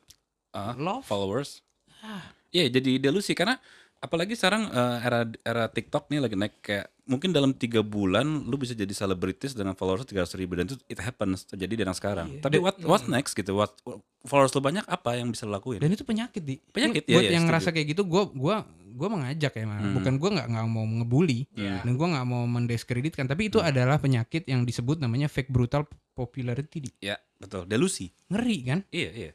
[0.49, 1.59] Ah, love followers.
[1.99, 2.31] Ah.
[2.49, 3.59] Iya jadi delusi karena
[4.05, 8.55] apalagi sekarang eh, era era TikTok nih lagi naik kayak mungkin dalam tiga bulan lu
[8.55, 12.27] bisa jadi selebritis dengan followers tiga ribu dan itu it happens terjadi di anak sekarang.
[12.31, 12.41] Iya.
[12.41, 13.53] Tapi what what's next gitu?
[13.53, 13.73] What
[14.21, 15.77] followers lu banyak apa yang bisa lu lakuin?
[15.77, 17.49] dan itu penyakit di Penyakit, Ini iya, buat iya, yang setuju.
[17.51, 18.55] ngerasa kayak gitu gua gua
[18.95, 19.65] gua mengajak ya.
[19.67, 19.93] Hmm.
[19.93, 21.83] bukan gua nggak nggak mau ngebully Iya.
[21.83, 23.69] dan gua nggak mau mendiskreditkan tapi itu Hmm.
[23.69, 25.83] adalah penyakit yang disebut namanya fake brutal
[26.15, 28.09] popularity di Ya betul delusi.
[28.29, 29.31] ngeri kan Iya iya.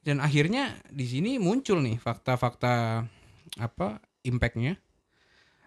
[0.00, 3.04] dan akhirnya di sini muncul nih fakta-fakta
[3.56, 4.76] apa impactnya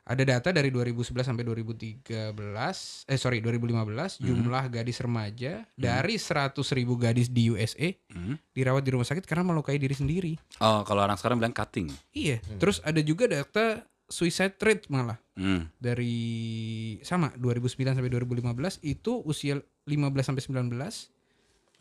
[0.03, 2.33] ada data dari 2011 sampai 2013
[3.05, 3.85] eh sorry 2015
[4.17, 4.17] Hmm.
[4.19, 8.35] jumlah gadis remaja dari 100 ribu gadis di USA Hmm.
[8.51, 11.89] dirawat di rumah sakit karena melukai diri sendiri Oh kalau anak sekarang bilang cutting.
[12.11, 15.69] iya terus ada juga data suicide rate malah Hmm.
[15.75, 16.13] dari
[17.01, 21.09] sama 2009 sampai 2015 itu usia 15 sampai 19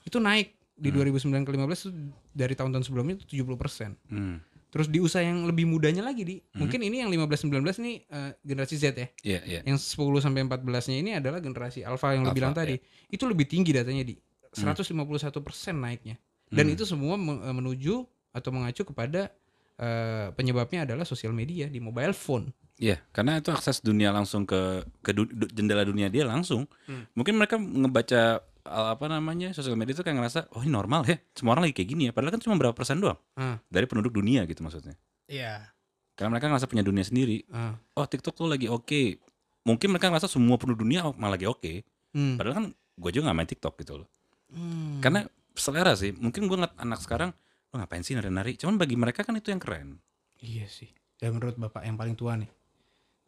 [0.01, 1.91] itu naik di 2009 ke 15 itu
[2.31, 4.01] dari tahun-tahun sebelumnya itu 70%.
[4.09, 4.41] Hmm.
[4.71, 8.31] Terus di usia yang lebih mudanya lagi di mungkin ini yang 15 19 nih eh,
[8.41, 9.09] generasi Z ya.
[9.21, 9.61] Iya iya.
[9.67, 12.79] Yang 10 sampai 14-nya ini adalah generasi alpha yang lo Alpha, bilang tadi.
[13.07, 14.15] Itu lebih tinggi datanya di
[14.55, 15.35] 151%
[15.75, 16.17] naiknya.
[16.47, 16.75] Dan Hmm.
[16.75, 17.95] itu semua eh, menuju
[18.31, 19.31] atau mengacu kepada
[19.77, 22.53] eh, penyebabnya adalah sosial media di mobile phone.
[22.77, 26.65] Iya, karena itu akses dunia langsung ke ke du- du- jendela dunia dia langsung.
[26.85, 27.05] Hmm.
[27.13, 31.17] Mungkin mereka ngebaca uh, apa namanya sosial media itu kayak ngerasa, oh ini normal ya,
[31.33, 32.13] semua orang lagi kayak gini ya.
[32.13, 33.57] Padahal kan cuma berapa persen doang Ah.
[33.69, 34.97] dari penduduk dunia gitu maksudnya.
[35.31, 35.71] Iya.
[36.19, 37.47] Karena mereka ngerasa punya dunia sendiri.
[37.49, 37.79] Ah.
[37.97, 39.21] Oh TikTok tuh lagi oke.
[39.65, 41.73] Mungkin mereka ngerasa semua penduduk dunia malah lagi oke.
[42.13, 42.37] Hmm.
[42.37, 44.09] Padahal kan gue juga gak main TikTok gitu loh.
[44.53, 45.01] Hmm.
[45.01, 45.25] Karena
[45.57, 46.13] selera sih.
[46.13, 47.31] Mungkin gue ngeliat anak sekarang,
[47.71, 48.59] lo ngapain sih nari-nari?
[48.59, 50.01] Cuman bagi mereka kan itu yang keren.
[50.41, 50.91] Iya sih.
[51.17, 52.49] Dan menurut Bapak yang paling tua nih,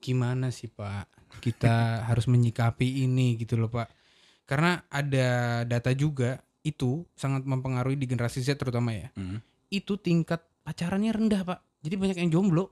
[0.00, 1.08] gimana sih Pak
[1.44, 1.74] kita
[2.08, 4.01] harus menyikapi ini gitu loh Pak?
[4.44, 9.08] Karena ada data juga itu sangat mempengaruhi di generasi Z terutama ya.
[9.18, 9.42] Hmm.
[9.70, 11.60] Itu tingkat pacarannya rendah Pak.
[11.82, 12.70] Jadi banyak yang jomblo.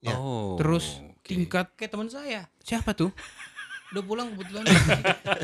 [0.00, 0.16] Ya.
[0.16, 0.54] Oh.
[0.56, 1.26] Terus oke.
[1.26, 2.46] tingkat Kayak teman saya.
[2.62, 3.10] siapa tuh?
[3.90, 4.70] Udah pulang kebetulan.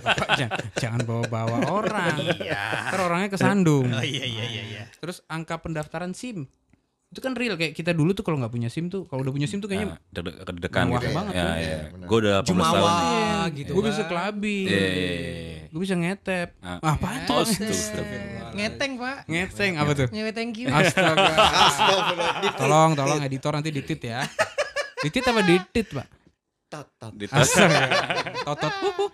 [0.06, 2.14] Bapak jangan, jangan bawa-bawa orang.
[2.38, 2.94] Iya.
[2.94, 3.90] Ntar orangnya kesandung.
[3.90, 4.84] Oh iya iya iya iya.
[5.02, 6.46] Terus angka pendaftaran SIM
[7.16, 9.48] itu kan real kayak kita dulu tuh kalau nggak punya SIM tuh kalau udah punya
[9.48, 11.08] SIM tuh kayaknya Nah, deg- deg-degan gitu.
[11.16, 11.48] banget ya, tuh.
[11.48, 11.54] ya.
[11.56, 12.06] Iya, benar.
[12.06, 12.52] Gue udah 18 tahun.
[12.52, 13.56] Jumawa nih.
[13.56, 13.70] gitu.
[13.72, 14.08] gue bisa kan.
[14.12, 15.64] kelabing, Iya, iya, iya.
[15.66, 16.48] gue bisa ngetep.
[16.60, 16.78] Ah.
[16.84, 17.40] Apa tuh?
[17.40, 18.52] Ngeteng.
[18.52, 19.16] Ngeteng, Pak.
[19.24, 20.08] Ngeteng apa tuh?
[20.30, 20.68] Thank you.
[20.68, 21.32] Astaga.
[22.54, 24.20] Tolong, tolong editor nanti ditit ya.
[24.98, 26.06] Ditit apa ditit, Pak?
[26.66, 27.14] Tat, tat.
[27.14, 27.46] Di tas.
[27.46, 27.82] Astaga.
[28.42, 29.12] Totot pupuk.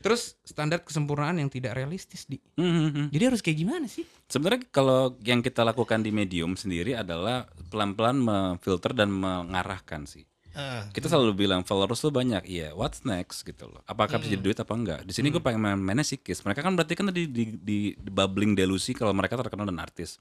[0.00, 2.40] Terus standar kesempurnaan yang tidak realistis di.
[2.56, 3.06] Hmm, hmm, hmm.
[3.12, 4.08] Jadi harus kayak gimana sih?
[4.32, 10.24] Sebenarnya kalau yang kita lakukan di medium sendiri adalah pelan-pelan memfilter dan mengarahkan sih.
[10.52, 10.84] Ah.
[10.92, 12.76] Kita selalu bilang followers lu banyak, iya.
[12.76, 13.80] What's next gitu loh?
[13.88, 15.00] Apakah bisa jadi duit apa enggak?
[15.08, 16.44] Di sini gue pengen main mainnya psikis.
[16.44, 20.20] Mereka kan berarti kan tadi di, di, di bubbling delusi kalau mereka terkenal dan artis.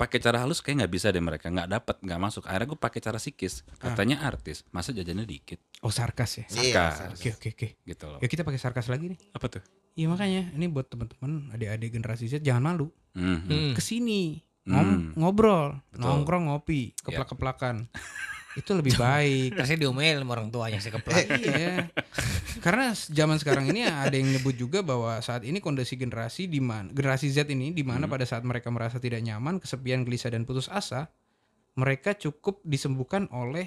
[0.00, 2.42] Pakai cara halus kayak nggak bisa deh mereka, nggak dapat, nggak masuk.
[2.44, 3.60] Akhirnya gue pakai cara psikis.
[3.76, 6.44] Katanya artis, masa jajannya dikit, Oh, sarkas ya.
[6.50, 7.68] Iya, sarkas Oke, oke, oke.
[7.84, 8.18] gitu loh.
[8.18, 9.20] Ya kita pakai sarkas lagi nih.
[9.30, 9.62] Apa tuh?
[9.92, 12.88] Iya makanya ini buat teman-teman adik-adik generasi Z jangan malu.
[13.12, 13.46] Hmm, hmm.
[13.46, 13.72] Hmm.
[13.72, 15.12] Ke sini ngom- Hmm.
[15.14, 16.00] ngobrol, Betul.
[16.00, 17.84] nongkrong ngopi, keplak-keplakan.
[18.58, 19.54] Itu lebih baik.
[19.60, 21.22] Saya diomelin sama orang tuanya saya keplak.
[21.36, 21.86] iya.
[22.60, 26.92] karena zaman sekarang ini ada yang nyebut juga bahwa saat ini kondisi generasi di mana
[26.92, 30.68] generasi Z ini di mana pada saat mereka merasa tidak nyaman, kesepian, gelisah dan putus
[30.68, 31.08] asa,
[31.74, 33.66] mereka cukup disembuhkan oleh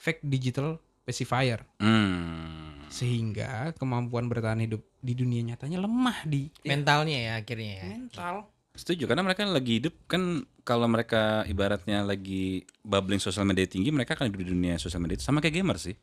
[0.00, 2.88] fake digital pacifier Hmm.
[2.90, 7.84] sehingga kemampuan bertahan hidup di dunia nyatanya lemah di Mentalnya ya akhirnya ya.
[7.86, 8.36] mental.
[8.70, 14.14] Setuju karena mereka lagi hidup kan kalau mereka ibaratnya lagi bubbling sosial media tinggi mereka
[14.14, 15.94] akan hidup di dunia sosial media itu sama kayak gamer sih.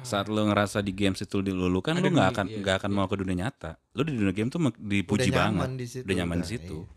[0.00, 3.16] Saat lo ngerasa di games itu dilulu kan lo nggak akan nggak akan mau ke
[3.16, 3.76] dunia nyata.
[3.92, 5.68] Lo di dunia game tuh dipuji Udah nyaman banget.
[5.76, 6.78] di situ, udah nyaman di udah, situ.
[6.78, 6.96] iya.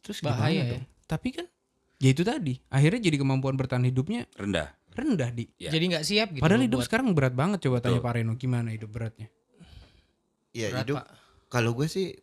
[0.00, 0.64] Terus Bahaya ya.
[0.72, 0.84] dong?
[1.04, 1.46] Tapi kan
[1.96, 4.72] ya itu tadi, akhirnya jadi kemampuan bertahan hidupnya Rendah.
[4.90, 5.44] rendah di.
[5.54, 5.68] Ya.
[5.68, 6.42] Jadi nggak siap gitu.
[6.42, 8.00] Padahal hidup buat- sekarang berat banget coba tanya.
[8.00, 9.28] Pak Reno gimana hidup beratnya.
[10.50, 10.96] Iya berat, hidup.
[11.46, 12.14] Kalau gue sih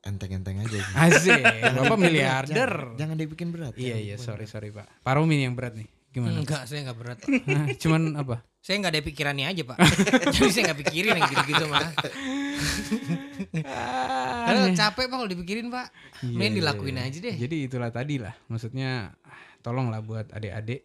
[0.00, 0.94] enteng-enteng aja sih.
[0.94, 1.42] Asik,
[1.76, 2.70] Bapak miliarder.
[2.70, 3.74] Jangan, jangan dibikin berat.
[3.74, 5.02] Iya iya sorry sorry Pak.
[5.02, 5.88] Pak Romi yang berat nih.
[6.08, 6.40] Gimana?
[6.40, 7.16] Enggak, saya nggak berat.
[7.20, 7.28] Pak.
[7.44, 8.36] Nah, cuman apa?
[8.68, 9.80] Saya nggak ada pikirannya aja pak.
[10.36, 11.88] Jadi saya nggak pikirin yang gitu-gitu mah.
[14.44, 15.88] Karena capek pak kalau dipikirin pak.
[16.20, 17.08] Iya, Mending iya, dilakuin iya.
[17.08, 17.36] aja deh.
[17.40, 18.36] Jadi itulah tadi lah.
[18.52, 19.16] Maksudnya
[19.64, 20.84] tolonglah buat adik-adik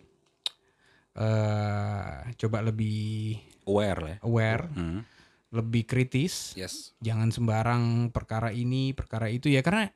[1.14, 2.10] eh
[2.40, 3.36] coba lebih
[3.68, 4.18] Aware lah ya.
[4.24, 5.02] aware, Hmm.
[5.52, 6.56] lebih kritis.
[6.56, 6.96] Yes.
[7.04, 9.92] Jangan sembarang perkara ini, perkara itu ya karena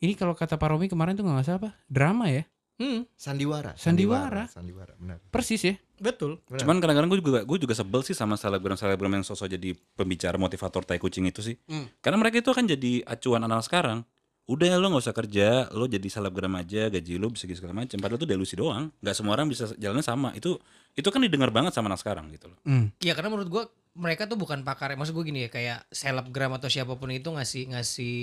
[0.00, 1.70] ini kalau kata Pak Romi kemarin tuh nggak masalah apa?
[1.84, 2.48] Drama ya.
[2.76, 3.72] Hmm, Sandiwara.
[3.80, 4.44] Sandiwara.
[4.52, 5.16] Sandiwara, benar.
[5.32, 5.74] Persis ya.
[5.96, 6.44] betul.
[6.44, 6.60] Benar.
[6.60, 10.84] Cuman kadang-kadang gue juga gue juga sebel sih sama selebgram-selebgram yang sosok jadi pembicara motivator
[10.84, 11.56] tai kucing itu sih.
[11.64, 11.88] Hmm.
[12.04, 14.04] Karena mereka itu akan jadi acuan anak sekarang.
[14.46, 17.96] Udah lo nggak usah kerja, lo jadi selebgram aja, gaji lo bisa segala macam.
[17.98, 18.92] Padahal itu delusi doang.
[19.00, 20.36] Nggak semua orang bisa jalannya sama.
[20.36, 20.60] Itu
[20.94, 22.60] itu kan didengar banget sama anak sekarang gitu loh.
[22.62, 22.92] Hmm.
[23.00, 23.64] Ya karena menurut gua
[23.96, 24.92] mereka tuh bukan pakar.
[24.92, 28.16] Maksud gue gini ya kayak selebgram atau siapa pun itu ngasih ngasih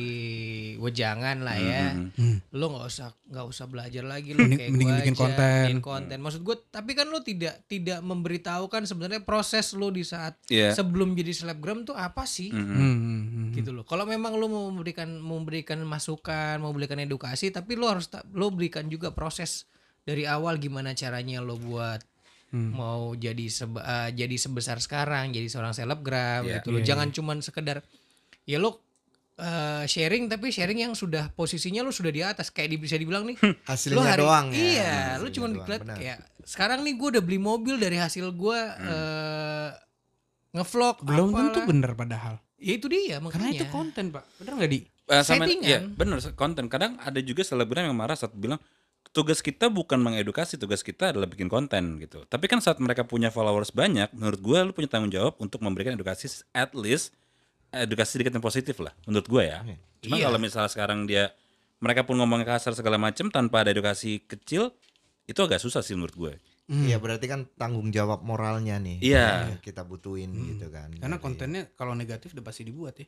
[0.80, 1.98] wejangan lah ya.
[1.98, 2.14] Hmm.
[2.14, 2.38] Hmm.
[2.54, 5.62] Lo nggak usah nggak usah belajar lagi lo kayak mending gua bikin aja, konten.
[5.66, 6.18] bikin konten.
[6.22, 10.78] Maksud gue tapi kan lo tidak tidak memberitahukan sebenarnya proses lo di saat Iya.
[10.78, 12.54] sebelum jadi selebgram tuh apa sih?
[12.54, 12.70] Mm-mm.
[12.70, 13.48] Hmm, hmm, hmm.
[13.58, 13.84] gitu loh.
[13.84, 18.86] Kalau memang lo mau memberikan memberikan masukan, mau memberikan edukasi, tapi lo harus lo berikan
[18.86, 19.66] juga proses
[20.04, 22.04] dari awal gimana caranya lo buat
[22.54, 22.70] Hmm.
[22.72, 26.54] mau jadi seba- eh, jadi sebesar sekarang, jadi seorang selebgram Iya.
[26.56, 26.78] gitu loh.
[26.78, 27.82] Iya, Jangan cuman sekedar
[28.44, 28.78] ya lo
[29.34, 33.26] eh, sharing tapi sharing yang sudah posisinya lo sudah di atas kayak di, bisa dibilang
[33.26, 33.34] nih
[33.64, 34.58] Hasilnya lo hari doang ya.
[34.60, 35.98] iya lo Hasilnya cuma doang, dikeliat benar.
[35.98, 39.70] kayak sekarang nih gue udah beli mobil dari hasil gue eh,
[40.52, 41.66] ngevlog Belum tentu apalah.
[41.68, 42.36] bener padahal.
[42.56, 44.24] ya itu dia makanya Karena itu konten pak.
[44.38, 44.80] Bener nggak di?
[45.04, 45.66] Eh, sama, Settingan.
[45.66, 46.64] ya, bener konten.
[46.68, 48.62] Kadang ada juga selebgram yang marah saat bilang
[49.12, 52.24] tugas kita bukan mengedukasi, tugas kita adalah bikin konten gitu.
[52.26, 55.94] Tapi kan saat mereka punya followers banyak, menurut gue lu punya tanggung jawab untuk memberikan
[55.94, 57.12] edukasi at least
[57.70, 59.60] edukasi sedikit yang positif lah menurut gue ya.
[60.00, 60.30] Cuma Iya.
[60.30, 61.34] kalau misalnya sekarang dia
[61.82, 64.72] mereka pun ngomong kasar segala macam tanpa ada edukasi kecil
[65.26, 66.34] itu agak susah sih menurut gue.
[66.70, 69.02] Iya berarti kan tanggung jawab moralnya nih.
[69.04, 69.52] Iya.
[69.52, 70.90] yang Kita butuhin gitu kan.
[70.96, 73.08] Karena Jadi- kontennya kalau negatif udah pasti dibuat ya.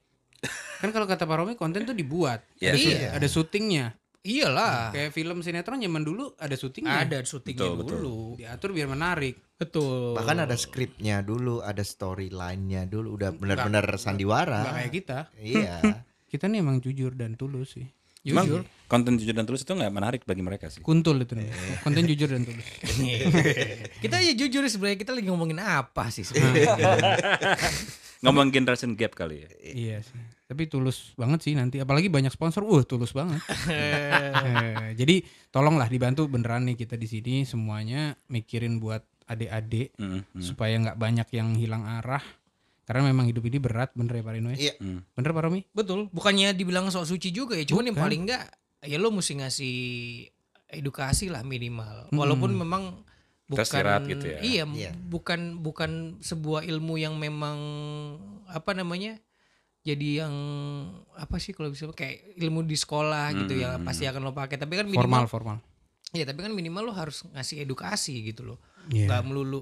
[0.84, 2.44] kan kalau kata Pak Romi konten tuh dibuat.
[2.60, 2.74] Iya.
[2.74, 3.10] Ada, Iya.
[3.16, 3.86] ada syutingnya.
[4.26, 7.00] Iyalah Kayak film sinetron zaman dulu ada syutingnya.
[7.00, 7.98] ada syutingnya Betul, betul.
[8.02, 9.36] dulu Diatur biar menarik.
[9.56, 14.66] betul bahkan ada skripnya dulu, ada storyline-nya dulu, udah benar-benar sandiwara.
[14.66, 15.20] Nggak kayak kita.
[15.38, 15.76] Iya.
[16.26, 17.88] Kita nih emang jujur dan tulus sih.
[18.20, 18.66] Jujur.
[18.86, 20.82] konten jujur dan tulus itu nggak menarik bagi mereka sih.
[20.82, 21.46] Kuntul itu nih.
[21.80, 22.66] Konten jujur dan tulus.
[24.04, 26.74] kita aja jujur sebenarnya kita lagi ngomongin apa sih sebenarnya
[28.26, 29.50] Ngomong generation gap kali ya.
[29.62, 30.18] iya sih.
[30.46, 31.78] Tapi tulus banget sih nanti.
[31.78, 32.66] Apalagi banyak sponsor.
[32.66, 33.42] Wah tulus banget.
[33.70, 40.42] Eh, jadi tolonglah dibantu beneran nih kita di sini semuanya mikirin buat adik-adik Mm, mm,
[40.42, 42.22] supaya nggak banyak yang hilang arah.
[42.86, 44.58] Karena memang hidup ini berat bener ya Pak Rino ya?
[44.62, 44.74] Iya.
[44.78, 45.00] mm.
[45.18, 45.62] Bener Pak Romi?
[45.74, 48.46] betul bukannya dibilang sok suci juga ya cuman yang paling enggak
[48.86, 49.76] ya lo mesti ngasih
[50.70, 53.02] edukasi lah minimal walaupun memang
[53.46, 54.40] bukan Tersirat gitu ya.
[54.42, 54.92] iya Iya.
[54.98, 57.58] bukan bukan sebuah ilmu yang memang
[58.48, 59.22] apa namanya
[59.82, 60.34] jadi yang
[61.14, 64.74] apa sih kalau bisa kayak ilmu di sekolah gitu ya pasti akan lo pakai tapi
[64.76, 65.58] kan Formal minimal formal.
[66.12, 69.06] ya tapi kan minimal lo harus ngasih edukasi gitu loh Iya.
[69.08, 69.62] nggak melulu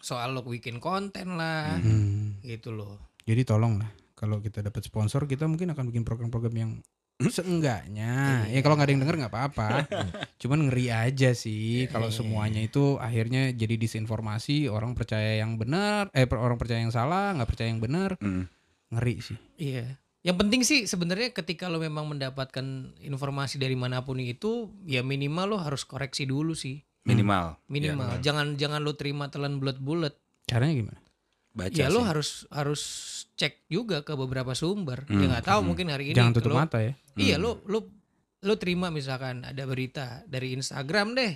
[0.00, 2.38] soal lo bikin konten lah Hmm.
[2.40, 6.70] gitu loh Jadi tolong lah kalau kita dapat sponsor kita mungkin akan bikin program-program yang
[7.36, 9.68] seenggaknya ya kalau nggak ada yang denger nggak apa-apa
[10.40, 16.24] cuman ngeri aja sih kalau semuanya itu akhirnya jadi disinformasi orang percaya yang benar eh
[16.26, 18.44] orang percaya yang salah nggak percaya yang benar Mm.
[18.90, 20.00] ngeri sih Iya.
[20.20, 22.64] Yang penting sih sebenarnya ketika lo memang mendapatkan
[23.00, 26.84] informasi dari mana pun itu, ya minimal lo harus koreksi dulu sih.
[27.08, 27.56] Minimal.
[27.72, 28.20] Minimal.
[28.20, 30.12] Ya, jangan jangan lo terima telan bulat-bulat.
[30.44, 31.00] caranya gimana
[31.52, 32.06] baca Ya lo sih.
[32.06, 32.82] harus harus
[33.34, 35.04] cek juga ke beberapa sumber.
[35.04, 37.90] Hmm, Ya nggak tahu mungkin hari ini jangan tutup lo- mata ya Iya lo lo
[38.40, 41.34] lo terima misalkan ada berita dari Instagram deh.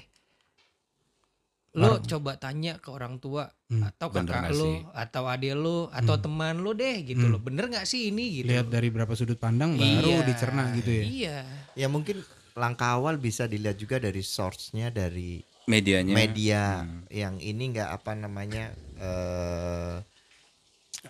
[1.75, 4.79] lo coba tanya ke orang tua Hmm, atau kakak nggak lo sih?
[4.95, 7.35] atau adik lo atau teman lo deh gitu Hmm.
[7.35, 10.91] loh bener nggak sih ini gitu Lihat dari berapa sudut pandang baru Iya, dicerna gitu
[10.93, 11.03] ya.
[11.03, 11.37] iya
[11.75, 12.23] Ya mungkin
[12.55, 16.15] langkah awal bisa dilihat juga dari source-nya dari Medianya.
[16.15, 17.03] media Hmm.
[17.11, 19.97] yang ini enggak apa namanya eh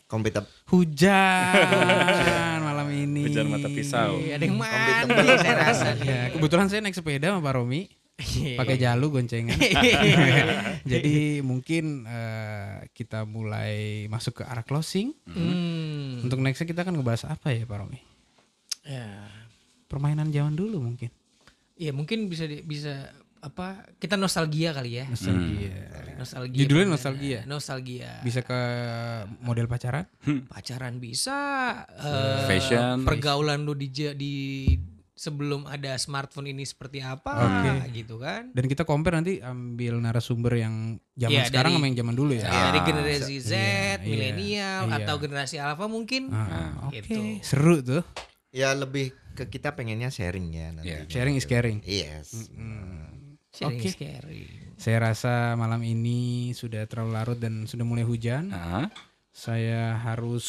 [0.04, 3.24] kompeten Hujan malam ini.
[3.24, 4.18] Hujan mata pisau.
[4.18, 5.38] Iya, ada yang mandi Kompeten.
[5.38, 5.86] saya rasa.
[5.98, 8.54] Ya, kebetulan saya naik sepeda sama Pak Romi, Iya.
[8.56, 9.58] pakai jalu goncengan.
[10.92, 15.14] Jadi mungkin eh, kita mulai masuk ke arah closing.
[15.26, 16.22] Hmm.
[16.22, 17.98] Untuk nextnya kita akan ngebahas apa ya Pak Romi?
[18.82, 19.30] Ya.
[19.86, 21.10] Permainan zaman dulu mungkin.
[21.74, 23.10] Iya mungkin bisa di- bisa
[23.44, 23.66] apa
[24.00, 25.04] kita nostalgia kali ya.
[25.04, 25.76] Nostalgia.
[26.16, 26.58] Nostalgia.
[26.58, 27.40] Judulnya nostalgia.
[27.44, 28.10] Nostalgia.
[28.20, 28.60] Bisa ke
[29.38, 30.08] model pacaran?
[30.48, 31.36] Pacaran bisa.
[31.92, 33.04] eh, Fashion.
[33.04, 34.34] Pergaulan lu di di
[35.14, 37.94] sebelum ada smartphone ini seperti apa Oke.
[37.94, 38.50] gitu kan.
[38.50, 40.74] Dan kita compare nanti ambil narasumber yang
[41.14, 42.42] zaman Iya, sekarang dari- sama yang zaman dulu ya.
[42.44, 44.96] Dari Ah, generasi Z, iya, milenial iya.
[44.98, 46.32] atau generasi alpha mungkin.
[46.32, 47.44] Ah, Oke, Gitu.
[47.44, 48.02] seru tuh.
[48.50, 50.86] ya lebih ke kita pengennya sharing ya nanti.
[50.88, 51.06] Iya.
[51.06, 51.82] Sharing is caring.
[51.82, 52.50] Yes.
[53.54, 53.86] Sharing Oke.
[53.86, 54.50] is caring.
[54.74, 58.50] Saya rasa malam ini sudah terlalu larut dan sudah mulai hujan.
[58.50, 58.90] Ah,
[59.30, 60.46] Saya harus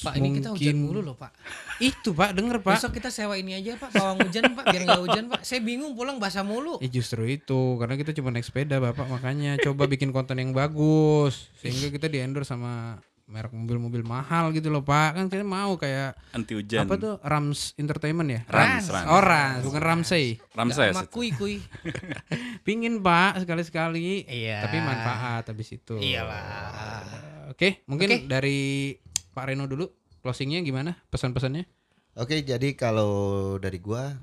[0.00, 1.32] Pak ini kita hujan mungkin- mulu loh Pak.
[1.92, 2.76] Itu Pak, denger Pak.
[2.76, 5.40] Besok kita sewa ini aja Pak, pawang hujan Pak, biar nggak hujan Pak.
[5.40, 6.76] Saya bingung pulang basah mulu.
[6.80, 11.48] Eh justru itu, karena kita cuma naik sepeda Bapak, makanya coba bikin konten yang bagus
[11.56, 13.00] sehingga kita di endorse sama
[13.34, 15.18] merek mobil-mobil mahal gitu loh Pak.
[15.18, 16.86] Kan kita mau kayak anti hujan.
[16.86, 18.40] apa tuh Rams Entertainment ya?
[18.46, 19.10] Rans, Rans.
[19.10, 19.20] Oh
[19.66, 20.38] bukan Ramsey.
[20.54, 20.94] Ramses.
[20.94, 21.58] Sama kuy kuy.
[22.66, 24.30] Pingin Pak sekali-sekali.
[24.30, 24.62] Iya.
[24.62, 25.98] Tapi manfaat habis itu.
[25.98, 27.02] Iyalah.
[27.50, 28.30] Oke, mungkin Oke.
[28.30, 28.94] dari
[29.34, 29.90] Pak Reno dulu
[30.22, 30.94] closingnya gimana?
[31.10, 31.66] Pesan-pesannya?
[32.14, 34.14] Oke, jadi kalau dari gua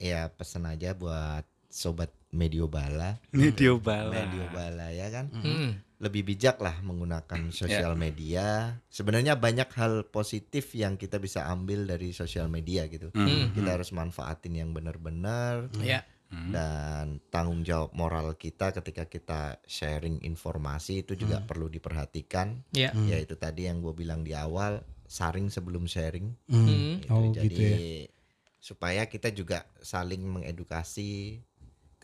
[0.00, 4.10] ya pesan aja buat sobat Medio Bala, Medio bala.
[4.10, 5.30] Medio Bala ya kan.
[5.30, 5.83] Hmm.
[6.02, 8.78] Lebih bijak lah menggunakan sosial media.
[8.90, 13.14] Sebenarnya banyak hal positif yang kita bisa ambil dari sosial media gitu.
[13.14, 13.54] Hmm.
[13.54, 16.02] Kita harus manfaatin yang benar-benar Ya.
[16.34, 16.50] Hmm.
[16.50, 19.40] dan tanggung jawab moral kita ketika kita
[19.70, 22.58] sharing informasi itu juga perlu diperhatikan.
[22.74, 22.90] Ya.
[23.06, 26.34] Ya itu tadi yang gue bilang di awal, saring sebelum sharing.
[26.50, 26.66] Hmm.
[26.66, 27.06] Gitu.
[27.12, 27.78] Oh Jadi gitu ya.
[28.58, 31.38] supaya kita juga saling mengedukasi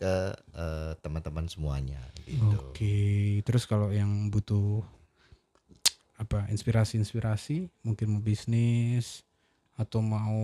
[0.01, 2.57] ke eh, teman-teman semuanya gitu.
[2.57, 2.97] Oke,
[3.45, 4.81] terus kalau yang butuh
[6.17, 9.21] apa inspirasi-inspirasi, mungkin mau bisnis
[9.73, 10.37] atau mau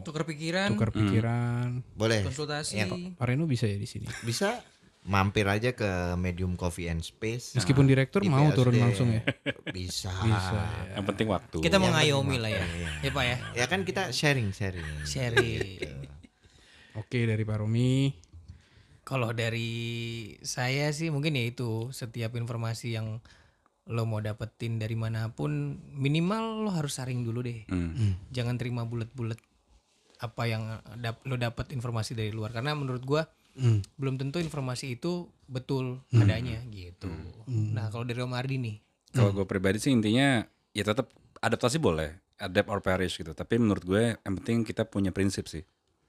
[0.00, 2.80] Tukar pikiran, tukar pikiran, Boleh konsultasi.
[2.80, 4.08] Ya, Pak Reno bisa ya di sini.
[4.24, 4.60] bisa
[5.02, 7.52] mampir aja ke Medium Coffee and Space.
[7.52, 8.54] Meskipun direktur di mau BSD.
[8.54, 9.22] turun langsung ya.
[9.68, 10.12] Bisa.
[10.14, 11.00] Bisa ya.
[11.00, 11.56] Yang penting waktu.
[11.58, 12.62] Kita Yang mengayomi lah ya.
[12.62, 13.36] waktu, Ya Pak ya.
[13.56, 15.02] Ya kan kita sharing-sharing.
[15.02, 16.06] Sharing.
[16.94, 18.12] Oke dari Pak Romi.
[19.02, 19.70] Kalau dari
[20.40, 23.18] saya sih mungkin ya itu setiap informasi yang
[23.84, 25.50] lo mau dapetin dari mana pun
[25.90, 27.66] minimal lo harus saring dulu deh.
[27.66, 28.14] Hmm.
[28.30, 29.42] Jangan terima bulat-bulat
[30.18, 30.62] apa yang
[30.96, 33.84] dap- lo dapat informasi dari luar karena menurut gua Hmm.
[33.94, 37.12] belum tentu informasi itu betul adanya gitu.
[37.44, 38.76] Nah, kalau dari Om Ardi nih
[39.12, 40.40] Kalau gue pribadi sih intinya
[40.72, 43.36] ya tetap adaptasi boleh, adapt or perish gitu.
[43.36, 45.60] Tapi menurut gue yang penting kita punya prinsip sih.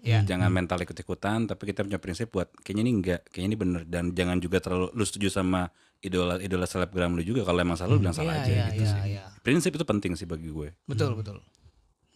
[0.03, 0.19] Ya.
[0.19, 4.11] Jangan mental ikut-ikutan, tapi kita punya prinsip buat kayaknya ini enggak, kayaknya ini bener dan
[4.11, 5.71] jangan juga terlalu lu setuju sama
[6.03, 8.83] idola idola selebgram lu juga kalau emang salah lu bilang salah Iya, aja iya, gitu
[8.83, 9.01] iya, sih.
[9.15, 9.23] iya.
[9.39, 10.75] Prinsip itu penting sih bagi gue.
[10.83, 11.39] Betul, betul.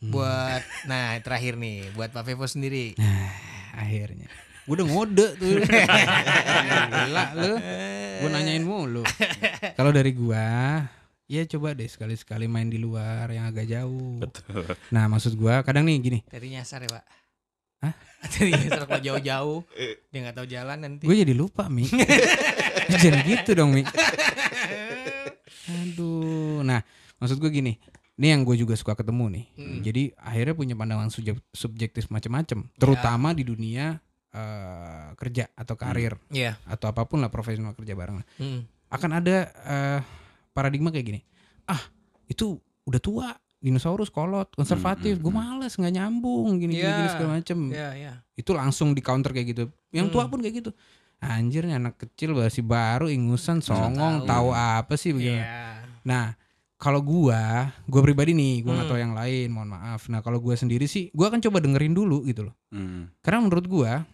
[0.04, 2.92] Buat nah terakhir nih buat Pak Vevo sendiri.
[3.82, 4.28] Akhirnya.
[4.68, 5.64] Gue udah ngode tuh.
[6.92, 7.54] Gila lu.
[8.20, 9.04] Gue nanyain mulu.
[9.80, 10.84] Kalau dari gua,
[11.26, 14.20] ya coba deh sekali-sekali main di luar yang agak jauh.
[14.20, 14.76] Betul.
[14.92, 16.20] Nah maksud gua kadang nih gini.
[16.28, 17.04] Tadi nyasar ya, Pak.
[17.78, 17.94] Hah?
[18.42, 19.60] Nyasar kalau jauh-jauh.
[20.10, 21.04] Dia nggak tahu jalan nanti.
[21.06, 21.86] Gue jadi lupa Mi.
[22.92, 23.84] Jangan gitu dong Mi.
[25.68, 26.62] Aduh.
[26.64, 26.82] Nah
[27.18, 27.74] maksud gue gini.
[28.18, 29.46] Ini yang gue juga suka ketemu nih.
[29.54, 29.80] Hmm.
[29.80, 32.66] Jadi akhirnya punya pandangan subjek- subjektif macam-macam.
[32.74, 36.58] Terutama di dunia eh, kerja atau karir Iya.
[36.66, 38.26] atau apa pun lah profesional kerja bareng.
[38.42, 38.66] Hmm.
[38.90, 40.00] Akan ada eh,
[40.52, 41.22] paradigma kayak gini.
[41.64, 41.80] Ah
[42.26, 43.30] itu udah tua.
[43.58, 46.94] Dinosaurus kolot, konservatif, Hmm, gue males nggak nyambung gini, gini, Iya.
[46.96, 48.14] gini segala macem Iya, iya.
[48.34, 49.64] itu langsung di counter kayak gitu.
[49.90, 50.32] Yang tua Hmm.
[50.32, 50.72] pun kayak gitu.
[51.18, 54.54] Anjir nih anak kecil masih baru ingusan songong tahu tahu.
[54.54, 55.42] apa sih begitu.
[55.42, 55.82] Iya.
[56.06, 56.38] Nah,
[56.78, 58.94] kalau gua, gua pribadi nih, gua nggak Hmm.
[58.94, 60.06] tahu yang lain, mohon maaf.
[60.06, 62.56] Nah, kalau gua sendiri sih, gua akan coba dengerin dulu gitu loh.
[62.70, 63.10] Hmm.
[63.20, 64.06] Karena menurut gua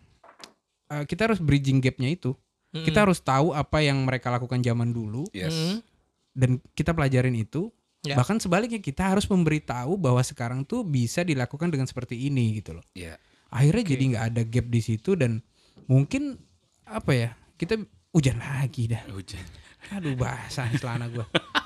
[0.86, 2.32] eh, kita harus bridging gapnya itu.
[2.70, 2.82] Hmm.
[2.82, 5.84] Kita harus tahu apa yang mereka lakukan zaman dulu Yes.
[6.32, 7.68] Dan kita pelajarin itu.
[8.04, 8.20] Ya.
[8.20, 12.86] Bahkan sebaliknya kita harus memberitahu bahwa sekarang tuh bisa dilakukan dengan seperti ini gitu loh.
[12.96, 13.16] Iya.
[13.54, 15.38] akhirnya jadi nggak ada gap di situ dan
[15.86, 16.42] mungkin
[16.90, 17.80] apa ya kita
[18.10, 19.06] hujan lagi dah.
[19.14, 19.46] Hujan.
[19.94, 21.30] Aduh basah celana gua.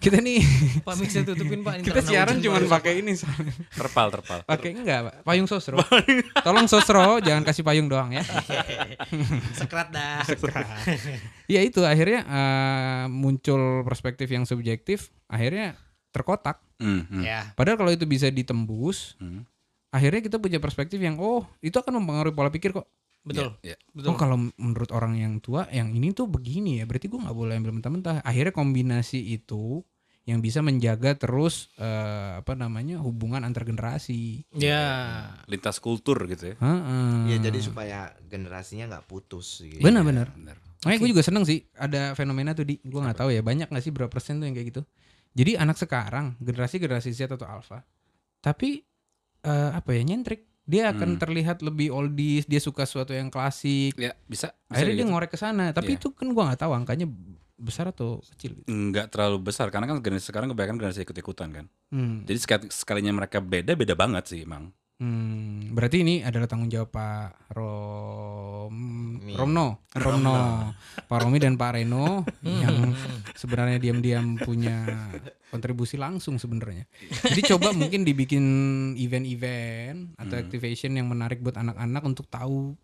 [0.00, 0.40] Kita nih
[0.86, 1.84] Pak bisa tutupin Pak.
[1.84, 3.52] kita siaran cuma pakai ini soalnya.
[3.68, 4.40] Terpal, terpal.
[4.48, 5.14] Pakai enggak, Pak?
[5.28, 5.76] Payung sosro.
[6.46, 8.24] Tolong sosro, jangan kasih payung doang ya.
[9.60, 10.24] Sekrat dah.
[11.44, 15.76] Ya itu akhirnya eh, muncul perspektif yang subjektif, akhirnya
[16.16, 16.64] terkotak.
[17.20, 17.52] Ya.
[17.52, 19.44] Padahal kalau itu bisa ditembus, hmm.
[19.92, 22.88] akhirnya kita punya perspektif yang oh itu akan mempengaruhi pola pikir kok.
[23.20, 23.56] Betul.
[23.60, 23.76] Iya, iya.
[23.92, 24.08] Betul.
[24.10, 27.54] Oh kalau menurut orang yang tua yang ini tuh begini ya, berarti gua nggak boleh
[27.60, 28.24] ambil mentah-mentah.
[28.24, 29.84] Akhirnya kombinasi itu
[30.28, 34.44] yang bisa menjaga terus eh, apa namanya hubungan antar generasi.
[34.56, 35.26] Ya.
[35.48, 36.56] Lintas kultur gitu ya.
[36.60, 37.34] Heeh.
[37.34, 37.98] Ya jadi supaya
[38.28, 39.64] generasinya nggak putus.
[39.64, 39.80] Gitu.
[39.84, 40.32] Benar-benar.
[40.36, 40.56] Benar.
[40.80, 43.84] Makanya gue juga seneng sih ada fenomena tuh di gue nggak tahu ya banyak nggak
[43.84, 44.82] sih berapa persen tuh yang kayak gitu.
[45.36, 47.84] Jadi anak sekarang generasi generasi Z atau alpha,
[48.42, 48.82] tapi
[49.44, 51.20] eh, apa ya nyentrik dia akan Hmm.
[51.20, 53.98] terlihat lebih oldies, dia suka sesuatu yang klasik.
[53.98, 54.54] Ya, bisa.
[54.54, 55.10] bisa Akhirnya dia gitu.
[55.10, 55.98] ngorek ke sana, tapi Iya.
[55.98, 57.06] itu kan gua nggak tahu angkanya
[57.58, 58.56] besar atau kecil.
[58.56, 58.70] Gitu.
[58.70, 61.66] Nggak terlalu besar karena kan generasi sekarang kebanyakan generasi ikut-ikutan kan.
[61.90, 62.22] Hmm.
[62.24, 64.70] Jadi sekali, sekalinya mereka beda beda banget sih emang.
[65.00, 68.74] Hmm, berarti ini adalah tanggung jawab Pak Rom
[69.24, 69.32] Mi.
[69.32, 70.36] Romno, Romno,
[71.08, 72.92] Pak Romi dan Pak Reno yang
[73.32, 75.08] sebenarnya diam-diam punya
[75.48, 76.84] kontribusi langsung sebenarnya.
[77.24, 78.44] Jadi coba mungkin dibikin
[78.94, 82.76] event-event atau activation yang menarik buat anak-anak untuk tahu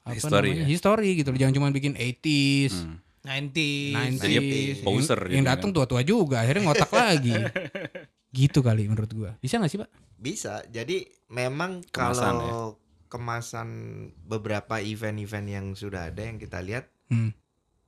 [0.00, 0.68] apa History namanya ya?
[0.72, 1.38] history gitu loh.
[1.38, 2.96] Jangan cuma bikin 80s, Hmm.
[3.20, 4.16] 90.
[4.16, 7.36] 90s, poser yang, yang jadinya datang tua-tua juga, akhirnya ngotak lagi.
[8.30, 9.30] Gitu kali menurut gua.
[9.42, 9.90] Bisa nggak sih, Pak?
[10.20, 10.60] Bisa.
[10.66, 12.40] Jadi memang Kemasan, ya.
[12.44, 12.66] kalau
[13.10, 13.68] kemasan
[14.22, 17.34] beberapa event-event yang sudah ada yang kita lihat, Hmm.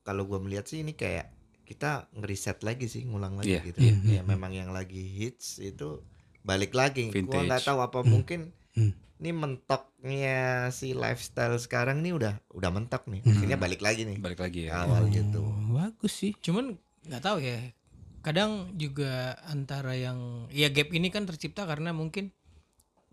[0.02, 1.30] kalau gua melihat sih ini kayak
[1.62, 3.78] kita ngeriset lagi sih, ngulang lagi Iya, gitu.
[3.78, 4.22] iya, ya iya.
[4.22, 6.02] memang yang lagi hits itu
[6.42, 7.06] balik lagi.
[7.06, 7.46] Gua Vintage.
[7.46, 8.90] nggak tahu apa mungkin Hmm.
[9.16, 13.22] ini mentoknya si lifestyle sekarang nih udah udah mentok nih.
[13.22, 13.30] Hmm.
[13.32, 14.18] Akhirnya balik lagi nih.
[14.18, 14.82] Balik lagi ya.
[14.82, 15.38] Awal gitu.
[15.38, 16.34] Oh, bagus sih.
[16.36, 16.74] Cuman
[17.04, 17.60] nggak tahu ya.
[18.22, 22.30] Kadang juga antara yang ya gap ini kan tercipta karena mungkin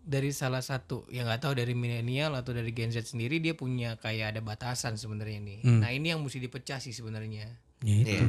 [0.00, 4.00] dari salah satu yang nggak tahu dari milenial atau dari Gen Z sendiri dia punya
[4.00, 5.58] kayak ada batasan sebenarnya nih.
[5.66, 5.80] Hmm.
[5.84, 7.52] Nah ini yang mesti dipecah sih sebenarnya.
[7.84, 8.16] Ya itu.
[8.16, 8.26] Iya.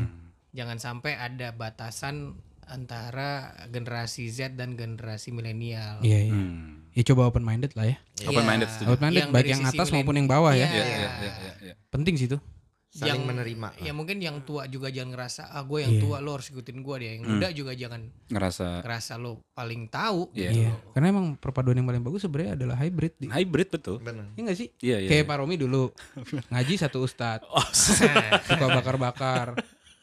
[0.51, 2.35] Jangan sampai ada batasan
[2.67, 5.99] antara generasi Z dan generasi milenial.
[6.03, 6.33] Iya, iya.
[6.35, 6.87] Hmm.
[6.91, 7.97] Ya coba open minded lah ya.
[8.27, 8.87] Open minded Iya.
[8.91, 10.67] Open minded Yang baik yang atas maupun yang bawah ya.
[10.67, 10.71] Iya.
[10.71, 11.75] Iya, iya, iya, iya, iya.
[11.87, 12.39] Penting sih itu.
[12.91, 13.67] Saling Yang- menerima.
[13.79, 16.01] Ya mungkin yang tua juga jangan ngerasa ah gue yang Iya.
[16.03, 17.09] tua lo harus ikutin gue dia.
[17.15, 20.27] Yang muda juga jangan Ngerasa ngerasa lo paling tahu.
[20.35, 20.51] Iya.
[20.51, 20.71] Iya.
[20.91, 23.15] Karena emang perpaduan yang paling bagus sebenarnya adalah hybrid.
[23.15, 23.31] Di.
[23.31, 23.95] hybrid betul.
[23.97, 24.35] Benar.
[24.35, 24.67] Iya gak sih?
[24.77, 25.09] Iya, iya.
[25.09, 25.29] Kayak iya.
[25.31, 25.83] Pak Romi dulu
[26.51, 29.55] ngaji satu ustadz, Oh, suka bakar-bakar.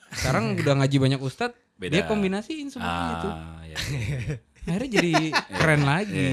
[0.09, 1.93] Sekarang udah ngaji banyak ustadz, Beda.
[1.93, 3.29] dia kombinasiin semuanya itu.
[3.29, 3.77] ah, iya.
[3.93, 4.19] iya.
[4.65, 5.13] Akhirnya jadi
[5.53, 6.25] keren lagi.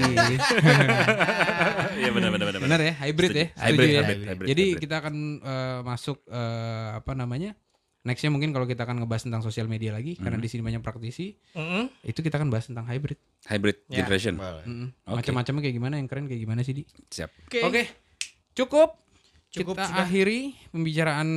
[1.96, 2.60] Iya benar benar benar.
[2.60, 3.46] Benar ya, hybrid ya.
[3.56, 4.00] Hybrid, ya.
[4.04, 4.82] hybrid, hybrid, Jadi hybrid.
[4.84, 7.56] kita akan eh, masuk eh, apa namanya?
[8.04, 11.34] Nextnya mungkin kalau kita akan ngebahas tentang sosial media lagi, karena di sini banyak praktisi,
[11.56, 11.90] Mm-mm.
[12.06, 13.18] itu kita akan bahas tentang hybrid.
[13.50, 13.98] hybrid Ya.
[13.98, 14.38] generation.
[14.38, 14.94] Mm-mm.
[15.02, 15.26] Oke.
[15.26, 16.82] Macam-macamnya kayak gimana, yang keren kayak gimana sih di?
[16.86, 17.30] Siap.
[17.66, 17.82] Oke,
[18.54, 18.94] cukup.
[19.50, 20.04] Cukup kita sudah.
[20.04, 21.28] akhiri pembicaraan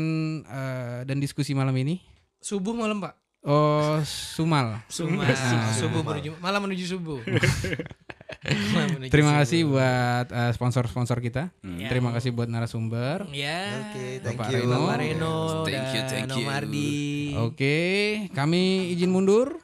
[0.44, 2.04] eh, dan diskusi malam ini.
[2.38, 3.18] Subuh malam pak.
[3.40, 4.84] Oh, Sumal.
[4.92, 5.72] Subuh, Nah.
[5.72, 7.20] subuh menuju malam menuju subuh.
[8.40, 9.42] Menuju Terima subuh.
[9.44, 11.50] kasih buat eh, sponsor-sponsor kita.
[11.60, 11.82] Hmm.
[11.88, 13.28] Terima kasih buat narasumber.
[13.32, 13.90] Ya.
[13.90, 14.64] Oke, thank Bapak you.
[14.64, 14.78] Reno.
[14.78, 15.36] Bapak Reno
[15.66, 16.46] Thank you, thank you.
[17.42, 17.78] Oke,
[18.32, 19.60] kami izin mundur.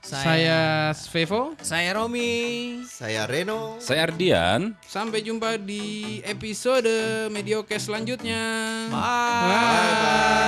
[0.00, 1.58] Saya Svevo.
[1.58, 2.78] saya Romi.
[2.86, 3.82] Saya Reno.
[3.82, 4.78] Saya Ardian.
[4.80, 6.86] Sampai jumpa di episode
[7.28, 8.38] Mediocast selanjutnya.
[8.88, 10.46] Bye.